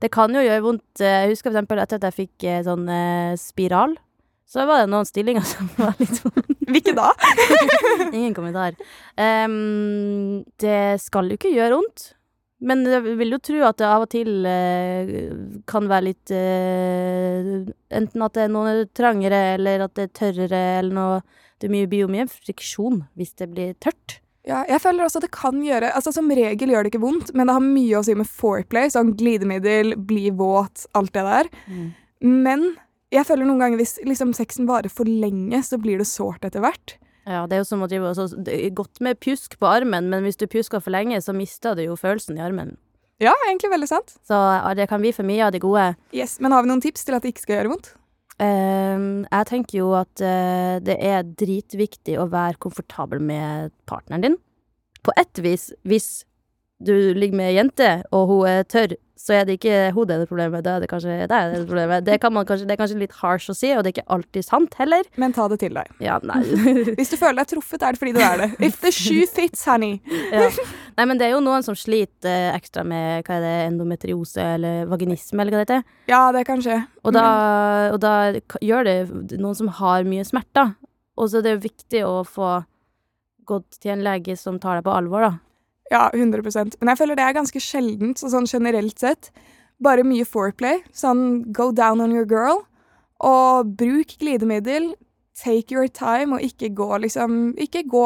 det 0.05 0.11
kan 0.13 0.33
jo 0.35 0.43
gjøre 0.45 0.63
vondt. 0.65 1.01
Eh, 1.01 1.23
Jeg 1.25 1.33
husker 1.33 1.49
for 1.49 1.55
eksempel 1.57 1.81
etter 1.81 1.99
at 1.99 2.09
jeg 2.09 2.19
fikk 2.21 2.45
eh, 2.47 2.63
sånn 2.65 2.89
eh, 2.91 3.35
spiral, 3.41 3.95
så 4.45 4.65
var 4.69 4.83
det 4.83 4.91
noen 4.93 5.07
stillinger 5.09 5.45
som 5.53 5.69
var 5.79 5.95
litt 6.01 6.19
vondt. 6.23 6.51
Hvilke 6.69 6.93
da? 6.97 7.11
Ingen 8.15 8.35
kommentar. 8.37 8.77
Um, 9.17 10.43
det 10.61 11.01
skal 11.03 11.29
jo 11.31 11.39
ikke 11.39 11.53
gjøre 11.53 11.79
vondt. 11.79 12.11
Men 12.65 12.85
jeg 12.87 13.17
vil 13.19 13.35
jo 13.35 13.39
tro 13.43 13.59
at 13.67 13.77
det 13.81 13.87
av 13.89 14.05
og 14.05 14.11
til 14.13 14.45
eh, 14.47 15.09
kan 15.67 15.89
være 15.91 16.05
litt 16.07 16.31
eh, 16.33 17.49
Enten 17.99 18.23
at 18.25 18.37
det 18.37 18.45
er 18.45 18.53
noen 18.53 18.69
er 18.71 18.85
trangere, 18.95 19.41
eller 19.57 19.83
at 19.85 19.93
det 19.99 20.05
er 20.07 20.13
tørrere, 20.21 20.61
eller 20.79 20.95
noe 20.95 21.17
Det 21.59 21.67
er 21.67 21.89
blir 21.91 22.05
jo 22.05 22.11
mye 22.13 22.25
friksjon 22.31 23.03
hvis 23.19 23.35
det 23.41 23.49
blir 23.51 23.75
tørt. 23.83 24.21
Ja, 24.45 24.61
jeg 24.69 24.81
føler 24.83 25.05
også 25.05 25.17
at 25.17 25.25
det 25.25 25.33
kan 25.33 25.57
gjøre 25.65 25.89
Altså 25.97 26.11
Som 26.13 26.27
regel 26.29 26.69
gjør 26.69 26.85
det 26.85 26.91
ikke 26.91 27.01
vondt, 27.01 27.31
men 27.33 27.49
det 27.49 27.55
har 27.55 27.63
mye 27.65 27.97
å 27.97 28.03
si 28.05 28.13
med 28.17 28.29
foreplay. 28.29 28.91
Sånn 28.93 29.15
glidemiddel, 29.17 29.95
bli 29.97 30.29
våt, 30.37 30.85
alt 30.97 31.13
det 31.15 31.23
der. 31.25 31.49
Men 32.21 32.75
jeg 33.13 33.25
føler 33.27 33.47
noen 33.47 33.63
ganger 33.63 33.81
hvis 33.81 33.97
liksom 34.05 34.35
sexen 34.37 34.69
varer 34.69 34.91
for 34.93 35.09
lenge, 35.09 35.61
så 35.65 35.79
blir 35.81 36.01
det 36.01 36.07
sårt 36.09 36.45
etter 36.45 36.63
hvert. 36.63 36.97
Ja, 37.25 37.47
det 37.49 37.57
er 37.57 37.63
jo 37.63 37.69
som 37.71 37.81
å 37.81 37.89
drive 37.89 38.11
og 38.13 38.33
det 38.45 38.53
er 38.53 38.73
Godt 38.77 39.01
med 39.01 39.17
pjusk 39.17 39.57
på 39.57 39.69
armen, 39.69 40.11
men 40.13 40.25
hvis 40.25 40.37
du 40.37 40.45
pjusker 40.45 40.83
for 40.83 40.93
lenge, 40.93 41.17
så 41.25 41.33
mister 41.33 41.73
du 41.77 41.81
jo 41.87 41.97
følelsen 41.97 42.37
i 42.37 42.43
armen. 42.45 42.75
Ja, 43.23 43.33
egentlig 43.47 43.71
veldig 43.71 43.87
sant. 43.89 44.17
Så 44.27 44.37
det 44.75 44.89
kan 44.91 45.01
bli 45.01 45.13
for 45.15 45.25
mye 45.25 45.47
av 45.47 45.53
det 45.55 45.63
gode. 45.63 45.93
Yes, 46.13 46.37
Men 46.39 46.51
har 46.51 46.65
vi 46.65 46.69
noen 46.69 46.83
tips 46.83 47.07
til 47.07 47.15
at 47.15 47.23
det 47.23 47.33
ikke 47.33 47.45
skal 47.47 47.57
gjøre 47.61 47.71
vondt? 47.71 47.93
Ehm, 48.43 49.23
jeg 49.31 49.47
tenker 49.47 49.79
jo 49.79 49.91
at 49.95 50.23
eh, 50.23 50.77
det 50.83 50.97
er 50.99 51.27
dritviktig 51.39 52.17
å 52.19 52.27
være 52.31 52.59
komfortabel 52.59 53.21
med 53.23 53.71
partneren 53.87 54.25
din. 54.25 54.37
På 55.05 55.13
ett 55.19 55.39
vis, 55.43 55.69
hvis 55.87 56.25
du 56.85 56.95
ligger 57.17 57.41
med 57.41 57.51
ei 57.51 57.57
jente, 57.57 57.89
og 58.15 58.29
hun 58.31 58.47
er 58.49 58.63
tørr, 58.69 58.95
så 59.25 59.33
er 59.37 59.45
det 59.47 59.55
ikke 59.57 59.75
hun 59.95 60.05
det 60.05 60.15
er 60.17 60.21
det 60.21 60.27
problemet, 60.29 60.63
da 60.65 60.75
er 60.75 60.83
det 60.83 60.89
kanskje 60.91 61.13
deg 61.13 61.29
det 61.31 61.37
er 61.37 61.53
det 61.53 61.61
problemet. 61.65 62.05
Det, 62.05 62.17
kan 62.21 62.33
man 62.35 62.45
kanskje, 62.45 62.67
det 62.67 62.75
er 62.75 62.79
kanskje 62.81 62.99
litt 62.99 63.15
harsh 63.21 63.49
å 63.49 63.55
si, 63.55 63.71
og 63.73 63.81
det 63.81 63.91
er 63.91 63.95
ikke 63.95 64.15
alltid 64.15 64.45
sant 64.45 64.75
heller. 64.77 65.07
Men 65.21 65.33
ta 65.33 65.47
det 65.51 65.57
til 65.63 65.77
deg. 65.77 65.93
Ja, 66.03 66.19
nei. 66.27 66.41
Hvis 66.99 67.13
du 67.13 67.17
føler 67.17 67.39
deg 67.41 67.53
truffet, 67.55 67.81
er 67.81 67.95
det 67.95 68.01
fordi 68.01 68.13
du 68.17 68.21
er 68.21 68.43
det. 68.43 68.49
If 68.67 68.81
the 68.83 68.91
shoe 68.93 69.25
fits, 69.31 69.63
honey. 69.69 70.01
ja. 70.35 70.49
Nei, 70.95 71.07
men 71.09 71.19
det 71.19 71.29
er 71.29 71.33
jo 71.33 71.41
noen 71.43 71.63
som 71.65 71.75
sliter 71.75 72.29
eh, 72.31 72.51
ekstra 72.55 72.85
med 72.87 73.25
hva 73.27 73.39
er 73.39 73.43
det, 73.43 73.55
endometriose 73.71 74.45
eller 74.59 74.85
vaginisme, 74.91 75.41
eller 75.41 75.55
hva 75.55 75.63
det 75.63 75.65
heter. 75.65 75.97
Ja, 76.11 76.21
det 76.35 76.45
kan 76.47 76.61
skje. 76.63 76.77
Og 77.03 77.15
da, 77.15 77.25
og 77.95 77.99
da 78.03 78.13
gjør 78.63 78.87
det 78.87 78.99
noen 79.39 79.57
som 79.57 79.71
har 79.79 80.07
mye 80.07 80.27
smerter. 80.27 80.75
Og 81.15 81.31
så 81.31 81.39
er 81.39 81.47
det 81.47 81.55
jo 81.55 81.65
viktig 81.65 82.05
å 82.07 82.21
få 82.27 82.53
gått 83.47 83.79
til 83.79 83.95
en 83.95 84.05
lege 84.05 84.35
som 84.39 84.59
tar 84.61 84.79
deg 84.79 84.87
på 84.87 84.95
alvor, 84.95 85.27
da. 85.27 85.33
Ja, 85.93 86.09
100% 86.13 86.79
Men 86.79 86.89
jeg 86.91 86.97
føler 86.97 87.17
det 87.17 87.25
er 87.25 87.37
ganske 87.37 87.61
sjeldent, 87.61 88.19
så 88.19 88.31
sånn 88.33 88.49
generelt 88.49 88.99
sett. 88.99 89.31
Bare 89.83 90.05
mye 90.07 90.25
foreplay. 90.25 90.81
Sånn 90.95 91.51
go 91.53 91.71
down 91.75 92.01
on 92.01 92.13
your 92.15 92.25
girl. 92.25 92.63
Og 93.23 93.75
bruk 93.77 94.15
glidemiddel. 94.19 94.93
Take 95.35 95.75
your 95.75 95.89
time, 95.91 96.37
og 96.37 96.43
ikke 96.45 96.69
gå 96.71 96.87
liksom 97.03 97.57
Ikke 97.59 97.81
gå 97.83 98.05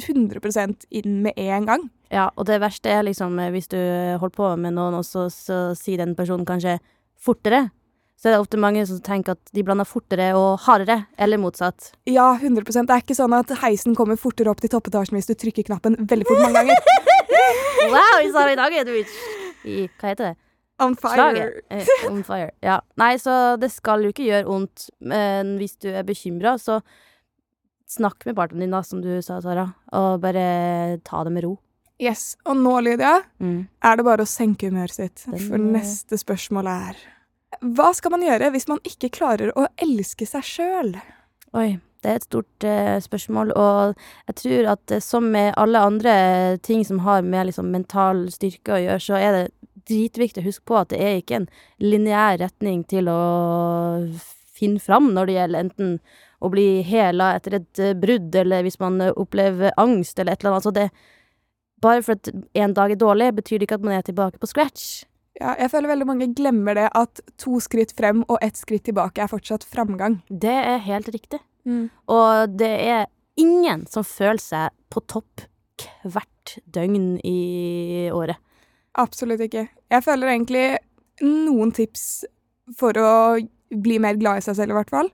100% 0.00 0.86
inn 0.90 1.20
med 1.22 1.36
en 1.36 1.68
gang. 1.68 1.90
Ja, 2.12 2.30
og 2.36 2.46
det 2.48 2.60
verste 2.60 2.88
er 2.92 3.04
liksom 3.04 3.38
eh, 3.40 3.52
hvis 3.52 3.68
du 3.72 3.78
holder 4.20 4.36
på 4.36 4.48
med 4.60 4.76
noen, 4.76 4.96
og 4.96 5.04
så, 5.04 5.28
så 5.32 5.72
sier 5.76 6.00
den 6.00 6.16
personen 6.16 6.48
kanskje 6.48 6.78
fortere. 7.20 7.70
Så 8.20 8.28
er 8.28 8.36
det 8.36 8.42
ofte 8.44 8.60
mange 8.60 8.84
som 8.86 9.00
tenker 9.02 9.34
at 9.34 9.52
de 9.56 9.64
blander 9.66 9.88
fortere 9.88 10.28
og 10.38 10.60
hardere, 10.66 11.08
eller 11.18 11.40
motsatt. 11.42 11.90
Ja, 12.06 12.36
100% 12.36 12.86
Det 12.86 12.94
er 12.94 13.02
ikke 13.02 13.18
sånn 13.18 13.34
at 13.36 13.50
heisen 13.64 13.96
kommer 13.98 14.20
fortere 14.20 14.52
opp 14.52 14.62
til 14.62 14.72
toppetasjen 14.72 15.18
hvis 15.18 15.32
du 15.32 15.34
trykker 15.34 15.66
knappen 15.66 15.98
veldig 15.98 16.28
fort 16.28 16.44
mange 16.44 16.60
ganger. 16.60 17.08
Wow, 17.92 18.32
Sara, 18.32 18.52
i 18.52 18.58
dag 18.58 18.74
er 18.80 18.84
du 18.88 18.92
i, 18.96 19.04
i 19.68 19.76
Hva 20.00 20.12
heter 20.12 20.30
det? 20.32 20.36
On 20.82 20.94
fire. 20.98 21.44
Eh, 21.70 21.90
on 22.08 22.22
fire. 22.26 22.50
Ja. 22.64 22.80
Nei, 22.98 23.12
så 23.22 23.56
det 23.60 23.68
skal 23.70 24.02
jo 24.02 24.10
ikke 24.10 24.24
gjøre 24.26 24.48
vondt, 24.48 24.88
men 25.06 25.56
hvis 25.60 25.76
du 25.78 25.90
er 25.92 26.02
bekymra, 26.08 26.56
så 26.58 26.80
snakk 27.92 28.24
med 28.26 28.34
partneren 28.38 28.64
din, 28.64 28.72
da, 28.74 28.80
som 28.86 29.02
du 29.04 29.10
sa, 29.22 29.36
Sara, 29.44 29.66
og 29.94 30.16
bare 30.24 30.98
ta 31.06 31.20
det 31.28 31.32
med 31.36 31.44
ro. 31.44 31.52
Yes. 32.02 32.32
Og 32.48 32.56
nå, 32.58 32.72
Lydia, 32.82 33.20
Mm. 33.38 33.68
er 33.84 33.96
det 34.00 34.04
bare 34.08 34.24
å 34.24 34.26
senke 34.26 34.70
humøret 34.72 34.90
sitt. 34.96 35.22
Den, 35.28 35.38
For 35.38 35.58
neste 35.58 36.18
spørsmål 36.18 36.66
er 36.72 36.96
Hva 37.62 37.92
skal 37.94 38.10
man 38.10 38.22
gjøre 38.24 38.48
hvis 38.50 38.66
man 38.66 38.80
ikke 38.88 39.10
klarer 39.12 39.52
å 39.54 39.68
elske 39.78 40.26
seg 40.26 40.42
sjøl? 40.42 40.94
Oi, 41.54 41.78
det 42.02 42.10
er 42.10 42.18
et 42.18 42.26
stort 42.26 42.66
eh, 42.66 42.98
spørsmål, 43.02 43.52
og 43.58 43.94
jeg 44.28 44.38
tror 44.40 44.70
at 44.74 44.94
eh, 44.94 45.02
som 45.02 45.28
med 45.30 45.54
alle 45.60 45.78
andre 45.78 46.14
ting 46.66 46.84
som 46.86 47.02
har 47.06 47.22
med 47.22 47.46
liksom 47.48 47.70
mental 47.70 48.24
styrke 48.34 48.74
å 48.74 48.80
gjøre, 48.82 49.04
så 49.04 49.18
er 49.20 49.36
det 49.36 49.44
dritviktig 49.88 50.42
å 50.42 50.46
huske 50.46 50.66
på 50.66 50.78
at 50.78 50.90
det 50.92 51.00
er 51.02 51.20
ikke 51.20 51.40
en 51.40 51.48
lineær 51.82 52.40
retning 52.42 52.82
til 52.90 53.10
å 53.10 53.20
finne 54.52 54.82
fram 54.82 55.10
når 55.14 55.28
det 55.28 55.38
gjelder 55.38 55.66
enten 55.66 55.94
å 56.42 56.50
bli 56.50 56.66
hela 56.86 57.32
etter 57.38 57.60
et 57.60 57.82
eh, 57.82 57.94
brudd, 57.98 58.34
eller 58.42 58.66
hvis 58.66 58.80
man 58.82 58.98
opplever 59.12 59.74
angst, 59.78 60.18
eller 60.18 60.34
et 60.34 60.42
eller 60.42 60.56
annet. 60.56 60.62
Altså 60.62 60.76
det 60.78 60.90
Bare 61.82 61.98
for 62.06 62.14
at 62.14 62.28
en 62.30 62.74
dag 62.76 62.92
er 62.94 62.98
dårlig, 62.98 63.32
betyr 63.34 63.58
det 63.58 63.66
ikke 63.66 63.80
at 63.80 63.82
man 63.82 63.96
er 63.96 64.04
tilbake 64.06 64.38
på 64.38 64.46
scratch. 64.46 65.02
Ja, 65.40 65.56
jeg 65.58 65.72
føler 65.72 65.90
veldig 65.90 66.06
mange 66.06 66.28
glemmer 66.30 66.76
det 66.78 66.84
at 66.94 67.18
to 67.42 67.58
skritt 67.58 67.90
frem 67.98 68.20
og 68.28 68.36
ett 68.38 68.60
skritt 68.60 68.84
tilbake 68.86 69.24
er 69.24 69.30
fortsatt 69.32 69.66
framgang. 69.66 70.20
Det 70.28 70.54
er 70.54 70.78
helt 70.84 71.10
riktig. 71.10 71.40
Og 72.10 72.54
det 72.58 72.72
er 72.90 73.06
ingen 73.40 73.86
som 73.90 74.04
føler 74.04 74.42
seg 74.42 74.70
på 74.92 75.02
topp 75.08 75.46
hvert 76.02 76.56
døgn 76.74 77.16
i 77.24 78.10
året. 78.12 78.36
Absolutt 78.98 79.40
ikke. 79.40 79.68
Jeg 79.90 80.04
føler 80.04 80.34
egentlig 80.34 80.66
noen 81.22 81.72
tips 81.72 82.24
for 82.78 82.96
å 82.98 83.12
bli 83.72 83.98
mer 84.02 84.18
glad 84.20 84.42
i 84.42 84.44
seg 84.44 84.58
selv, 84.58 84.74
i 84.74 84.78
hvert 84.80 84.92
fall, 84.92 85.08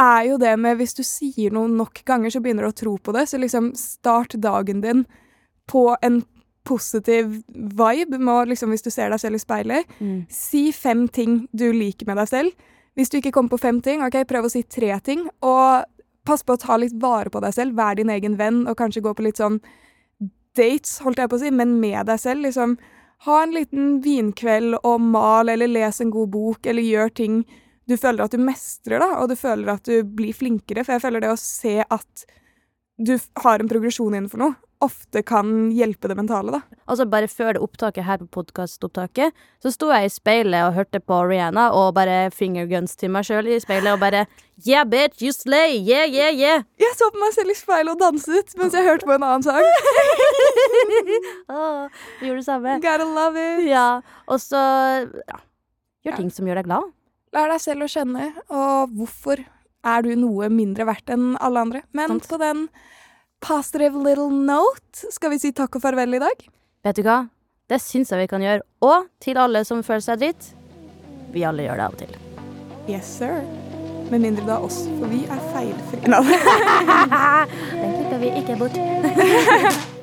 er 0.00 0.24
jo 0.26 0.38
det 0.42 0.56
med 0.58 0.80
hvis 0.80 0.96
du 0.98 1.04
sier 1.06 1.52
noe 1.54 1.70
nok 1.70 2.00
ganger, 2.08 2.32
så 2.34 2.40
begynner 2.42 2.66
du 2.66 2.72
å 2.72 2.78
tro 2.80 2.96
på 2.98 3.14
det. 3.14 3.28
Så 3.30 3.38
liksom 3.38 3.70
start 3.78 4.34
dagen 4.42 4.80
din 4.82 5.04
på 5.70 5.92
en 6.02 6.24
positiv 6.66 7.42
vibe, 7.54 8.18
med 8.18 8.32
å 8.34 8.44
liksom, 8.48 8.72
hvis 8.72 8.82
du 8.82 8.90
ser 8.90 9.12
deg 9.12 9.20
selv 9.22 9.38
i 9.38 9.42
speilet. 9.42 9.96
Si 10.32 10.72
fem 10.72 11.06
ting 11.08 11.44
du 11.52 11.68
liker 11.76 12.08
med 12.08 12.18
deg 12.18 12.30
selv. 12.32 12.70
Hvis 12.94 13.10
du 13.10 13.18
ikke 13.18 13.32
kommer 13.34 13.54
på 13.56 13.62
fem 13.64 13.80
ting, 13.82 14.04
ok, 14.06 14.20
prøv 14.28 14.46
å 14.46 14.52
si 14.52 14.62
tre 14.62 14.92
ting. 15.02 15.26
Og 15.42 15.84
pass 16.24 16.44
på 16.46 16.56
å 16.56 16.60
ta 16.60 16.78
litt 16.80 16.94
vare 17.02 17.32
på 17.32 17.42
deg 17.42 17.54
selv. 17.56 17.76
Vær 17.78 17.98
din 17.98 18.12
egen 18.12 18.38
venn, 18.40 18.64
og 18.70 18.78
kanskje 18.78 19.02
gå 19.04 19.14
på 19.16 19.26
litt 19.26 19.40
sånn 19.42 19.58
dates, 20.54 21.00
holdt 21.02 21.18
jeg 21.18 21.30
på 21.30 21.38
å 21.38 21.42
si, 21.42 21.50
men 21.50 21.78
med 21.82 22.06
deg 22.08 22.20
selv. 22.22 22.46
Liksom 22.46 22.76
ha 23.26 23.42
en 23.42 23.54
liten 23.54 23.98
vinkveld 24.04 24.78
og 24.82 25.02
mal, 25.02 25.50
eller 25.50 25.70
les 25.70 26.00
en 26.00 26.12
god 26.14 26.32
bok, 26.34 26.66
eller 26.70 26.86
gjør 26.86 27.14
ting 27.22 27.42
du 27.84 27.98
føler 28.00 28.24
at 28.24 28.32
du 28.32 28.40
mestrer, 28.40 29.02
da, 29.02 29.18
og 29.20 29.28
du 29.28 29.36
føler 29.36 29.74
at 29.74 29.84
du 29.84 30.06
blir 30.16 30.36
flinkere. 30.36 30.84
For 30.86 30.96
jeg 30.96 31.04
føler 31.04 31.24
det 31.24 31.34
å 31.34 31.40
se 31.40 31.80
at 31.82 32.24
du 32.96 33.16
har 33.42 33.60
en 33.60 33.68
progresjon 33.68 34.14
innenfor 34.14 34.40
noe, 34.40 34.56
ofte 34.84 35.22
kan 35.26 35.70
hjelpe 35.74 36.08
det 36.10 36.16
mentale, 36.18 36.52
da. 36.54 36.78
Altså 36.90 37.06
Bare 37.10 37.28
før 37.30 37.56
det 37.56 37.62
opptaket 37.64 38.06
her 38.06 38.20
på 38.22 38.28
podkastopptaket, 38.38 39.34
så 39.62 39.72
sto 39.72 39.88
jeg 39.92 40.08
i 40.08 40.12
speilet 40.12 40.66
og 40.68 40.76
hørte 40.76 41.00
på 41.00 41.18
Rihanna 41.28 41.70
og 41.76 41.94
bare 41.96 42.28
fingerguns 42.34 42.96
til 43.00 43.12
meg 43.14 43.26
sjøl 43.28 43.48
i 43.50 43.60
speilet 43.62 43.94
og 43.96 44.02
bare 44.04 44.26
Yeah, 44.62 44.84
bitch, 44.86 45.18
you 45.18 45.32
slay! 45.34 45.80
Yeah, 45.82 46.06
yeah, 46.06 46.30
yeah! 46.30 46.62
Jeg 46.78 46.94
så 46.94 47.08
på 47.10 47.18
meg 47.18 47.32
selv 47.34 47.50
i 47.50 47.56
speilet 47.58 47.90
og 47.96 48.02
danset 48.04 48.54
mens 48.60 48.76
jeg 48.76 48.86
hørte 48.86 49.08
på 49.08 49.16
en 49.16 49.24
annen 49.26 49.42
sang. 49.42 49.64
Åh, 51.50 51.88
vi 52.20 52.28
gjorde 52.28 52.38
det 52.38 52.46
samme. 52.46 52.76
Gotta 52.84 53.08
love 53.08 53.40
it. 53.40 53.64
Ja, 53.72 53.88
og 54.30 54.38
så 54.42 54.60
ja, 55.10 55.40
Gjør 56.06 56.20
ting 56.20 56.30
som 56.30 56.46
gjør 56.46 56.60
deg 56.62 56.68
glad. 56.68 56.92
Lær 57.34 57.50
deg 57.50 57.62
selv 57.64 57.86
å 57.86 57.90
kjenne, 57.90 58.30
og 58.52 58.92
hvorfor 58.94 59.42
er 59.84 60.04
du 60.04 60.14
noe 60.18 60.48
mindre 60.52 60.86
verdt 60.88 61.10
enn 61.12 61.32
alle 61.42 61.64
andre. 61.66 61.82
Men 61.96 62.14
Sånt. 62.14 62.28
på 62.30 62.38
den 62.40 62.68
positive 63.44 63.96
little 64.00 64.30
note 64.32 65.12
skal 65.12 65.34
vi 65.34 65.40
si 65.42 65.52
takk 65.52 65.76
og 65.76 65.84
farvel 65.84 66.16
i 66.16 66.22
dag. 66.22 66.44
Vet 66.84 66.98
du 66.98 67.04
hva? 67.06 67.24
Det 67.68 67.80
syns 67.80 68.12
jeg 68.12 68.24
vi 68.24 68.28
kan 68.30 68.44
gjøre. 68.44 68.64
Og 68.84 69.08
til 69.24 69.40
alle 69.40 69.64
som 69.68 69.82
føler 69.84 70.04
seg 70.04 70.20
dritt. 70.20 70.50
Vi 71.34 71.44
alle 71.44 71.66
gjør 71.66 71.80
det 71.80 71.86
av 71.86 71.96
og 71.96 72.02
til. 72.02 72.18
Yes, 72.88 73.08
sir. 73.20 73.40
Med 74.10 74.20
mindre 74.20 74.44
det 74.44 74.52
er 74.52 74.66
oss, 74.68 74.82
for 74.98 75.08
vi 75.08 75.22
er 75.24 75.40
feilfrie. 75.54 76.04
Den 77.80 77.96
klipper 77.96 78.20
vi 78.20 78.32
ikke 78.42 78.60
bort. 78.60 79.84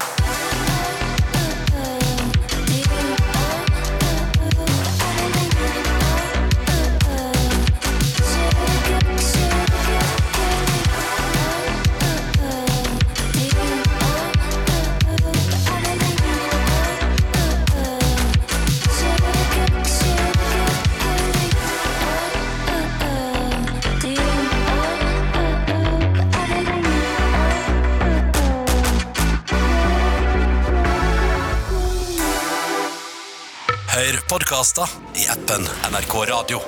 podkaster 34.61 34.89
i 35.15 35.23
appen 35.29 35.63
NRK 35.91 36.13
Radio. 36.29 36.59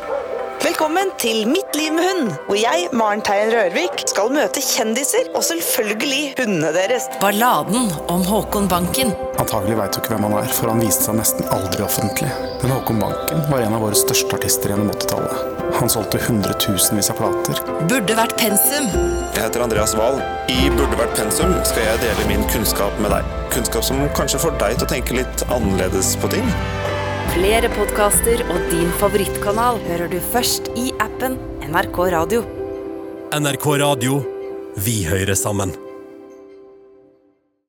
Velkommen 0.63 1.11
til 1.21 1.47
Mitt 1.47 1.75
liv 1.75 1.93
med 1.93 2.05
hund, 2.07 2.31
hvor 2.47 2.57
jeg, 2.57 2.87
Maren 2.93 3.21
Teien 3.21 3.51
Rørvik, 3.53 4.01
skal 4.09 4.31
møte 4.33 4.63
kjendiser 4.65 5.27
og 5.35 5.43
selvfølgelig 5.45 6.33
hundene 6.39 6.71
deres. 6.73 7.05
Balladen 7.21 7.91
om 8.09 8.23
Håkon 8.25 8.65
Banken. 8.71 9.13
Antagelig 9.37 9.77
veit 9.77 9.93
du 9.93 9.99
ikke 10.01 10.15
hvem 10.15 10.25
han 10.25 10.37
er, 10.39 10.49
for 10.57 10.71
han 10.71 10.81
viste 10.81 11.05
seg 11.05 11.19
nesten 11.19 11.51
aldri 11.53 11.85
offentlig. 11.85 12.31
Men 12.63 12.73
Håkon 12.73 13.03
Banken 13.03 13.45
var 13.51 13.67
en 13.67 13.77
av 13.77 13.85
våre 13.85 13.99
største 13.99 14.39
artister 14.39 14.73
gjennom 14.73 14.89
80-tallet. 14.95 15.61
Han 15.77 15.93
solgte 15.93 16.21
hundretusenvis 16.25 17.11
av 17.13 17.21
plater. 17.21 17.61
Burde 17.91 18.17
vært 18.17 18.33
pensum. 18.41 18.89
Jeg 19.35 19.37
heter 19.43 19.67
Andreas 19.67 19.93
Wahl. 19.99 20.17
I 20.49 20.71
Burde 20.73 20.97
vært 20.97 21.13
pensum 21.19 21.53
skal 21.61 21.91
jeg 21.91 22.01
dele 22.07 22.25
min 22.31 22.49
kunnskap 22.55 22.97
med 23.03 23.13
deg. 23.13 23.37
Kunnskap 23.53 23.85
som 23.85 24.01
kanskje 24.17 24.41
får 24.47 24.57
deg 24.63 24.79
til 24.79 24.89
å 24.89 24.91
tenke 24.95 25.21
litt 25.21 25.47
annerledes 25.51 26.15
på 26.23 26.33
ting. 26.33 26.49
Flere 27.31 27.69
podkaster 27.73 28.43
og 28.51 28.65
din 28.71 28.89
favorittkanal 28.99 29.79
hører 29.87 30.11
du 30.11 30.19
først 30.33 30.67
i 30.79 30.89
appen 31.01 31.37
NRK 31.63 31.97
Radio. 32.13 32.43
NRK 33.33 33.67
Radio. 33.81 34.19
Vi 34.83 34.99
hører 35.07 35.33
sammen. 35.37 35.71